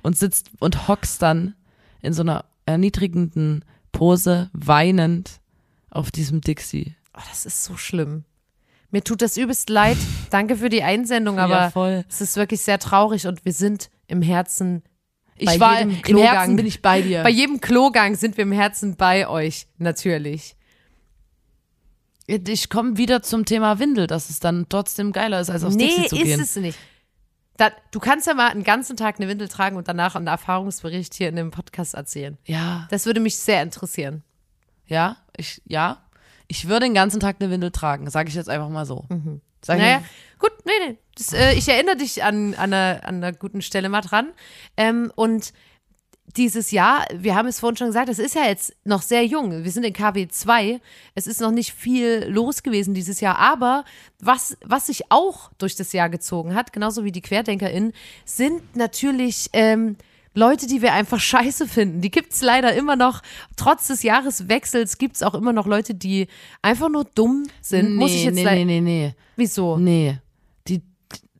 Und 0.02 0.16
sitzt 0.16 0.50
und 0.58 0.88
hockst 0.88 1.22
dann 1.22 1.54
in 2.02 2.12
so 2.12 2.22
einer 2.22 2.44
erniedrigenden 2.66 3.64
Pose, 3.92 4.50
weinend 4.52 5.40
auf 5.90 6.10
diesem 6.10 6.40
Dixie. 6.40 6.94
Oh, 7.16 7.20
das 7.28 7.46
ist 7.46 7.64
so 7.64 7.76
schlimm. 7.76 8.24
Mir 8.90 9.02
tut 9.02 9.22
das 9.22 9.36
übelst 9.36 9.70
leid. 9.70 9.96
Danke 10.30 10.56
für 10.56 10.68
die 10.68 10.82
Einsendung, 10.82 11.38
aber 11.38 11.72
Ja, 11.74 12.04
es 12.08 12.20
ist 12.20 12.36
wirklich 12.36 12.60
sehr 12.60 12.78
traurig 12.78 13.26
und 13.26 13.44
wir 13.44 13.52
sind 13.52 13.90
im 14.06 14.22
Herzen. 14.22 14.82
Ich 15.36 15.46
bei 15.46 15.60
war 15.60 15.78
jedem 15.78 15.90
im 15.90 16.02
Klogang. 16.02 16.26
Herzen 16.26 16.56
bin 16.56 16.66
ich 16.66 16.82
bei 16.82 17.02
dir. 17.02 17.22
Bei 17.22 17.30
jedem 17.30 17.60
Klogang 17.60 18.14
sind 18.14 18.36
wir 18.36 18.42
im 18.42 18.52
Herzen 18.52 18.96
bei 18.96 19.28
euch, 19.28 19.66
natürlich. 19.78 20.56
Ich 22.30 22.68
komme 22.70 22.96
wieder 22.96 23.22
zum 23.22 23.44
Thema 23.44 23.78
Windel, 23.78 24.06
dass 24.06 24.30
es 24.30 24.40
dann 24.40 24.66
trotzdem 24.68 25.12
geiler 25.12 25.40
ist, 25.40 25.50
als 25.50 25.64
aufs 25.64 25.76
nee, 25.76 25.86
Dixie 25.88 26.08
zu 26.08 26.16
ist 26.16 26.22
gehen. 26.24 26.40
es 26.40 26.56
nicht. 26.56 26.78
Da, 27.56 27.70
du 27.90 28.00
kannst 28.00 28.26
ja 28.26 28.34
mal 28.34 28.48
einen 28.50 28.64
ganzen 28.64 28.96
Tag 28.96 29.16
eine 29.18 29.28
Windel 29.28 29.48
tragen 29.48 29.76
und 29.76 29.86
danach 29.88 30.14
einen 30.16 30.26
Erfahrungsbericht 30.28 31.12
hier 31.14 31.28
in 31.28 31.36
dem 31.36 31.50
Podcast 31.50 31.94
erzählen. 31.94 32.38
ja, 32.46 32.86
Das 32.90 33.04
würde 33.06 33.20
mich 33.20 33.36
sehr 33.36 33.62
interessieren. 33.62 34.22
ja, 34.86 35.16
ich, 35.36 35.60
ja. 35.66 36.02
Ich 36.48 36.66
würde 36.68 36.86
den 36.86 36.94
ganzen 36.94 37.20
Tag 37.20 37.36
eine 37.38 37.50
Windel 37.50 37.70
tragen, 37.70 38.10
sage 38.10 38.28
ich 38.28 38.34
jetzt 38.34 38.48
einfach 38.48 38.68
mal 38.70 38.84
so. 38.86 39.04
Sag 39.62 39.76
ich 39.76 39.82
Naja, 39.82 39.98
mal- 40.00 40.04
gut, 40.38 40.52
nee, 40.64 40.72
nee. 40.88 40.98
Das, 41.16 41.32
äh, 41.32 41.52
ich 41.52 41.68
erinnere 41.68 41.96
dich 41.96 42.24
an, 42.24 42.54
an, 42.54 42.72
einer, 42.72 43.00
an 43.04 43.16
einer 43.16 43.32
guten 43.32 43.62
Stelle 43.62 43.88
mal 43.88 44.00
dran. 44.00 44.32
Ähm, 44.76 45.12
und 45.14 45.52
dieses 46.36 46.70
Jahr, 46.70 47.06
wir 47.14 47.34
haben 47.34 47.48
es 47.48 47.60
vorhin 47.60 47.76
schon 47.76 47.88
gesagt, 47.88 48.08
es 48.08 48.18
ist 48.18 48.34
ja 48.34 48.44
jetzt 48.44 48.74
noch 48.84 49.02
sehr 49.02 49.24
jung. 49.24 49.64
Wir 49.64 49.70
sind 49.70 49.84
in 49.84 49.92
KW 49.92 50.28
2. 50.28 50.80
Es 51.14 51.26
ist 51.26 51.40
noch 51.40 51.50
nicht 51.50 51.72
viel 51.72 52.26
los 52.28 52.62
gewesen 52.62 52.94
dieses 52.94 53.20
Jahr. 53.20 53.38
Aber 53.38 53.84
was, 54.20 54.56
was 54.64 54.86
sich 54.86 55.10
auch 55.10 55.50
durch 55.58 55.76
das 55.76 55.92
Jahr 55.92 56.08
gezogen 56.08 56.54
hat, 56.54 56.72
genauso 56.72 57.04
wie 57.04 57.12
die 57.12 57.20
QuerdenkerInnen, 57.20 57.92
sind 58.24 58.76
natürlich 58.76 59.50
ähm, 59.52 59.96
Leute, 60.34 60.66
die 60.66 60.82
wir 60.82 60.92
einfach 60.92 61.20
scheiße 61.20 61.66
finden. 61.66 62.00
Die 62.00 62.10
gibt 62.10 62.32
es 62.32 62.42
leider 62.42 62.74
immer 62.74 62.96
noch. 62.96 63.22
Trotz 63.56 63.88
des 63.88 64.02
Jahreswechsels 64.02 64.98
gibt 64.98 65.16
es 65.16 65.22
auch 65.22 65.34
immer 65.34 65.52
noch 65.52 65.66
Leute, 65.66 65.94
die 65.94 66.28
einfach 66.62 66.88
nur 66.88 67.04
dumm 67.04 67.46
sind. 67.60 67.96
Muss 67.96 68.12
ich 68.12 68.24
jetzt 68.24 68.34
nee, 68.34 68.44
nee, 68.44 68.64
nee, 68.64 68.80
nee. 68.80 69.14
Wieso? 69.36 69.76
Nee. 69.78 70.18
Die, 70.68 70.82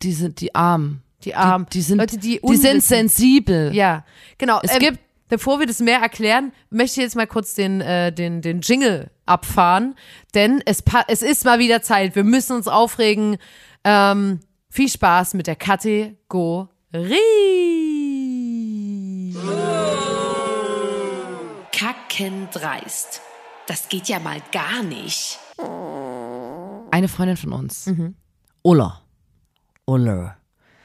die 0.03 0.13
sind 0.13 0.41
die 0.41 0.55
arm. 0.55 1.03
Die 1.25 1.35
Armen. 1.35 1.67
Die, 1.67 1.79
die 1.79 1.83
sind, 1.83 1.99
Leute, 1.99 2.19
die 2.19 2.41
die 2.43 2.57
sind 2.57 2.83
sensibel. 2.83 3.75
Ja, 3.75 4.05
genau. 4.39 4.61
Es 4.63 4.73
ähm, 4.73 4.79
gibt- 4.81 4.99
Bevor 5.29 5.61
wir 5.61 5.67
das 5.69 5.79
mehr 5.79 6.01
erklären, 6.01 6.51
möchte 6.71 6.99
ich 6.99 7.05
jetzt 7.05 7.15
mal 7.15 7.25
kurz 7.29 7.55
den, 7.55 7.81
äh, 7.81 8.13
den, 8.13 8.43
den 8.43 8.63
Jingle 8.63 9.13
abfahren, 9.27 9.95
denn 10.35 10.61
es, 10.67 10.83
es 11.07 11.23
ist 11.23 11.45
mal 11.45 11.61
wieder 11.61 11.83
Zeit. 11.83 12.17
Wir 12.17 12.25
müssen 12.25 12.57
uns 12.57 12.67
aufregen. 12.67 13.37
Ähm, 13.85 14.41
viel 14.71 14.89
Spaß 14.89 15.35
mit 15.35 15.47
der 15.47 15.55
Kategorie. 15.55 16.17
Kackendreist. 21.73 23.21
Das 23.67 23.89
geht 23.89 24.09
ja 24.09 24.19
mal 24.19 24.41
gar 24.53 24.83
nicht. 24.83 25.39
Eine 26.91 27.09
Freundin 27.09 27.37
von 27.37 27.53
uns, 27.53 27.87
Mhm. 27.87 28.15
Ulla. 28.63 29.01
Ulla. 29.87 30.37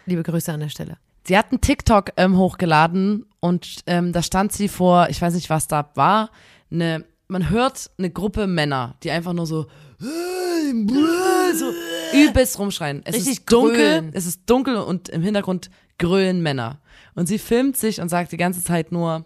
Liebe 0.06 0.24
Grüße 0.24 0.52
an 0.52 0.60
der 0.60 0.70
Stelle. 0.70 0.98
Sie 1.28 1.38
hat 1.38 1.52
einen 1.52 1.62
TikTok 1.62 2.12
ähm, 2.18 2.38
hochgeladen 2.38 3.26
und 3.40 3.80
ähm, 3.88 4.14
da 4.14 4.22
stand 4.22 4.52
sie 4.52 4.68
vor, 4.68 5.08
ich 5.10 5.22
weiß 5.22 5.34
nicht, 5.34 5.50
was 5.50 5.68
da 5.68 5.90
war, 5.96 6.30
eine, 6.72 7.04
man 7.28 7.50
hört 7.50 7.90
eine 7.98 8.12
Gruppe 8.12 8.46
Männer, 8.46 8.96
die 9.02 9.10
einfach 9.10 9.34
nur 9.34 9.48
so, 9.48 9.66
so 9.98 11.72
übelst 12.14 12.60
rumschreien. 12.60 13.02
Es 13.06 13.16
Richtig 13.16 13.40
ist 13.40 13.52
dunkel, 13.52 13.76
grölen. 13.76 14.12
es 14.14 14.26
ist 14.28 14.42
dunkel 14.48 14.78
und 14.78 15.10
im 15.10 15.24
Hintergrund 15.24 15.72
grölen 15.98 16.44
Männer. 16.44 16.80
Und 17.16 17.28
sie 17.28 17.40
filmt 17.40 17.78
sich 17.78 18.02
und 18.02 18.10
sagt 18.10 18.32
die 18.32 18.38
ganze 18.38 18.64
Zeit 18.64 18.92
nur, 18.92 19.26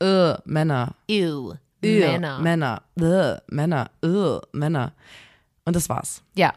äh, 0.00 0.34
Männer, 0.44 0.96
Ew. 1.08 1.54
äh, 1.82 2.00
Männer. 2.00 2.38
Männer, 2.40 2.82
äh, 2.98 3.36
Männer, 3.54 3.90
äh, 4.02 4.38
Männer. 4.52 4.94
Und 5.64 5.76
das 5.76 5.88
war's. 5.88 6.22
Ja. 6.34 6.54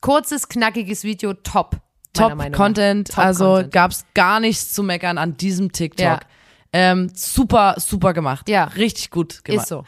Kurzes, 0.00 0.48
knackiges 0.48 1.04
Video, 1.04 1.34
top. 1.34 1.76
Meiner 2.18 2.56
Top 2.56 3.18
also 3.18 3.44
Content. 3.54 3.72
gab's 3.72 4.04
gar 4.14 4.40
nichts 4.40 4.72
zu 4.72 4.82
meckern 4.82 5.18
an 5.18 5.36
diesem 5.36 5.72
TikTok. 5.72 6.04
Ja. 6.04 6.20
Ähm, 6.72 7.10
super, 7.14 7.74
super 7.78 8.12
gemacht. 8.12 8.48
Ja. 8.48 8.64
Richtig 8.64 9.10
gut 9.10 9.44
gemacht. 9.44 9.62
Ist 9.64 9.68
so. 9.68 9.84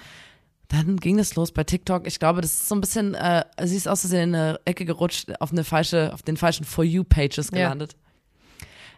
Dann 0.68 0.96
ging 0.96 1.18
es 1.18 1.34
los 1.34 1.52
bei 1.52 1.64
TikTok. 1.64 2.06
Ich 2.06 2.18
glaube, 2.18 2.40
das 2.40 2.52
ist 2.52 2.68
so 2.68 2.74
ein 2.74 2.80
bisschen, 2.80 3.14
äh, 3.14 3.44
sie 3.62 3.76
ist 3.76 3.86
aus 3.86 4.00
Versehen 4.00 4.30
in 4.30 4.34
eine 4.34 4.60
Ecke 4.64 4.84
gerutscht, 4.84 5.30
auf 5.40 5.52
eine 5.52 5.64
falsche, 5.64 6.12
auf 6.14 6.22
den 6.22 6.36
falschen 6.36 6.64
For 6.64 6.82
You 6.82 7.04
Pages 7.04 7.50
Ja. 7.50 7.58
gelandet. 7.58 7.94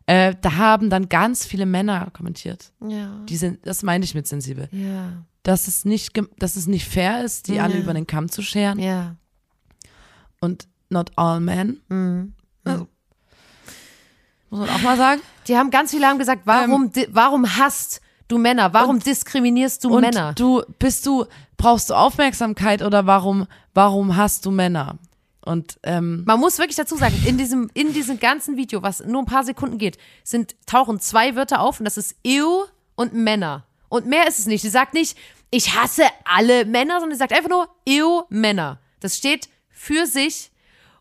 Äh, 0.06 0.34
da 0.40 0.56
haben 0.56 0.90
dann 0.90 1.08
ganz 1.08 1.44
viele 1.46 1.66
Männer 1.66 2.10
kommentiert. 2.12 2.72
Ja. 2.86 3.20
Die 3.28 3.36
sind, 3.36 3.66
das 3.66 3.82
meine 3.82 4.04
ich 4.04 4.14
mit 4.14 4.26
sensibel. 4.26 4.68
Ja. 4.70 5.24
Dass 5.42 5.66
es 5.66 5.84
nicht, 5.84 6.12
dass 6.38 6.56
es 6.56 6.66
nicht 6.66 6.86
fair 6.88 7.24
ist, 7.24 7.48
die 7.48 7.58
alle 7.60 7.76
über 7.76 7.92
den 7.94 8.06
Kamm 8.06 8.30
zu 8.30 8.42
scheren. 8.42 8.78
Ja. 8.78 9.16
Und 10.40 10.68
not 10.90 11.10
all 11.16 11.40
men. 11.40 11.80
Mhm. 11.88 12.34
Also, 12.64 12.86
muss 14.58 14.66
man 14.66 14.76
auch 14.76 14.82
mal 14.82 14.96
sagen. 14.96 15.20
Die 15.48 15.56
haben 15.56 15.70
ganz 15.70 15.90
viele 15.90 16.06
haben 16.06 16.18
gesagt, 16.18 16.42
warum, 16.44 16.92
di- 16.92 17.06
warum 17.10 17.56
hasst 17.56 18.00
du 18.28 18.38
Männer? 18.38 18.72
Warum 18.72 18.98
diskriminierst 19.00 19.84
du 19.84 19.88
Ähm, 19.88 19.94
Und 19.96 20.00
Männer? 20.02 20.32
du 20.34 20.62
bist 20.78 21.04
du 21.06 21.26
brauchst 21.56 21.90
du 21.90 21.94
Aufmerksamkeit 21.94 22.82
oder 22.82 23.06
warum 23.06 23.46
warum 23.74 24.16
hast 24.16 24.46
du 24.46 24.50
Männer? 24.50 24.98
Und 25.44 25.78
ähm, 25.82 26.22
Man 26.26 26.40
muss 26.40 26.58
wirklich 26.58 26.76
dazu 26.76 26.96
sagen, 26.96 27.14
in 27.26 27.36
diesem, 27.36 27.68
in 27.74 27.92
diesem 27.92 28.18
ganzen 28.18 28.56
Video, 28.56 28.82
was 28.82 29.00
nur 29.04 29.20
ein 29.22 29.26
paar 29.26 29.44
Sekunden 29.44 29.76
geht, 29.76 29.98
sind, 30.22 30.54
tauchen 30.66 31.00
zwei 31.00 31.36
Wörter 31.36 31.60
auf 31.60 31.80
und 31.80 31.84
das 31.84 31.98
ist 31.98 32.16
Ew 32.24 32.64
und 32.94 33.12
Männer. 33.12 33.64
Und 33.90 34.06
mehr 34.06 34.26
ist 34.26 34.38
es 34.38 34.46
nicht. 34.46 34.62
Sie 34.62 34.70
sagt 34.70 34.94
nicht, 34.94 35.18
ich 35.50 35.74
hasse 35.76 36.04
alle 36.24 36.64
Männer, 36.64 36.98
sondern 37.00 37.16
sie 37.16 37.18
sagt 37.18 37.34
einfach 37.34 37.50
nur 37.50 37.68
Ew 37.86 38.22
Männer. 38.30 38.78
Das 39.00 39.18
steht 39.18 39.50
für 39.68 40.06
sich 40.06 40.50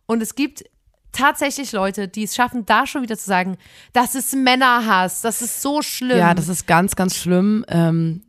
und 0.07 0.21
es 0.21 0.35
gibt 0.35 0.65
tatsächlich 1.13 1.71
Leute, 1.71 2.07
die 2.07 2.23
es 2.23 2.35
schaffen, 2.35 2.65
da 2.65 2.85
schon 2.85 3.01
wieder 3.03 3.17
zu 3.17 3.25
sagen, 3.25 3.57
das 3.93 4.15
ist 4.15 4.35
Männerhass, 4.35 5.21
das 5.21 5.41
ist 5.41 5.61
so 5.61 5.81
schlimm. 5.81 6.17
ja, 6.17 6.33
das 6.33 6.47
ist 6.49 6.67
ganz 6.67 6.95
ganz 6.95 7.15
schlimm. 7.15 7.63
Ähm, 7.69 8.23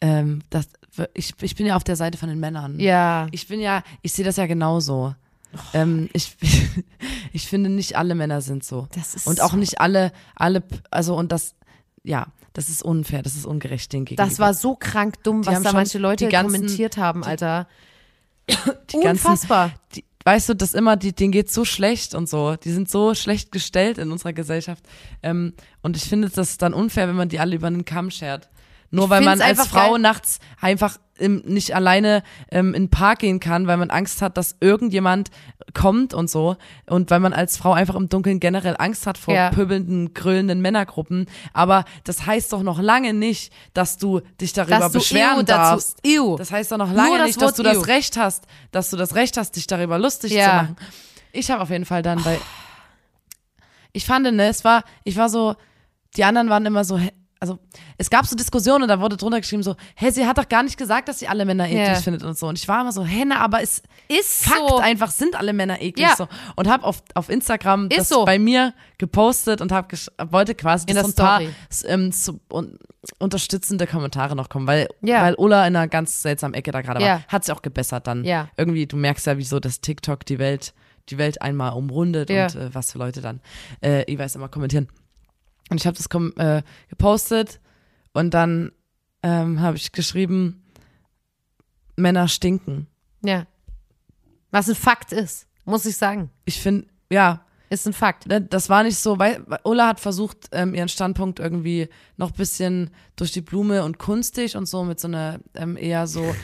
ähm, 0.00 0.42
das, 0.50 0.66
ich, 1.14 1.32
ich 1.40 1.54
bin 1.56 1.66
ja 1.66 1.76
auf 1.76 1.84
der 1.84 1.96
Seite 1.96 2.18
von 2.18 2.28
den 2.28 2.38
Männern. 2.40 2.78
ja. 2.78 3.26
Ich 3.32 3.48
bin 3.48 3.60
ja, 3.60 3.82
ich 4.02 4.12
sehe 4.12 4.24
das 4.24 4.36
ja 4.36 4.46
genauso. 4.46 5.14
Ähm, 5.72 6.10
ich, 6.12 6.36
ich 7.32 7.48
finde 7.48 7.70
nicht 7.70 7.96
alle 7.96 8.14
Männer 8.14 8.40
sind 8.40 8.64
so. 8.64 8.88
Das 8.94 9.14
ist 9.14 9.26
und 9.26 9.40
auch 9.40 9.52
so- 9.52 9.56
nicht 9.56 9.80
alle, 9.80 10.12
alle, 10.34 10.62
also 10.90 11.16
und 11.16 11.32
das, 11.32 11.54
ja, 12.02 12.26
das 12.52 12.68
ist 12.68 12.82
unfair, 12.82 13.22
das 13.22 13.34
ist 13.34 13.46
ungerecht 13.46 13.92
denen 13.92 14.04
gegenüber. 14.04 14.28
Das 14.28 14.38
war 14.38 14.52
so 14.54 14.76
krank 14.76 15.22
dumm, 15.24 15.44
was 15.46 15.54
haben 15.56 15.64
da 15.64 15.72
manche 15.72 15.98
Leute 15.98 16.26
die 16.26 16.30
ganzen- 16.30 16.54
kommentiert 16.60 16.96
haben, 16.96 17.24
Alter. 17.24 17.66
die 18.48 18.54
ganzen, 19.00 19.08
Unfassbar. 19.26 19.72
die, 19.94 20.04
weißt 20.24 20.48
du, 20.48 20.54
das 20.54 20.74
immer, 20.74 20.96
die, 20.96 21.12
denen 21.12 21.32
geht's 21.32 21.54
so 21.54 21.64
schlecht 21.64 22.14
und 22.14 22.28
so. 22.28 22.56
Die 22.56 22.72
sind 22.72 22.90
so 22.90 23.14
schlecht 23.14 23.52
gestellt 23.52 23.98
in 23.98 24.10
unserer 24.10 24.32
Gesellschaft. 24.32 24.84
Ähm, 25.22 25.54
und 25.82 25.96
ich 25.96 26.04
finde 26.04 26.28
das 26.30 26.58
dann 26.58 26.74
unfair, 26.74 27.08
wenn 27.08 27.16
man 27.16 27.28
die 27.28 27.38
alle 27.38 27.56
über 27.56 27.70
den 27.70 27.84
Kamm 27.84 28.10
schert. 28.10 28.48
Nur 28.90 29.04
Ich 29.06 29.10
weil 29.10 29.22
man 29.22 29.40
als 29.40 29.66
Frau 29.66 29.92
geil. 29.92 30.00
nachts 30.00 30.38
einfach 30.60 30.98
ähm, 31.18 31.42
nicht 31.46 31.74
alleine 31.76 32.22
ähm, 32.50 32.74
in 32.74 32.84
den 32.84 32.90
Park 32.90 33.20
gehen 33.20 33.38
kann, 33.40 33.66
weil 33.68 33.76
man 33.76 33.90
Angst 33.90 34.20
hat, 34.22 34.36
dass 34.36 34.56
irgendjemand 34.60 35.30
kommt 35.72 36.12
und 36.14 36.28
so. 36.28 36.56
Und 36.86 37.10
weil 37.10 37.20
man 37.20 37.32
als 37.32 37.56
Frau 37.56 37.72
einfach 37.72 37.94
im 37.94 38.08
Dunkeln 38.08 38.40
generell 38.40 38.74
Angst 38.78 39.06
hat 39.06 39.16
vor 39.18 39.32
Ja. 39.34 39.50
pöbelnden, 39.50 40.12
grölenden 40.14 40.60
Männergruppen. 40.60 41.26
Aber 41.52 41.84
das 42.04 42.26
heißt 42.26 42.52
doch 42.52 42.62
noch 42.62 42.80
lange 42.80 43.14
nicht, 43.14 43.52
dass 43.74 43.96
du 43.96 44.20
dich 44.40 44.52
darüber 44.52 44.78
Dass 44.80 44.92
du 44.92 44.98
beschweren 44.98 45.46
dazu- 45.46 45.70
darfst. 45.70 45.98
ew. 46.06 46.36
Das 46.36 46.50
heißt 46.50 46.72
doch 46.72 46.78
noch 46.78 46.92
lange 46.92 47.18
das 47.18 47.26
nicht, 47.28 47.36
dass 47.42 47.50
Wort 47.50 47.58
du 47.58 47.62
das 47.62 47.76
ew. 47.76 47.82
Recht 47.82 48.16
hast, 48.16 48.44
dass 48.72 48.90
du 48.90 48.96
das 48.96 49.14
Recht 49.14 49.36
hast, 49.36 49.56
dich 49.56 49.66
darüber 49.68 49.98
lustig 49.98 50.32
Ja. 50.32 50.44
zu 50.44 50.50
machen. 50.56 50.76
Ich 51.32 51.50
habe 51.50 51.62
auf 51.62 51.70
jeden 51.70 51.84
Fall 51.84 52.02
dann 52.02 52.22
bei, 52.22 52.38
ich 53.92 54.04
fand, 54.04 54.30
ne, 54.32 54.46
es 54.48 54.64
war, 54.64 54.84
ich 55.04 55.16
war 55.16 55.28
so, 55.28 55.54
die 56.16 56.24
anderen 56.24 56.48
waren 56.48 56.66
immer 56.66 56.84
so, 56.84 56.98
also 57.44 57.58
es 57.98 58.08
gab 58.08 58.26
so 58.26 58.34
Diskussionen 58.36 58.82
und 58.84 58.88
da 58.88 59.00
wurde 59.00 59.16
drunter 59.16 59.38
geschrieben 59.40 59.62
so, 59.62 59.76
hä, 59.96 60.10
sie 60.10 60.26
hat 60.26 60.38
doch 60.38 60.48
gar 60.48 60.62
nicht 60.62 60.78
gesagt, 60.78 61.08
dass 61.08 61.18
sie 61.18 61.28
alle 61.28 61.44
Männer 61.44 61.66
eklig 61.66 61.86
Ja. 61.88 61.94
findet 61.96 62.22
und 62.22 62.38
so. 62.38 62.46
Und 62.48 62.58
ich 62.58 62.66
war 62.68 62.80
immer 62.80 62.92
so, 62.92 63.04
hä, 63.04 63.24
na, 63.26 63.40
aber 63.40 63.60
es 63.62 63.82
Ist 64.08 64.44
Fakt 64.46 64.60
so. 64.68 64.78
einfach, 64.78 65.10
sind 65.10 65.36
alle 65.36 65.52
Männer 65.52 65.80
eklig 65.82 66.06
Ja. 66.08 66.16
so. 66.16 66.26
Und 66.56 66.68
habe 66.68 66.84
auf, 66.84 67.02
auf 67.14 67.28
Instagram 67.28 67.88
Ist 67.88 67.98
das 67.98 68.08
so. 68.08 68.24
bei 68.24 68.38
mir 68.38 68.72
gepostet 68.98 69.60
und 69.60 69.72
hab 69.72 69.92
wollte 70.30 70.54
quasi, 70.54 70.86
In 70.88 70.96
dass 70.96 71.06
ein 71.06 71.14
paar 71.14 71.40
ähm, 71.84 72.12
so, 72.12 72.40
un, 72.50 72.78
unterstützende 73.18 73.86
Kommentare 73.86 74.34
noch 74.36 74.48
kommen, 74.48 74.66
weil, 74.66 74.88
Ja. 75.02 75.22
weil 75.22 75.34
Ulla 75.34 75.66
in 75.66 75.76
einer 75.76 75.88
ganz 75.88 76.22
seltsamen 76.22 76.54
Ecke 76.54 76.70
da 76.72 76.80
gerade 76.80 77.00
Ja. 77.02 77.06
war. 77.06 77.22
Hat 77.28 77.44
sie 77.44 77.52
auch 77.52 77.62
gebessert 77.62 78.06
dann. 78.06 78.24
Irgendwie, 78.56 78.86
du 78.86 78.96
merkst 78.96 79.26
ja, 79.26 79.36
wieso 79.38 79.60
das 79.60 79.80
TikTok 79.80 80.24
die 80.26 80.38
Welt, 80.38 80.72
die 81.10 81.18
Welt 81.18 81.42
einmal 81.42 81.72
umrundet 81.74 82.30
und 82.30 82.36
äh, 82.56 82.74
was 82.74 82.92
für 82.92 82.98
Leute 82.98 83.20
dann 83.20 83.40
äh, 83.82 84.10
jeweils 84.10 84.34
immer 84.36 84.48
kommentieren. 84.48 84.88
Und 85.70 85.80
ich 85.80 85.86
habe 85.86 85.96
das 85.96 86.06
äh, 86.36 86.62
gepostet 86.88 87.60
und 88.12 88.34
dann 88.34 88.72
ähm, 89.22 89.60
habe 89.60 89.76
ich 89.76 89.92
geschrieben, 89.92 90.64
Männer 91.96 92.28
stinken. 92.28 92.86
Ja. 93.22 93.46
Was 94.50 94.68
ein 94.68 94.74
Fakt 94.74 95.12
ist. 95.12 95.46
Muss 95.64 95.86
ich 95.86 95.96
sagen. 95.96 96.30
Ich 96.44 96.60
finde, 96.60 96.86
ja, 97.10 97.44
Ist 97.70 97.86
ein 97.86 97.92
Fakt. 97.92 98.26
Ne, 98.26 98.40
das 98.40 98.68
war 98.68 98.82
nicht 98.84 98.98
so, 98.98 99.18
weil 99.18 99.44
Ulla 99.64 99.88
hat 99.88 100.00
versucht, 100.00 100.48
ähm, 100.52 100.74
ihren 100.74 100.88
Standpunkt 100.88 101.40
irgendwie 101.40 101.88
noch 102.16 102.30
ein 102.30 102.36
bisschen 102.36 102.90
durch 103.16 103.32
die 103.32 103.40
Blume 103.40 103.82
und 103.84 103.98
kunstig 103.98 104.56
und 104.56 104.66
so 104.66 104.84
mit 104.84 105.00
so 105.00 105.08
einer 105.08 105.40
ähm, 105.54 105.76
eher 105.76 106.06
so 106.06 106.34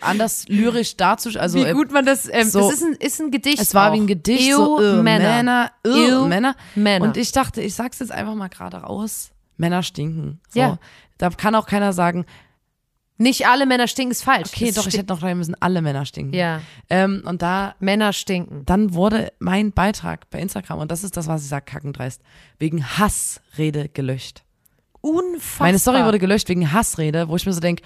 anders 0.00 0.46
lyrisch 0.48 0.96
darzustellen. 0.96 1.42
Also, 1.42 1.58
Wie 1.58 1.64
äh, 1.64 1.72
gut 1.72 1.90
man 1.90 2.04
das, 2.06 2.28
ähm, 2.32 2.48
so- 2.48 2.60
das 2.60 2.74
ist 2.74 2.82
ein, 2.84 2.92
ist 2.94 3.20
ein 3.20 3.30
Gedicht. 3.30 3.60
es 3.60 3.74
war 3.74 3.90
auch. 3.90 3.94
wie 3.94 4.00
ein 4.00 4.06
Gedicht, 4.06 4.48
Ew, 4.50 4.56
so 4.56 4.80
äh, 4.82 5.02
Männer. 5.02 5.28
Männer, 5.36 5.72
äh, 5.84 6.28
Männer. 6.28 6.56
Männer. 6.74 7.04
Und 7.06 7.16
ich 7.16 7.32
dachte, 7.32 7.60
ich 7.62 7.74
sag's 7.74 7.98
jetzt 7.98 8.12
einfach 8.12 8.34
mal 8.34 8.48
gerade 8.48 8.76
raus, 8.78 9.30
Männer 9.56 9.82
stinken. 9.82 10.40
So. 10.48 10.60
Ja. 10.60 10.78
Da 11.18 11.30
kann 11.30 11.54
auch 11.54 11.66
keiner 11.66 11.92
sagen, 11.92 12.24
Nicht 13.18 13.46
alle 13.46 13.66
Männer 13.66 13.86
stinken, 13.86 14.10
ist 14.12 14.24
falsch. 14.24 14.48
okay, 14.52 14.66
Das 14.72 14.76
doch, 14.76 14.86
ich 14.88 14.96
hätte 14.98 15.12
noch 15.12 15.22
rein 15.22 15.38
müssen, 15.38 15.54
alle 15.60 15.80
Männer 15.82 16.04
stinken. 16.06 16.34
Ja, 16.34 16.60
Ähm, 16.88 17.22
und 17.24 17.42
da 17.42 17.74
Männer 17.78 18.12
stinken. 18.12 18.64
dann 18.66 18.94
wurde 18.94 19.32
mein 19.38 19.70
Beitrag 19.72 20.28
bei 20.30 20.40
Instagram, 20.40 20.78
und 20.80 20.90
das 20.90 21.04
ist 21.04 21.16
das, 21.16 21.28
was 21.28 21.42
ich 21.42 21.48
sage, 21.48 21.64
kackendreist, 21.66 22.20
wegen 22.58 22.84
Hassrede 22.98 23.88
gelöscht. 23.88 24.42
Unfassbar. 25.00 25.66
Meine 25.66 25.78
Story 25.78 26.04
wurde 26.04 26.18
gelöscht 26.18 26.48
wegen 26.48 26.72
Hassrede, 26.72 27.28
wo 27.28 27.36
ich 27.36 27.44
mir 27.46 27.52
so 27.52 27.60
denke, 27.60 27.82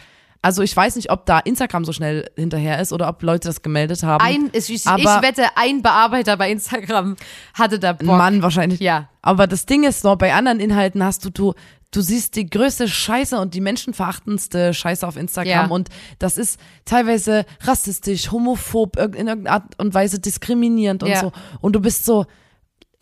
also 0.46 0.62
ich 0.62 0.76
weiß 0.76 0.94
nicht, 0.96 1.10
ob 1.10 1.26
da 1.26 1.40
Instagram 1.40 1.84
so 1.84 1.92
schnell 1.92 2.30
hinterher 2.36 2.80
ist 2.80 2.92
oder 2.92 3.08
ob 3.08 3.20
Leute 3.22 3.48
das 3.48 3.62
gemeldet 3.62 4.04
haben. 4.04 4.24
Ein, 4.24 4.50
ich, 4.52 4.70
ich, 4.72 4.86
Aber- 4.86 5.00
ich 5.00 5.22
wette, 5.22 5.42
ein 5.56 5.82
Bearbeiter 5.82 6.36
bei 6.36 6.50
Instagram 6.52 7.16
hatte 7.52 7.78
da 7.80 7.90
Ein 7.90 7.96
Bock. 8.06 8.16
Mann 8.16 8.42
wahrscheinlich. 8.42 8.78
Ja. 8.78 9.08
Aber 9.22 9.46
das 9.48 9.66
Ding 9.66 9.82
ist 9.82 10.04
noch, 10.04 10.16
bei 10.16 10.32
anderen 10.32 10.60
Inhalten 10.60 11.02
hast 11.02 11.24
du, 11.24 11.30
du, 11.30 11.54
du 11.90 12.00
siehst 12.00 12.36
die 12.36 12.48
größte 12.48 12.86
Scheiße 12.88 13.38
und 13.40 13.54
die 13.54 13.60
menschenverachtendste 13.60 14.72
Scheiße 14.72 15.06
auf 15.06 15.16
Instagram 15.16 15.50
Ja. 15.50 15.66
und 15.66 15.88
das 16.20 16.36
ist 16.36 16.60
teilweise 16.84 17.44
rassistisch, 17.62 18.30
homophob, 18.30 18.96
in 18.96 19.02
irgendeiner 19.26 19.50
Art 19.50 19.64
und 19.78 19.94
Weise 19.94 20.20
diskriminierend 20.20 21.02
und 21.02 21.10
Ja. 21.10 21.20
so. 21.20 21.32
Und 21.60 21.74
du 21.74 21.80
bist 21.80 22.04
so, 22.04 22.26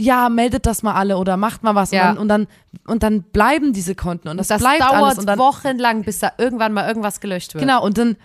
ja, 0.00 0.28
meldet 0.28 0.66
das 0.66 0.82
mal 0.82 0.94
alle 0.94 1.16
oder 1.18 1.36
macht 1.36 1.62
mal 1.62 1.74
was 1.74 1.90
Ja. 1.92 2.12
und, 2.12 2.28
dann, 2.28 2.48
und 2.86 3.02
dann 3.02 3.22
bleiben 3.22 3.72
diese 3.72 3.94
Konten 3.94 4.28
und 4.28 4.36
das, 4.38 4.48
Das 4.48 4.60
bleibt 4.60 4.80
dauert 4.82 4.94
alles 4.94 5.18
und 5.18 5.26
dann 5.26 5.38
wochenlang, 5.38 6.02
bis 6.02 6.18
da 6.18 6.32
irgendwann 6.38 6.72
mal 6.72 6.86
irgendwas 6.88 7.20
gelöscht 7.20 7.54
wird. 7.54 7.62
Genau, 7.62 7.84
und 7.84 7.96
dann, 7.98 8.16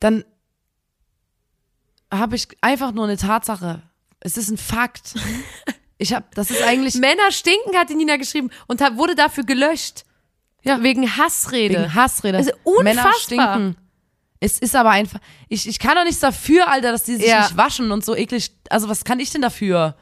dann 0.00 0.24
habe 2.12 2.36
ich 2.36 2.48
einfach 2.60 2.92
nur 2.92 3.04
eine 3.04 3.16
Tatsache. 3.16 3.82
Es 4.20 4.36
ist 4.36 4.50
ein 4.50 4.58
Fakt. 4.58 5.14
Ich 6.00 6.14
habe, 6.14 6.26
das 6.32 6.52
ist 6.52 6.62
eigentlich 6.62 6.94
Männer 6.94 7.32
stinken, 7.32 7.76
hat 7.76 7.90
die 7.90 7.96
Nina 7.96 8.18
geschrieben 8.18 8.50
und 8.68 8.80
hat, 8.80 8.96
wurde 8.96 9.16
dafür 9.16 9.42
gelöscht. 9.42 10.04
Ja. 10.62 10.80
Wegen 10.80 11.16
Hassrede. 11.16 11.74
wegen 11.74 11.92
Hassrede. 11.96 12.38
Also 12.38 12.52
Männer 12.84 13.02
unfassbar. 13.06 13.14
stinken. 13.20 13.76
Es 14.38 14.60
ist 14.60 14.76
aber 14.76 14.90
einfach, 14.90 15.18
ich, 15.48 15.66
ich 15.68 15.80
kann 15.80 15.96
doch 15.96 16.04
nichts 16.04 16.20
dafür, 16.20 16.68
Alter, 16.68 16.92
dass 16.92 17.02
die 17.02 17.16
sich 17.16 17.26
Ja. 17.26 17.40
nicht 17.40 17.56
waschen 17.56 17.90
und 17.90 18.04
so 18.04 18.14
eklig. 18.14 18.52
Also 18.70 18.88
was 18.88 19.02
kann 19.04 19.18
ich 19.18 19.30
denn 19.30 19.42
dafür? 19.42 19.96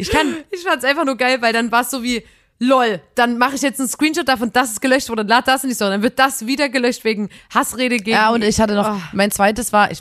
Ich 0.00 0.10
kann, 0.10 0.34
Ich 0.50 0.62
fand's 0.62 0.84
einfach 0.84 1.04
nur 1.04 1.16
geil, 1.16 1.40
weil 1.42 1.52
dann 1.52 1.70
war 1.72 1.82
es 1.82 1.90
so 1.90 2.02
wie, 2.02 2.22
lol, 2.58 3.00
dann 3.14 3.38
mache 3.38 3.54
ich 3.56 3.62
jetzt 3.62 3.80
einen 3.80 3.88
Screenshot 3.88 4.28
davon, 4.28 4.52
dass 4.52 4.72
es 4.72 4.80
gelöscht 4.80 5.08
wurde 5.08 5.22
und 5.22 5.28
lad 5.28 5.46
das 5.48 5.62
die 5.62 5.72
Story. 5.74 5.90
Dann 5.92 6.02
wird 6.02 6.18
das 6.18 6.46
wieder 6.46 6.68
gelöscht 6.68 7.04
wegen 7.04 7.28
Hassrede 7.54 7.96
gegen. 7.96 8.10
ja 8.10 8.30
und 8.30 8.42
ich 8.42 8.60
hatte 8.60 8.74
noch, 8.74 8.96
Oh. 8.96 9.00
mein 9.12 9.30
zweites 9.30 9.72
war, 9.72 9.90
ich 9.90 9.98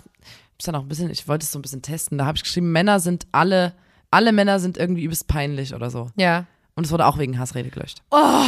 hab's 0.53 0.65
dann 0.65 0.75
auch 0.75 0.81
ein 0.81 0.87
bisschen, 0.89 1.09
ich 1.09 1.27
wollte 1.27 1.43
es 1.43 1.51
so 1.51 1.59
ein 1.59 1.61
bisschen 1.61 1.81
testen, 1.81 2.17
da 2.17 2.25
habe 2.25 2.35
ich 2.35 2.43
geschrieben, 2.43 2.71
Männer 2.71 2.99
sind 2.99 3.27
alle, 3.31 3.73
alle 4.11 4.31
Männer 4.31 4.59
sind 4.59 4.77
irgendwie 4.77 5.03
übelst 5.03 5.27
peinlich 5.27 5.73
oder 5.73 5.89
so. 5.89 6.09
Ja. 6.15 6.45
Und 6.75 6.85
es 6.85 6.91
wurde 6.91 7.05
auch 7.05 7.17
wegen 7.17 7.37
Hassrede 7.39 7.69
gelöscht. 7.69 8.01
Oh. 8.11 8.43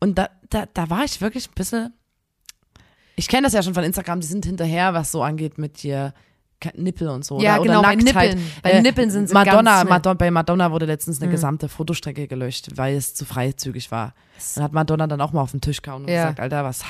Und 0.00 0.16
da, 0.18 0.28
da, 0.50 0.66
da 0.72 0.90
war 0.90 1.04
ich 1.04 1.20
wirklich 1.20 1.48
ein 1.48 1.54
bisschen. 1.54 1.92
Ich 3.16 3.28
kenne 3.28 3.42
das 3.46 3.52
ja 3.52 3.62
schon 3.62 3.74
von 3.74 3.82
Instagram, 3.82 4.20
die 4.20 4.26
sind 4.26 4.44
hinterher, 4.46 4.94
was 4.94 5.10
so 5.10 5.22
angeht 5.22 5.58
mit 5.58 5.82
dir 5.82 6.14
Nippel 6.74 7.08
und 7.08 7.24
so. 7.24 7.40
Ja, 7.40 7.54
oder, 7.54 7.62
genau, 7.62 7.78
oder 7.80 7.88
bei 7.88 7.94
Nacktheit. 7.96 8.30
Nippeln. 8.34 8.52
Bei 8.62 8.80
Nippeln 8.80 9.10
sind 9.10 9.28
sie 9.28 9.34
Madonna, 9.34 9.62
ganz. 9.72 9.84
Mhm. 9.84 9.88
Madonna, 9.90 10.14
bei 10.14 10.30
Madonna 10.30 10.72
wurde 10.72 10.86
letztens 10.86 11.22
eine 11.22 11.30
gesamte 11.30 11.68
Fotostrecke 11.68 12.26
gelöscht, 12.26 12.68
weil 12.74 12.96
es 12.96 13.14
zu 13.14 13.24
freizügig 13.24 13.90
war. 13.90 14.14
Dann 14.54 14.64
hat 14.64 14.72
Madonna 14.72 15.06
dann 15.06 15.20
auch 15.20 15.32
mal 15.32 15.40
auf 15.40 15.52
den 15.52 15.60
Tisch 15.60 15.82
gehauen 15.82 16.02
und 16.02 16.08
Ja. 16.10 16.22
gesagt, 16.24 16.40
Alter, 16.40 16.64
was 16.64 16.84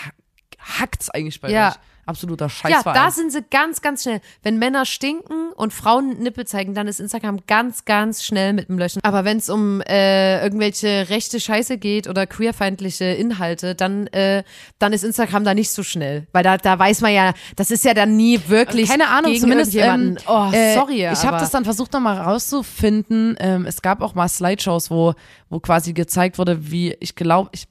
hackt's 0.59 1.11
eigentlich 1.11 1.41
bei 1.41 1.51
Ja. 1.51 1.69
euch? 1.71 1.75
Absoluter 2.07 2.47
Ja, 2.47 2.49
Scheißverein. 2.49 2.95
da 2.95 3.11
sind 3.11 3.33
sie 3.33 3.43
ganz, 3.51 3.83
ganz 3.83 4.03
schnell. 4.05 4.23
Wenn 4.43 4.59
Männer 4.59 4.87
stinken 4.87 5.53
und 5.55 5.75
Frauen 5.75 6.19
Nippel 6.21 6.47
zeigen, 6.47 6.73
dann 6.73 6.89
ist 6.89 7.01
Instagram 7.01 7.41
ganz, 7.47 7.85
ganz 7.85 8.25
schnell 8.25 8.55
mit 8.55 8.71
dem 8.71 8.79
Löschen. 8.79 9.01
Aber 9.05 9.27
wenn 9.27 9.37
es 9.37 9.51
um 9.51 9.83
äh, 9.83 10.43
irgendwelche 10.43 11.11
rechte 11.11 11.39
Scheiße 11.39 11.77
geht 11.77 12.09
oder 12.09 12.27
queerfeindliche 12.27 13.05
Inhalte, 13.05 13.75
dann, 13.75 14.07
äh, 14.07 14.43
dann 14.79 14.95
ist 14.95 15.05
Instagram 15.05 15.45
da 15.45 15.53
nicht 15.53 15.69
so 15.71 15.83
schnell. 15.83 16.27
Weil 16.33 16.45
da, 16.45 16.57
da 16.57 16.79
weiß 16.79 17.03
man 17.03 17.13
ja, 17.13 17.35
das 17.57 17.71
ist 17.71 17.85
ja 17.85 17.93
dann 17.93 18.17
nie 18.17 18.41
wirklich. 18.47 18.89
Keine 18.89 19.09
Ahnung, 19.09 19.35
zumindest. 19.37 19.75
Ähm, 19.75 19.81
irgendjemanden. 19.83 20.25
oh, 20.29 20.51
äh, 20.51 20.75
sorry. 20.77 21.07
Ich 21.13 21.27
habe 21.27 21.37
das 21.37 21.51
dann 21.51 21.65
versucht 21.65 21.93
nochmal 21.93 22.17
rauszufinden. 22.17 23.37
Ähm, 23.39 23.67
es 23.67 23.83
gab 23.83 24.01
auch 24.01 24.15
mal 24.15 24.29
Slideshows, 24.29 24.91
wo, 24.91 25.13
wo 25.51 25.61
quasi 25.61 25.93
gezeigt 25.93 26.39
wurde, 26.39 26.71
wie 26.71 26.97
ich 27.01 27.15
glaube, 27.15 27.51
ich, 27.53 27.67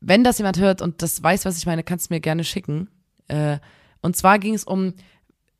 wenn 0.00 0.24
das 0.24 0.38
jemand 0.38 0.58
hört 0.58 0.80
und 0.82 1.02
das 1.02 1.22
weiß, 1.22 1.44
was 1.44 1.58
ich 1.58 1.66
meine, 1.66 1.82
kannst 1.82 2.10
du 2.10 2.14
mir 2.14 2.20
gerne 2.20 2.44
schicken. 2.44 2.88
Äh, 3.28 3.58
und 4.00 4.16
zwar 4.16 4.38
ging 4.38 4.54
es 4.54 4.64
um, 4.64 4.94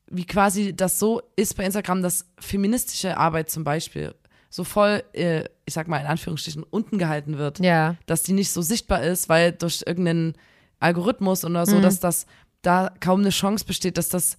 wie 0.07 0.25
quasi 0.25 0.75
das 0.75 0.97
so 0.99 1.21
ist 1.35 1.55
bei 1.57 1.65
Instagram, 1.65 2.01
dass 2.01 2.25
feministische 2.39 3.17
Arbeit 3.17 3.49
zum 3.49 3.63
Beispiel 3.63 4.15
so 4.49 4.63
voll, 4.63 5.03
äh, 5.13 5.43
ich 5.65 5.73
sag 5.75 5.87
mal 5.87 5.99
in 5.99 6.07
Anführungsstrichen, 6.07 6.63
unten 6.63 6.97
gehalten 6.97 7.37
wird 7.37 7.59
Ja. 7.59 7.95
dass 8.07 8.23
die 8.23 8.33
nicht 8.33 8.51
so 8.51 8.61
sichtbar 8.63 9.03
ist, 9.03 9.29
weil 9.29 9.51
durch 9.51 9.83
irgendeinen 9.85 10.33
Algorithmus 10.79 11.45
oder 11.45 11.61
Mhm. 11.61 11.65
so, 11.65 11.81
dass 11.81 11.99
das 11.99 12.25
da 12.61 12.91
kaum 12.99 13.19
eine 13.21 13.29
Chance 13.29 13.65
besteht, 13.65 13.97
dass 13.97 14.09
das 14.09 14.37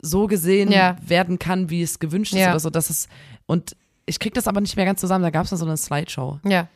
so 0.00 0.26
gesehen 0.26 0.70
Ja. 0.70 0.96
werden 1.04 1.38
kann, 1.38 1.70
wie 1.70 1.82
es 1.82 1.98
gewünscht 1.98 2.32
ist 2.34 2.40
Ja. 2.40 2.50
oder 2.50 2.60
so. 2.60 2.70
Dass 2.70 2.90
es, 2.90 3.08
und 3.46 3.74
ich 4.06 4.18
krieg 4.18 4.34
das 4.34 4.46
aber 4.48 4.60
nicht 4.60 4.76
mehr 4.76 4.84
ganz 4.84 5.00
zusammen. 5.00 5.22
Da 5.22 5.30
gab 5.30 5.44
es 5.44 5.50
dann 5.50 5.58
so 5.58 5.64
eine 5.66 5.76
Slideshow. 5.76 6.40
Ja. 6.44 6.68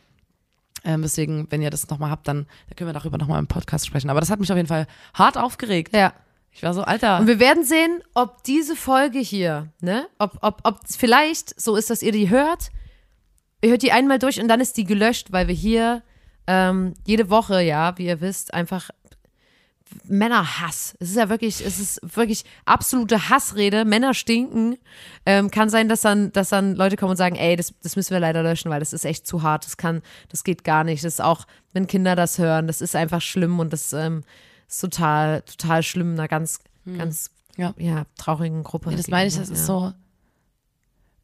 Ähm, 0.83 1.01
deswegen, 1.01 1.47
wenn 1.49 1.61
ihr 1.61 1.69
das 1.69 1.89
nochmal 1.89 2.09
habt, 2.09 2.27
dann, 2.27 2.45
dann 2.67 2.75
können 2.75 2.89
wir 2.89 2.93
darüber 2.93 3.17
nochmal 3.17 3.39
im 3.39 3.47
Podcast 3.47 3.85
sprechen. 3.85 4.09
Aber 4.09 4.19
das 4.19 4.29
hat 4.29 4.39
mich 4.39 4.51
auf 4.51 4.57
jeden 4.57 4.67
Fall 4.67 4.87
hart 5.13 5.37
aufgeregt. 5.37 5.95
Ja. 5.95 6.13
Ich 6.51 6.61
war 6.61 6.73
so, 6.73 6.83
Alter. 6.83 7.19
Und 7.19 7.27
wir 7.27 7.39
werden 7.39 7.63
sehen, 7.63 8.03
ob 8.13 8.43
diese 8.43 8.75
Folge 8.75 9.19
hier, 9.19 9.69
ne, 9.81 10.07
ob, 10.19 10.37
ob, 10.41 10.59
ob 10.63 10.79
vielleicht 10.87 11.59
so 11.59 11.75
ist, 11.75 11.89
dass 11.89 12.03
ihr 12.03 12.11
die 12.11 12.29
hört. 12.29 12.69
Ihr 13.61 13.71
hört 13.71 13.81
die 13.81 13.91
einmal 13.91 14.19
durch 14.19 14.39
und 14.39 14.47
dann 14.47 14.61
ist 14.61 14.77
die 14.77 14.83
gelöscht, 14.83 15.31
weil 15.31 15.47
wir 15.47 15.55
hier 15.55 16.03
ähm, 16.45 16.93
jede 17.05 17.29
Woche, 17.29 17.61
ja, 17.61 17.97
wie 17.97 18.05
ihr 18.05 18.21
wisst, 18.21 18.53
einfach 18.53 18.89
Männerhass. 20.05 20.95
Es 20.99 21.09
ist 21.11 21.15
ja 21.15 21.29
wirklich, 21.29 21.65
es 21.65 21.79
ist 21.79 21.99
wirklich 22.15 22.43
absolute 22.65 23.29
Hassrede. 23.29 23.85
Männer 23.85 24.13
stinken. 24.13 24.77
Ähm, 25.25 25.51
kann 25.51 25.69
sein, 25.69 25.89
dass 25.89 26.01
dann, 26.01 26.31
dass 26.31 26.49
dann 26.49 26.75
Leute 26.75 26.95
kommen 26.97 27.11
und 27.11 27.17
sagen, 27.17 27.35
ey, 27.35 27.55
das, 27.55 27.73
das 27.81 27.95
müssen 27.95 28.11
wir 28.11 28.19
leider 28.19 28.43
löschen, 28.43 28.69
weil 28.71 28.79
das 28.79 28.93
ist 28.93 29.05
echt 29.05 29.25
zu 29.27 29.41
hart. 29.43 29.65
Das 29.65 29.77
kann, 29.77 30.01
das 30.29 30.43
geht 30.43 30.63
gar 30.63 30.83
nicht. 30.83 31.03
Das 31.03 31.13
ist 31.13 31.21
auch, 31.21 31.45
wenn 31.73 31.87
Kinder 31.87 32.15
das 32.15 32.37
hören, 32.37 32.67
das 32.67 32.81
ist 32.81 32.95
einfach 32.95 33.21
schlimm 33.21 33.59
und 33.59 33.73
das 33.73 33.93
ähm, 33.93 34.23
ist 34.67 34.79
total, 34.79 35.41
total 35.43 35.83
schlimm 35.83 36.13
in 36.13 36.19
einer 36.19 36.27
ganz, 36.27 36.59
ganz, 36.97 37.31
Ja. 37.57 37.73
ja, 37.77 38.05
traurigen 38.17 38.63
Gruppe. 38.63 38.89
Nee, 38.89 38.95
das 38.97 39.07
meine 39.07 39.27
ich, 39.27 39.37
das 39.37 39.49
ist 39.49 39.65
so. 39.65 39.93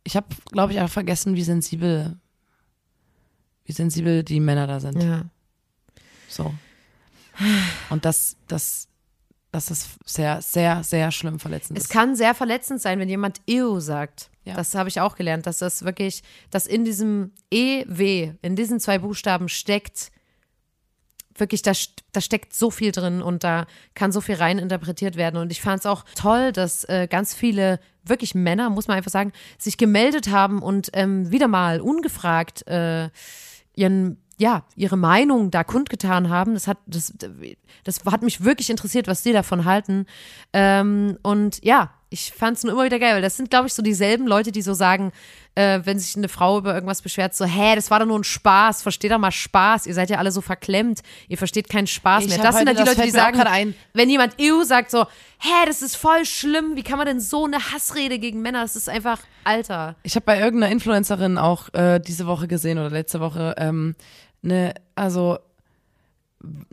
Ich 0.04 0.16
habe, 0.16 0.28
glaube 0.52 0.74
ich, 0.74 0.82
auch 0.82 0.90
vergessen, 0.90 1.36
wie 1.36 1.44
sensibel, 1.44 2.18
wie 3.66 3.72
sensibel 3.74 4.24
die 4.24 4.40
Männer 4.40 4.66
da 4.66 4.80
sind. 4.80 5.02
Ja. 5.04 5.26
So. 6.28 6.54
Und 7.90 8.06
das, 8.06 8.38
das, 8.48 8.88
das 9.52 9.72
ist 9.72 9.90
sehr, 10.06 10.42
sehr, 10.42 10.84
sehr 10.84 11.12
schlimm 11.12 11.40
verletzend. 11.40 11.78
Es 11.78 11.86
ist. 11.86 11.90
kann 11.90 12.16
sehr 12.16 12.36
verletzend 12.36 12.82
sein, 12.82 13.00
wenn 13.00 13.10
jemand 13.10 13.42
EO 13.48 13.80
sagt. 13.80 14.30
Ja. 14.46 14.56
Das 14.56 14.76
habe 14.76 14.90
ich 14.90 15.02
auch 15.02 15.16
gelernt, 15.16 15.46
dass 15.48 15.60
das 15.60 15.84
wirklich, 15.84 16.24
dass 16.50 16.68
in 16.68 16.86
diesem 16.86 17.32
EW, 17.52 18.34
in 18.42 18.56
diesen 18.56 18.80
zwei 18.80 19.00
Buchstaben 19.00 19.50
steckt, 19.50 20.12
wirklich, 21.40 21.62
da, 21.62 21.72
da 22.12 22.22
steckt 22.22 22.54
so 22.54 22.70
viel 22.70 22.92
drin 22.92 23.22
und 23.22 23.44
da 23.44 23.66
kann 23.96 24.12
so 24.12 24.22
viel 24.22 24.36
rein 24.36 24.60
interpretiert 24.60 25.16
werden. 25.16 25.38
Und 25.38 25.52
ich 25.52 25.62
fand 25.62 25.80
es 25.80 25.86
auch 25.86 26.04
toll, 26.16 26.52
dass 26.52 26.84
äh, 26.86 27.08
ganz 27.10 27.34
viele, 27.34 27.80
wirklich 28.04 28.36
Männer, 28.36 28.70
muss 28.70 28.88
man 28.88 28.98
einfach 28.98 29.12
sagen, 29.12 29.32
sich 29.58 29.78
gemeldet 29.78 30.30
haben 30.30 30.62
und 30.62 30.90
ähm, 30.94 31.32
wieder 31.32 31.48
mal 31.48 31.80
ungefragt 31.80 32.68
äh, 32.68 33.10
ihren 33.76 34.22
ja, 34.40 34.64
ihre 34.76 34.98
Meinung 34.98 35.52
da 35.52 35.64
kundgetan 35.64 36.30
haben. 36.30 36.54
Das 36.54 36.68
hat, 36.68 36.78
das, 36.88 37.14
das 37.84 38.00
hat 38.06 38.24
mich 38.24 38.44
wirklich 38.44 38.70
interessiert, 38.70 39.08
was 39.08 39.22
die 39.22 39.34
davon 39.34 39.66
halten. 39.66 40.06
Ähm, 40.54 41.18
und 41.22 41.64
ja, 41.64 41.92
ich 42.10 42.32
fand 42.32 42.58
es 42.58 42.64
nur 42.64 42.74
immer 42.74 42.86
wieder 42.86 43.00
geil, 43.00 43.16
weil 43.16 43.22
das 43.22 43.38
sind, 43.38 43.50
glaube 43.50 43.68
ich, 43.68 43.74
so 43.74 43.84
dieselben 43.84 44.26
Leute, 44.26 44.52
die 44.52 44.62
so 44.62 44.74
sagen, 44.74 45.12
äh, 45.56 45.82
wenn 45.84 46.00
sich 46.00 46.16
eine 46.16 46.28
Frau 46.28 46.58
über 46.58 46.74
irgendwas 46.74 47.02
beschwert, 47.02 47.36
so, 47.36 47.46
hä, 47.46 47.76
das 47.76 47.92
war 47.92 48.00
doch 48.00 48.08
nur 48.08 48.18
ein 48.18 48.24
Spaß, 48.24 48.82
versteht 48.82 49.12
doch 49.12 49.20
mal 49.20 49.32
Spaß, 49.32 49.86
ihr 49.86 49.94
seid 49.94 50.10
ja 50.10 50.18
alle 50.18 50.32
so 50.32 50.42
verklemmt, 50.42 51.02
ihr 51.28 51.38
versteht 51.38 51.70
keinen 51.70 51.86
Spaß 51.86 52.24
Ich 52.24 52.30
mehr. 52.30 52.40
Das 52.40 52.56
sind 52.56 52.68
dann 52.68 52.76
die 52.76 52.84
das 52.84 52.96
Leute, 52.96 53.04
die 53.04 53.12
sagen, 53.12 53.76
wenn 53.94 54.10
jemand 54.10 54.36
EU 54.42 54.64
sagt 54.64 54.90
so, 54.90 55.06
hä, 55.40 55.66
das 55.68 55.82
ist 55.82 55.96
voll 55.96 56.26
schlimm, 56.26 56.76
wie 56.76 56.84
kann 56.84 56.98
man 56.98 57.06
denn 57.06 57.20
so 57.20 57.46
eine 57.46 57.58
Hassrede 57.58 58.18
gegen 58.18 58.42
Männer, 58.42 58.62
das 58.62 58.76
ist 58.76 58.90
einfach, 58.90 59.20
Alter. 59.44 59.96
Ich 60.04 60.16
habe 60.16 60.26
bei 60.26 60.40
irgendeiner 60.40 60.72
Influencerin 60.72 61.38
auch 61.38 61.72
äh, 61.74 62.00
diese 62.00 62.26
Woche 62.26 62.48
gesehen 62.48 62.80
oder 62.80 62.90
letzte 62.90 63.20
Woche 63.20 63.54
ähm, 63.58 63.96
eine, 64.44 64.74
also 64.96 65.40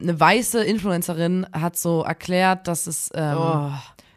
eine 0.00 0.18
weiße 0.18 0.62
Influencerin 0.64 1.46
hat 1.52 1.76
so 1.76 2.02
erklärt, 2.02 2.68
dass 2.68 2.86
es, 2.86 3.10
ähm, 3.14 3.36
Oh. 3.36 3.70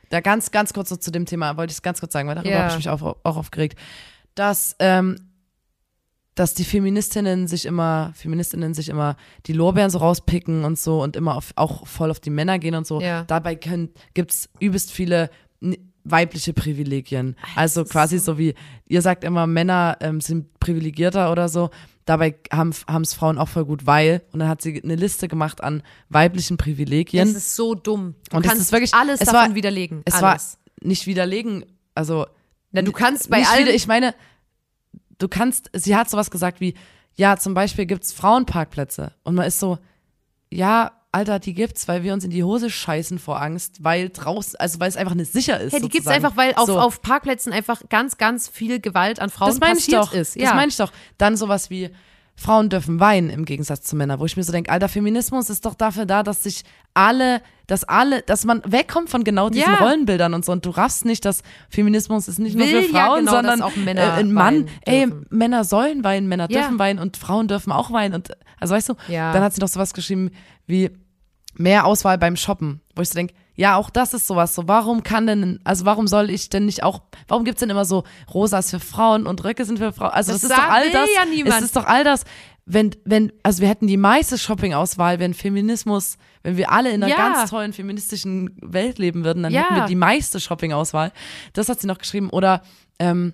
da 0.10 0.20
ganz, 0.22 0.52
ganz 0.52 0.74
kurz 0.74 0.92
noch 0.92 0.98
zu 1.00 1.12
dem 1.12 1.26
Thema, 1.26 1.58
wollte 1.58 1.72
ich 1.72 1.78
es 1.78 1.82
ganz 1.82 2.00
kurz 2.00 2.14
sagen, 2.14 2.28
weil 2.28 2.36
darüber 2.36 2.52
Ja. 2.52 2.60
habe 2.62 2.70
ich 2.72 2.76
mich 2.78 2.90
auch, 2.90 3.02
auch 3.02 3.38
aufgeregt, 3.38 3.78
dass, 4.36 4.76
ähm, 4.80 5.16
dass 6.36 6.54
die 6.54 6.64
Feministinnen 6.64 7.48
sich 7.48 7.66
immer, 7.66 8.12
Feministinnen 8.16 8.74
sich 8.74 8.90
immer 8.90 9.18
die 9.48 9.54
Lorbeeren 9.54 9.90
so 9.90 9.98
rauspicken 9.98 10.64
und 10.64 10.80
so 10.80 11.02
und 11.04 11.16
immer 11.16 11.36
auf, 11.36 11.52
auch 11.56 11.86
voll 11.88 12.12
auf 12.12 12.20
die 12.20 12.30
Männer 12.30 12.60
gehen 12.60 12.76
und 12.76 12.88
so. 12.88 13.02
Ja. 13.02 13.24
Dabei 13.24 13.56
können, 13.56 13.90
gibt's 14.14 14.50
übelst 14.60 14.92
viele 14.92 15.30
weibliche 16.06 16.54
Privilegien. 16.54 17.36
Also 17.56 17.84
quasi 17.84 18.20
so 18.20 18.38
wie, 18.38 18.54
ihr 18.88 19.02
sagt 19.02 19.24
immer, 19.24 19.48
Männer 19.48 19.98
ähm, 20.00 20.22
sind 20.22 20.60
privilegierter 20.60 21.32
oder 21.32 21.50
so. 21.50 21.70
Dabei 22.10 22.36
haben 22.52 22.72
es 23.04 23.14
Frauen 23.14 23.38
auch 23.38 23.48
voll 23.50 23.66
gut, 23.66 23.86
weil, 23.86 24.24
und 24.32 24.40
dann 24.40 24.50
hat 24.50 24.64
sie 24.64 24.82
eine 24.84 24.96
Liste 24.96 25.28
gemacht 25.28 25.62
an 25.64 25.84
weiblichen 26.10 26.58
Privilegien. 26.58 27.28
Es 27.30 27.36
ist 27.36 27.56
so 27.56 27.76
dumm. 27.76 28.16
Du 28.32 28.38
Und 28.38 28.44
es 28.46 28.50
kannst 28.50 28.64
ist 28.64 28.72
wirklich- 28.72 28.96
alles 28.96 29.20
es 29.22 29.28
davon 29.28 29.50
war- 29.52 29.56
widerlegen. 29.56 30.02
es 30.06 30.16
alles. 30.16 30.24
war 30.24 30.88
nicht 30.88 31.06
widerlegen, 31.06 31.66
also 31.94 32.26
Na, 32.72 32.82
du 32.82 32.92
kannst 32.92 33.30
bei 33.30 33.42
wieder, 33.42 33.74
ich 33.76 33.86
meine, 33.86 34.16
du 35.20 35.28
kannst, 35.28 35.70
sie 35.74 35.96
hat 35.96 36.10
sowas 36.10 36.32
gesagt 36.32 36.60
wie, 36.62 36.74
ja, 37.16 37.38
zum 37.38 37.54
Beispiel 37.54 37.86
gibt's 37.86 38.12
Frauenparkplätze 38.12 39.14
und 39.24 39.36
man 39.36 39.46
ist 39.46 39.60
so, 39.60 39.78
ja, 40.50 40.92
Alter, 41.12 41.40
die 41.40 41.56
gibt's, 41.56 41.88
weil 41.88 42.04
wir 42.04 42.14
uns 42.14 42.24
in 42.24 42.30
die 42.30 42.44
Hose 42.44 42.70
scheißen 42.70 43.18
vor 43.18 43.42
Angst, 43.42 43.84
weil 43.84 44.10
draußen, 44.10 44.60
also 44.60 44.80
weil 44.80 44.90
es 44.90 44.96
einfach 44.96 45.16
nicht 45.16 45.32
sicher 45.34 45.60
ist. 45.60 45.74
ja, 45.74 45.80
die 45.80 45.90
gibt's 45.90 46.06
sozusagen. 46.06 46.26
einfach, 46.26 46.38
weil 46.38 46.54
auf, 46.54 46.68
so. 46.68 46.80
auf 46.80 47.02
Parkplätzen 47.02 47.52
einfach 47.52 47.82
ganz, 47.90 48.18
ganz 48.18 48.48
viel 48.48 48.80
Gewalt 48.80 49.20
an 49.20 49.32
Frauen 49.32 49.50
das 49.50 49.60
meine 49.60 49.74
ich 49.80 49.86
passiert 49.86 50.04
doch. 50.04 50.14
ist. 50.14 50.36
Das 50.36 50.44
Ja. 50.44 50.54
meine 50.54 50.70
ich 50.70 50.78
doch. 50.78 50.92
Dann 51.18 51.36
sowas 51.36 51.72
wie 51.72 51.90
Frauen 52.40 52.70
dürfen 52.70 53.00
weinen 53.02 53.30
im 53.30 53.44
Gegensatz 53.44 53.82
zu 53.84 53.96
Männern, 53.98 54.20
wo 54.20 54.26
ich 54.26 54.38
mir 54.38 54.44
so 54.44 54.52
denke, 54.54 54.72
Alter, 54.72 54.88
Feminismus 54.88 55.50
ist 55.50 55.66
doch 55.66 55.74
dafür 55.76 56.06
da, 56.06 56.24
dass 56.24 56.44
sich 56.44 56.64
alle, 56.94 57.42
dass 57.68 57.84
alle, 57.84 58.22
dass 58.22 58.46
man 58.46 58.62
wegkommt 58.66 59.10
von 59.10 59.24
genau 59.26 59.50
diesen 59.50 59.72
Ja. 59.72 59.80
Rollenbildern 59.80 60.34
und 60.34 60.46
so. 60.46 60.54
Und 60.54 60.66
du 60.66 60.70
raffst 60.70 61.04
nicht, 61.06 61.26
dass 61.26 61.42
Feminismus 61.70 62.28
ist 62.30 62.40
nicht 62.40 62.56
nur 62.56 62.66
Will 62.66 62.84
für 62.84 62.96
ja 62.96 63.06
Frauen, 63.08 63.20
genau, 63.22 63.32
sondern 63.34 63.62
auch 63.62 63.76
Männer 63.76 64.02
äh, 64.02 64.20
ein 64.22 64.32
Mann, 64.32 64.68
ey, 64.86 65.06
dürfen. 65.08 65.26
Männer 65.30 65.64
sollen 65.66 66.04
weinen, 66.06 66.28
Männer 66.30 66.48
Ja. 66.50 66.62
dürfen 66.62 66.80
weinen 66.80 67.00
und 67.00 67.18
Frauen 67.18 67.48
dürfen 67.50 67.72
auch 67.74 67.92
weinen. 67.92 68.16
Und 68.16 68.32
also 68.60 68.74
weißt 68.74 68.90
du, 68.90 68.94
Ja. 69.10 69.34
dann 69.34 69.44
hat 69.44 69.54
sie 69.54 69.60
noch 69.62 69.68
sowas 69.68 69.94
geschrieben 69.94 70.32
wie 70.66 70.90
mehr 71.56 71.86
Auswahl 71.86 72.18
beim 72.18 72.38
Shoppen, 72.38 72.80
wo 72.96 73.02
ich 73.02 73.10
so 73.10 73.16
denke, 73.16 73.34
ja, 73.60 73.76
auch 73.76 73.90
das 73.90 74.14
ist 74.14 74.26
sowas. 74.26 74.56
So, 74.56 74.70
warum 74.70 75.04
kann 75.04 75.28
denn, 75.28 75.60
also 75.66 75.84
warum 75.84 76.08
soll 76.08 76.30
ich 76.30 76.48
denn 76.48 76.66
nicht 76.66 76.82
auch, 76.84 77.02
warum 77.28 77.44
gibt's 77.44 77.60
denn 77.60 77.70
immer 77.70 77.84
so 77.84 78.06
Rosas 78.34 78.70
für 78.72 78.80
Frauen 78.80 79.28
und 79.28 79.44
Röcke 79.44 79.66
sind 79.66 79.80
für 79.80 79.92
Frauen? 79.92 80.12
Also 80.12 80.32
Das 80.32 80.42
das, 80.42 80.50
ist 80.52 80.58
doch 80.58 80.70
all 80.70 80.90
das. 80.92 81.10
ja 81.14 81.26
niemand. 81.26 81.56
Es 81.58 81.62
ist 81.64 81.76
doch 81.76 81.86
all 81.86 82.06
das. 82.06 82.24
Wenn, 82.66 82.92
wenn, 83.04 83.34
also 83.44 83.62
wir 83.62 83.68
hätten 83.68 83.88
die 83.88 83.98
meiste 83.98 84.38
Shopping-Auswahl, 84.38 85.20
wenn 85.20 85.34
Feminismus, 85.34 86.18
wenn 86.44 86.56
wir 86.56 86.72
alle 86.72 86.92
in 86.92 87.04
einer 87.04 87.12
Ja. 87.12 87.18
ganz 87.18 87.50
tollen 87.50 87.74
feministischen 87.74 88.56
Welt 88.62 88.98
leben 88.98 89.26
würden, 89.26 89.44
dann 89.44 89.52
Ja. 89.52 89.64
hätten 89.64 89.76
wir 89.76 89.86
die 89.88 89.96
meiste 89.96 90.40
Shopping-Auswahl. 90.40 91.12
Das 91.54 91.68
hat 91.68 91.82
sie 91.82 91.88
noch 91.88 91.98
geschrieben. 91.98 92.30
Oder 92.30 92.62
ähm, 93.00 93.34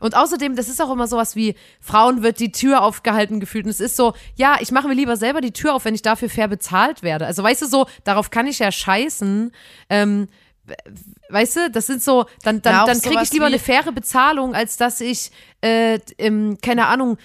Und 0.00 0.14
außerdem, 0.16 0.56
das 0.56 0.68
ist 0.68 0.82
auch 0.82 0.90
immer 0.92 1.06
sowas 1.06 1.34
wie, 1.36 1.54
Frauen 1.80 2.22
wird 2.22 2.40
die 2.40 2.52
Tür 2.52 2.82
aufgehalten 2.82 3.40
gefühlt. 3.40 3.64
Und 3.64 3.70
es 3.70 3.80
ist 3.80 3.96
so, 3.96 4.12
ja, 4.36 4.58
ich 4.60 4.70
mache 4.70 4.88
mir 4.88 4.94
lieber 4.94 5.16
selber 5.16 5.40
die 5.40 5.52
Tür 5.52 5.74
auf, 5.74 5.84
wenn 5.84 5.94
ich 5.94 6.02
dafür 6.02 6.28
fair 6.28 6.48
bezahlt 6.48 7.02
werde. 7.02 7.26
Also 7.26 7.42
weißt 7.42 7.62
du 7.62 7.66
so, 7.66 7.86
darauf 8.04 8.30
kann 8.30 8.46
ich 8.46 8.58
ja 8.58 8.70
scheißen. 8.70 9.50
Ähm, 9.88 10.28
we- 10.64 10.74
weißt 11.30 11.56
du, 11.56 11.70
das 11.70 11.86
sind 11.86 12.02
so, 12.02 12.26
dann, 12.42 12.60
dann, 12.60 12.72
Ja, 12.74 12.84
dann 12.84 13.00
kriege 13.00 13.22
ich 13.22 13.32
lieber 13.32 13.46
eine 13.46 13.58
faire 13.58 13.92
Bezahlung, 13.92 14.54
als 14.54 14.76
dass 14.76 15.00
ich, 15.00 15.30
äh, 15.62 15.98
ähm, 16.18 16.58
keine 16.60 16.86
Ahnung, 16.86 17.16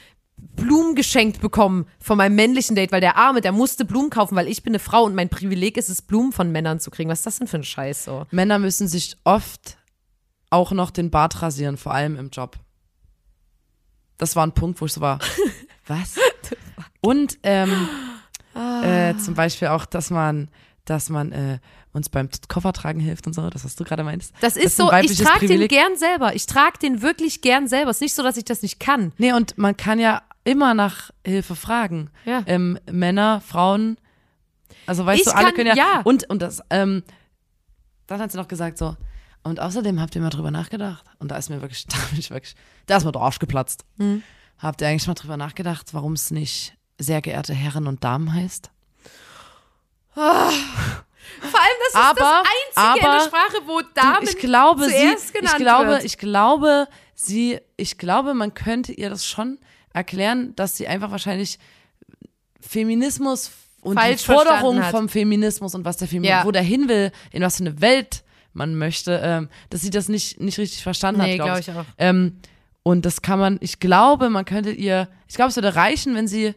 Blumen 0.55 0.95
geschenkt 0.95 1.41
bekommen 1.41 1.85
von 1.99 2.17
meinem 2.17 2.35
männlichen 2.35 2.75
Date, 2.75 2.93
weil 2.93 3.01
der 3.01 3.17
Arme, 3.17 3.41
der 3.41 3.51
musste 3.51 3.83
Blumen 3.83 4.09
kaufen, 4.09 4.35
weil 4.37 4.47
ich 4.47 4.63
bin 4.63 4.71
eine 4.71 4.79
Frau 4.79 5.03
und 5.03 5.15
mein 5.15 5.27
Privileg 5.29 5.75
ist 5.75 5.89
es, 5.89 6.01
Blumen 6.01 6.31
von 6.31 6.51
Männern 6.51 6.79
zu 6.79 6.91
kriegen. 6.91 7.09
Was 7.09 7.19
ist 7.19 7.25
das 7.25 7.37
denn 7.39 7.47
für 7.47 7.57
ein 7.57 7.63
Scheiß 7.63 8.05
so? 8.05 8.25
Männer 8.31 8.57
müssen 8.57 8.87
sich 8.87 9.17
oft 9.25 9.77
auch 10.49 10.71
noch 10.71 10.91
den 10.91 11.11
Bart 11.11 11.41
rasieren, 11.41 11.77
vor 11.77 11.93
allem 11.93 12.15
im 12.17 12.29
Job. 12.29 12.57
Das 14.17 14.35
war 14.35 14.45
ein 14.45 14.53
Punkt, 14.53 14.81
wo 14.81 14.85
ich 14.85 14.93
so 14.93 15.01
war, 15.01 15.19
was? 15.87 16.15
Und 17.01 17.37
ähm, 17.43 17.87
äh, 18.83 19.15
zum 19.17 19.35
Beispiel 19.35 19.69
auch, 19.69 19.85
dass 19.85 20.09
man, 20.09 20.49
dass 20.85 21.09
man 21.09 21.31
äh, 21.31 21.59
uns 21.93 22.09
beim 22.09 22.29
Koffertragen 22.49 23.01
hilft 23.01 23.25
und 23.27 23.33
so, 23.33 23.49
das, 23.49 23.63
was 23.63 23.75
du 23.75 23.83
gerade 23.83 24.03
meinst. 24.03 24.33
Das 24.41 24.57
ist, 24.57 24.79
ein 24.81 24.87
so, 24.87 24.93
ich 25.11 25.17
trage 25.17 25.47
den 25.47 25.67
gern 25.67 25.95
selber. 25.97 26.35
Ich 26.35 26.45
trage 26.45 26.77
den 26.79 27.01
wirklich 27.01 27.41
gern 27.41 27.67
selber. 27.67 27.91
Es 27.91 27.97
ist 27.97 28.01
nicht 28.01 28.15
so, 28.15 28.23
dass 28.23 28.37
ich 28.37 28.45
das 28.45 28.61
nicht 28.61 28.79
kann. 28.79 29.13
Nee, 29.17 29.33
und 29.33 29.57
man 29.57 29.77
kann 29.77 29.99
ja 29.99 30.21
immer 30.43 30.73
nach 30.73 31.11
Hilfe 31.25 31.55
fragen. 31.55 32.09
Ja. 32.25 32.43
Ähm, 32.47 32.77
Männer, 32.91 33.41
Frauen, 33.41 33.97
also 34.85 35.05
weißt 35.05 35.19
Ich 35.19 35.25
du, 35.25 35.35
alle 35.35 35.47
kann- 35.47 35.55
können 35.55 35.67
ja, 35.69 35.75
ja. 35.75 36.01
Und, 36.03 36.29
und 36.29 36.41
das, 36.41 36.61
ähm, 36.69 37.03
dann 38.07 38.19
hat 38.19 38.31
sie 38.31 38.37
noch 38.37 38.47
gesagt 38.47 38.77
so, 38.77 38.97
und 39.49 39.59
außerdem 39.59 39.99
habt 39.99 40.15
ihr 40.15 40.21
mal 40.21 40.29
drüber 40.29 40.51
nachgedacht. 40.51 41.03
Und 41.19 41.29
da 41.31 41.37
ist 41.37 41.49
mir 41.49 41.61
wirklich, 41.61 41.85
da 41.87 41.97
bin 42.09 42.19
ich 42.19 42.29
wirklich, 42.31 42.55
da 42.85 42.97
ist 42.97 43.03
mir 43.05 43.11
der 43.11 43.21
Arsch 43.21 43.39
geplatzt. 43.39 43.83
Mhm. 43.97 44.23
Habt 44.59 44.81
ihr 44.81 44.87
eigentlich 44.87 45.07
mal 45.07 45.13
drüber 45.13 45.37
nachgedacht, 45.37 45.93
warum 45.93 46.13
es 46.13 46.31
nicht 46.31 46.73
sehr 46.97 47.21
geehrte 47.21 47.53
Herren 47.53 47.87
und 47.87 48.03
Damen 48.03 48.33
heißt? 48.33 48.71
Vor 50.13 50.23
allem, 50.23 50.59
das 51.41 51.89
ist 51.89 51.95
Aber- 51.95 52.19
das 52.19 52.47
Einzige 52.83 52.99
in 52.99 53.05
aber- 53.05 53.17
der 53.19 53.25
Sprache, 53.27 53.61
wo 53.67 53.81
Damen 53.93 54.25
du, 54.25 54.29
ich 54.31 54.37
glaube, 54.37 54.85
sie, 54.85 54.91
zuerst 54.91 55.25
ich 55.27 55.33
genannt 55.33 55.57
glaube, 55.57 55.87
wird. 55.89 56.03
ich 56.03 56.17
glaube, 56.17 56.87
sie, 57.15 57.59
ich 57.77 57.97
glaube, 57.97 58.33
man 58.33 58.53
könnte 58.53 58.91
ihr 58.91 59.09
das 59.09 59.25
schon 59.25 59.59
erklären, 59.93 60.55
dass 60.55 60.75
sie 60.75 60.87
einfach 60.87 61.11
wahrscheinlich 61.11 61.57
Feminismus 62.59 63.51
und 63.81 63.95
Falsch 63.97 64.21
die 64.21 64.25
Forderung 64.33 64.83
vom 64.83 65.07
Feminismus 65.07 65.73
und 65.75 65.85
was 65.85 65.97
der 65.97 66.07
Feminismus, 66.07 66.39
Ja. 66.41 66.45
wo 66.45 66.51
der 66.51 66.61
hin 66.63 66.89
will, 66.89 67.11
in 67.31 67.41
was 67.43 67.57
für 67.57 67.63
eine 67.63 67.79
Welt 67.79 68.23
man 68.53 68.75
möchte, 68.75 69.19
ähm, 69.23 69.49
dass 69.69 69.81
sie 69.81 69.89
das 69.89 70.09
nicht, 70.09 70.39
nicht 70.39 70.57
richtig 70.57 70.83
verstanden 70.83 71.21
Nee, 71.21 71.37
hat, 71.39 71.45
glaube 71.45 71.61
glaub 71.61 71.75
ich. 71.75 71.81
auch. 71.81 71.93
Ähm, 71.97 72.37
und 72.83 73.05
das 73.05 73.21
kann 73.21 73.39
man, 73.39 73.57
ich 73.61 73.79
glaube, 73.79 74.29
man 74.29 74.45
könnte 74.45 74.71
ihr, 74.71 75.07
ich 75.27 75.35
glaube, 75.35 75.49
es 75.49 75.55
würde 75.55 75.75
reichen, 75.75 76.15
wenn 76.15 76.27
sie, 76.27 76.55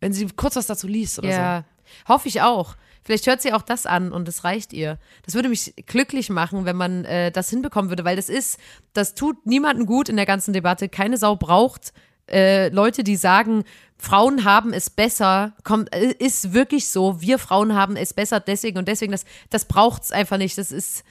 wenn 0.00 0.12
sie 0.12 0.26
kurz 0.26 0.56
was 0.56 0.66
dazu 0.66 0.86
liest 0.88 1.18
oder 1.18 1.28
so. 1.28 1.34
Ja, 1.34 1.64
hoffe 2.08 2.28
ich 2.28 2.42
auch. 2.42 2.76
Vielleicht 3.02 3.26
hört 3.26 3.42
sie 3.42 3.52
auch 3.52 3.62
das 3.62 3.84
an 3.84 4.12
und 4.12 4.26
es 4.28 4.44
reicht 4.44 4.72
ihr. 4.72 4.98
Das 5.24 5.34
würde 5.34 5.50
mich 5.50 5.74
glücklich 5.86 6.30
machen, 6.30 6.64
wenn 6.64 6.76
man 6.76 7.04
äh, 7.04 7.30
das 7.30 7.50
hinbekommen 7.50 7.90
würde, 7.90 8.04
weil 8.04 8.16
das 8.16 8.30
ist, 8.30 8.58
das 8.94 9.14
tut 9.14 9.44
niemandem 9.46 9.84
gut 9.84 10.08
in 10.08 10.16
der 10.16 10.24
ganzen 10.24 10.54
Debatte. 10.54 10.88
Keine 10.88 11.18
Sau 11.18 11.36
braucht 11.36 11.92
äh, 12.30 12.68
Leute, 12.68 13.04
die 13.04 13.16
sagen, 13.16 13.64
Frauen 13.98 14.44
haben 14.44 14.72
es 14.72 14.90
besser, 14.90 15.52
kommt, 15.62 15.94
äh, 15.94 16.14
ist 16.18 16.52
wirklich 16.52 16.88
so, 16.88 17.20
wir 17.20 17.38
Frauen 17.38 17.74
haben 17.74 17.96
es 17.96 18.12
besser 18.12 18.40
deswegen 18.40 18.78
und 18.78 18.88
deswegen, 18.88 19.12
das, 19.12 19.24
das 19.50 19.64
braucht 19.66 20.02
es 20.04 20.12
einfach 20.12 20.36
nicht. 20.36 20.58
Das 20.58 20.72
ist, 20.72 21.04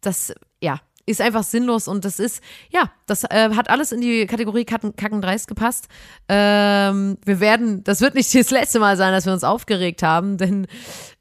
das, 0.00 0.34
ja, 0.60 0.80
ist 1.06 1.20
einfach 1.20 1.44
sinnlos 1.44 1.86
und 1.86 2.04
das 2.04 2.18
ist, 2.18 2.42
ja, 2.70 2.90
das 3.06 3.22
äh, 3.24 3.50
hat 3.54 3.70
alles 3.70 3.92
in 3.92 4.00
die 4.00 4.26
Kategorie 4.26 4.64
Kacken, 4.64 4.96
Kacken 4.96 5.22
dreist 5.22 5.46
gepasst. 5.46 5.86
Ähm, 6.28 7.16
wir 7.24 7.38
werden, 7.38 7.84
das 7.84 8.00
wird 8.00 8.14
nicht 8.14 8.34
das 8.34 8.50
letzte 8.50 8.80
Mal 8.80 8.96
sein, 8.96 9.12
dass 9.12 9.24
wir 9.24 9.32
uns 9.32 9.44
aufgeregt 9.44 10.02
haben, 10.02 10.36
denn 10.36 10.66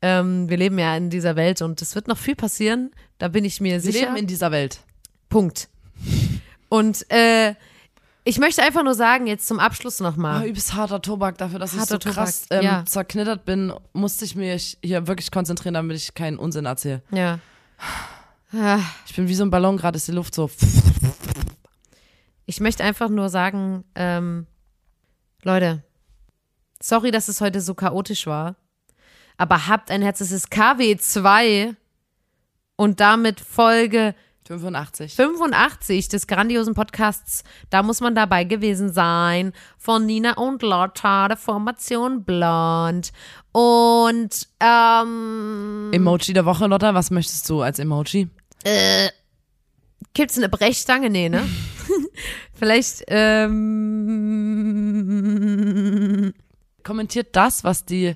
ähm, 0.02 0.50
wir 0.50 0.58
leben 0.58 0.80
ja 0.80 0.98
in 0.98 1.12
dieser 1.12 1.36
Welt 1.36 1.62
und 1.62 1.82
es 1.82 1.94
wird 1.94 2.08
noch 2.08 2.18
viel 2.18 2.36
passieren, 2.36 2.92
da 3.20 3.28
bin 3.28 3.46
ich 3.46 3.62
mir 3.62 3.74
Wir 3.74 3.82
sicher. 3.82 4.06
leben 4.08 4.18
in 4.18 4.28
dieser 4.28 4.52
Welt. 4.52 4.80
Punkt. 5.30 5.70
Und 6.70 7.10
äh, 7.12 7.54
ich 8.28 8.40
möchte 8.40 8.62
einfach 8.64 8.84
nur 8.84 8.96
sagen, 8.96 9.28
jetzt 9.28 9.48
zum 9.48 9.60
Abschluss 9.60 10.02
Ah, 10.02 10.04
nochmal. 10.04 10.46
übelst 10.48 10.74
harter 10.74 11.02
Tobak. 11.02 11.38
Dafür, 11.38 11.60
dass 11.60 11.78
Harter 11.78 11.96
ich 11.98 12.04
so 12.04 12.10
krass 12.12 12.42
Tobak, 12.48 12.64
ähm, 12.64 12.66
ja. 12.66 12.86
zerknittert 12.86 13.46
bin, 13.46 13.72
musste 13.94 14.26
ich 14.26 14.36
mich 14.36 14.78
hier 14.84 15.08
wirklich 15.08 15.32
konzentrieren, 15.32 15.76
damit 15.76 15.96
ich 15.96 16.14
keinen 16.16 16.38
Unsinn 16.38 16.66
erzähle. 16.66 17.02
Ja. 17.12 17.40
Ah, 18.52 18.80
Ich 19.06 19.16
bin 19.16 19.28
wie 19.28 19.36
so 19.36 19.44
ein 19.46 19.50
Ballon, 19.52 19.78
gerade 19.78 19.98
ist 19.98 20.08
die 20.08 20.12
Luft 20.12 20.34
so. 20.36 20.50
Ich 22.46 22.60
möchte 22.60 22.84
einfach 22.84 23.10
nur 23.10 23.30
sagen, 23.30 23.84
ähm, 23.96 24.46
Leute, 25.44 25.84
sorry, 26.82 27.12
dass 27.12 27.28
es 27.28 27.42
heute 27.42 27.60
so 27.62 27.74
chaotisch 27.74 28.28
war, 28.28 28.56
aber 29.38 29.68
habt 29.68 29.90
ein 29.92 30.02
Herz, 30.02 30.22
es 30.22 30.32
ist 30.32 30.52
KW2 30.52 31.76
und 32.76 33.00
damit 33.00 33.40
Folge 33.40 34.16
85. 34.48 35.16
85 35.16 36.08
des 36.10 36.28
grandiosen 36.28 36.76
Podcasts. 36.76 37.44
Da 37.70 37.82
muss 37.84 38.00
man 38.02 38.14
dabei 38.14 38.44
gewesen 38.44 38.92
sein. 38.94 39.54
Von 39.78 40.06
Nina 40.06 40.34
und 40.38 40.62
Lotta, 40.62 41.28
der 41.28 41.38
Formation 41.38 42.24
Blond. 42.24 43.12
Und, 43.52 44.48
ähm, 44.60 45.90
Emoji 45.92 46.34
der 46.34 46.46
Woche, 46.46 46.68
Lotta, 46.68 46.94
was 46.94 47.10
möchtest 47.12 47.50
du 47.50 47.62
als 47.62 47.80
Emoji? 47.80 48.30
gibt's 50.14 50.38
eine 50.38 50.50
Brechstange? 50.50 51.12
Nee, 51.12 51.30
ne? 51.30 51.48
Vielleicht, 52.54 53.04
ähm, 53.08 54.56
Kommentiert 56.86 57.36
das, 57.36 57.64
was 57.64 57.86
die, 57.86 58.16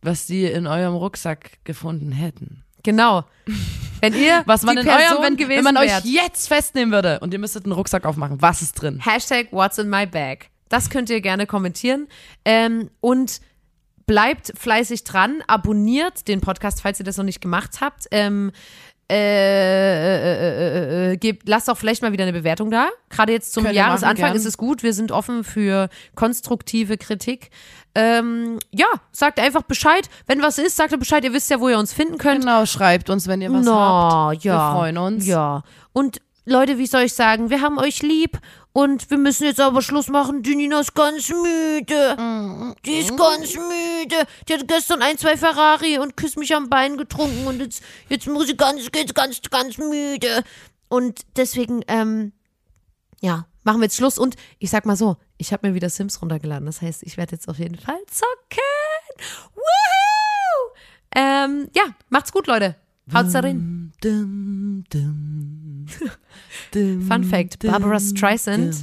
was 0.00 0.26
die 0.26 0.44
in 0.44 0.66
eurem 0.66 0.94
Rucksack 0.94 1.58
gefunden 1.64 2.12
hätten. 2.12 2.64
Genau. 2.82 3.24
Wenn 4.00 4.14
ihr 4.14 4.42
Was 4.46 4.62
man 4.62 4.78
in 4.78 4.84
Person 4.84 5.18
eurem, 5.18 5.22
wenn, 5.22 5.36
gewesen 5.36 5.64
wenn 5.64 5.74
man 5.74 5.76
euch 5.76 6.04
jetzt 6.04 6.48
festnehmen 6.48 6.92
würde 6.92 7.20
und 7.20 7.32
ihr 7.32 7.38
müsstet 7.38 7.64
einen 7.64 7.72
Rucksack 7.72 8.04
aufmachen, 8.04 8.40
was 8.40 8.62
ist 8.62 8.74
drin? 8.74 9.00
Hashtag 9.04 9.48
What's 9.52 9.78
in 9.78 9.88
my 9.88 10.06
bag. 10.06 10.46
Das 10.68 10.90
könnt 10.90 11.10
ihr 11.10 11.20
gerne 11.20 11.46
kommentieren. 11.46 12.08
Ähm, 12.44 12.90
und 13.00 13.40
bleibt 14.06 14.52
fleißig 14.58 15.04
dran, 15.04 15.42
abonniert 15.46 16.26
den 16.28 16.40
Podcast, 16.40 16.80
falls 16.82 16.98
ihr 16.98 17.04
das 17.04 17.16
noch 17.18 17.24
nicht 17.24 17.40
gemacht 17.40 17.80
habt. 17.80 18.06
Ähm, 18.10 18.52
äh, 19.10 19.14
äh, 19.16 21.08
äh, 21.08 21.12
äh, 21.12 21.16
gebt, 21.16 21.48
lasst 21.48 21.70
auch 21.70 21.78
vielleicht 21.78 22.02
mal 22.02 22.12
wieder 22.12 22.24
eine 22.24 22.32
Bewertung 22.32 22.70
da. 22.70 22.88
Gerade 23.08 23.32
jetzt 23.32 23.52
zum 23.54 23.64
Könnt 23.64 23.74
ihr 23.74 23.78
Jahresanfang 23.78 24.28
machen, 24.28 24.36
ist 24.36 24.44
es 24.44 24.58
gut. 24.58 24.82
Wir 24.82 24.92
sind 24.92 25.12
offen 25.12 25.44
für 25.44 25.88
konstruktive 26.14 26.98
Kritik. 26.98 27.50
Ähm, 27.94 28.58
ja, 28.70 28.86
sagt 29.10 29.40
einfach 29.40 29.62
Bescheid. 29.62 30.10
Wenn 30.26 30.42
was 30.42 30.58
ist, 30.58 30.76
sagt 30.76 30.92
ihr 30.92 30.98
Bescheid. 30.98 31.24
Ihr 31.24 31.32
wisst 31.32 31.48
ja, 31.50 31.58
wo 31.58 31.68
ihr 31.70 31.78
uns 31.78 31.92
finden 31.92 32.18
könnt. 32.18 32.42
Genau, 32.42 32.66
schreibt 32.66 33.08
uns, 33.08 33.26
wenn 33.26 33.40
ihr 33.40 33.50
was 33.50 33.64
Na, 33.64 34.30
habt. 34.32 34.44
ja. 34.44 34.52
Wir 34.54 34.76
freuen 34.76 34.98
uns. 34.98 35.26
Ja. 35.26 35.62
Und 35.92 36.18
Leute, 36.48 36.78
wie 36.78 36.86
soll 36.86 37.02
ich 37.02 37.14
sagen, 37.14 37.50
wir 37.50 37.60
haben 37.60 37.78
euch 37.78 38.02
lieb 38.02 38.38
und 38.72 39.10
wir 39.10 39.18
müssen 39.18 39.44
jetzt 39.44 39.60
aber 39.60 39.82
Schluss 39.82 40.08
machen. 40.08 40.42
Die 40.42 40.54
Nina 40.54 40.80
ist 40.80 40.94
ganz 40.94 41.28
müde. 41.28 42.74
Die 42.84 42.98
ist 42.98 43.16
ganz 43.16 43.54
müde. 43.54 44.26
Die 44.48 44.54
hat 44.54 44.68
gestern 44.68 45.02
ein, 45.02 45.18
zwei 45.18 45.36
Ferrari 45.36 45.98
und 45.98 46.16
küsst 46.16 46.38
mich 46.38 46.54
am 46.54 46.68
Bein 46.68 46.96
getrunken 46.96 47.46
und 47.46 47.60
jetzt, 47.60 47.82
jetzt 48.08 48.26
muss 48.26 48.46
sie 48.46 48.56
ganz, 48.56 48.90
ganz, 48.90 49.12
ganz, 49.14 49.40
ganz 49.50 49.78
müde. 49.78 50.42
Und 50.88 51.20
deswegen, 51.36 51.82
ähm, 51.88 52.32
ja, 53.20 53.46
machen 53.64 53.80
wir 53.80 53.84
jetzt 53.84 53.96
Schluss. 53.96 54.18
Und 54.18 54.36
ich 54.58 54.70
sag 54.70 54.86
mal 54.86 54.96
so, 54.96 55.16
ich 55.36 55.52
habe 55.52 55.68
mir 55.68 55.74
wieder 55.74 55.90
Sims 55.90 56.22
runtergeladen. 56.22 56.66
Das 56.66 56.80
heißt, 56.80 57.02
ich 57.02 57.16
werde 57.16 57.32
jetzt 57.32 57.48
auf 57.48 57.58
jeden 57.58 57.76
Fall 57.76 57.98
zocken. 58.06 58.58
Woohoo! 59.54 60.74
Ähm, 61.14 61.68
ja, 61.74 61.84
macht's 62.08 62.32
gut, 62.32 62.46
Leute. 62.46 62.76
Haut's 63.14 63.32
da 63.32 63.40
rein. 63.40 63.92
Dum, 64.00 64.84
dum, 64.90 65.86
dum, 66.72 67.02
Fun 67.08 67.24
Fact: 67.24 67.58
Barbara 67.60 67.98
Streisand 67.98 68.76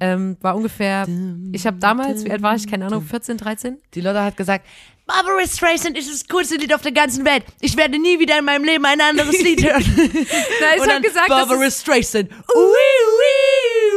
ähm, 0.00 0.36
war 0.40 0.56
ungefähr, 0.56 1.06
ich 1.52 1.66
habe 1.66 1.78
damals, 1.78 2.24
wie 2.24 2.30
alt 2.30 2.42
war 2.42 2.56
ich? 2.56 2.66
Keine 2.66 2.86
Ahnung, 2.86 3.02
14, 3.02 3.38
13? 3.38 3.78
Die 3.94 4.00
Lotte 4.00 4.22
hat 4.22 4.36
gesagt, 4.36 4.66
Barbara 5.06 5.46
Streisand 5.46 5.98
ist 5.98 6.10
das 6.10 6.26
coolste 6.28 6.56
Lied 6.56 6.72
auf 6.74 6.80
der 6.80 6.92
ganzen 6.92 7.24
Welt. 7.24 7.44
Ich 7.60 7.76
werde 7.76 7.98
nie 7.98 8.18
wieder 8.18 8.38
in 8.38 8.44
meinem 8.44 8.64
Leben 8.64 8.84
ein 8.86 9.00
anderes 9.00 9.40
Lied 9.42 9.62
hören. 9.64 9.84
Nein, 9.96 10.78
ich 10.78 10.88
habe 10.88 11.00
gesagt, 11.02 11.28
Barbara 11.28 11.70
Streisand. 11.70 12.30
Ui, 12.30 12.36
ui, 12.56 12.72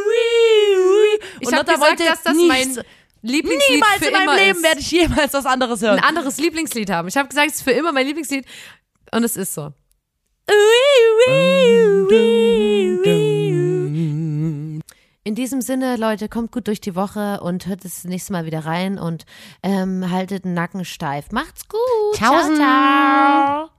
ui, 0.05 0.78
ui. 0.78 1.19
ich 1.39 1.47
habe 1.47 1.57
Lotta 1.71 1.73
gesagt, 1.73 1.99
dass 2.01 2.23
das 2.23 2.36
mein 2.36 2.78
Lieblingslied 3.21 3.75
Niemals 3.75 4.01
in 4.01 4.13
meinem 4.13 4.36
Leben 4.36 4.57
ist. 4.57 4.63
werde 4.63 4.80
ich 4.80 4.91
jemals 4.91 5.34
was 5.34 5.45
anderes 5.45 5.82
hören. 5.82 5.97
ein 5.97 6.03
anderes 6.03 6.38
Lieblingslied 6.38 6.89
haben. 6.89 7.07
Ich 7.07 7.17
habe 7.17 7.28
gesagt, 7.28 7.49
es 7.49 7.55
ist 7.57 7.63
für 7.63 7.71
immer 7.71 7.91
mein 7.91 8.05
Lieblingslied 8.05 8.45
und 9.12 9.24
es 9.24 9.38
ist 9.38 9.53
so. 9.53 9.74
In 15.24 15.36
diesem 15.36 15.60
Sinne, 15.60 15.97
Leute, 15.97 16.30
kommt 16.30 16.53
gut 16.53 16.68
durch 16.68 16.80
die 16.80 16.95
Woche 16.95 17.41
und 17.41 17.68
hört 17.68 17.84
das 17.84 18.05
nächste 18.05 18.32
Mal 18.32 18.45
wieder 18.45 18.66
rein 18.66 18.97
und 18.97 19.26
ähm, 19.62 20.10
haltet 20.10 20.45
den 20.45 20.53
Nacken 20.53 20.86
steif. 20.86 21.32
Macht's 21.32 21.68
gut. 21.68 22.16
Ciao, 22.16 22.55
ciao. 22.55 23.70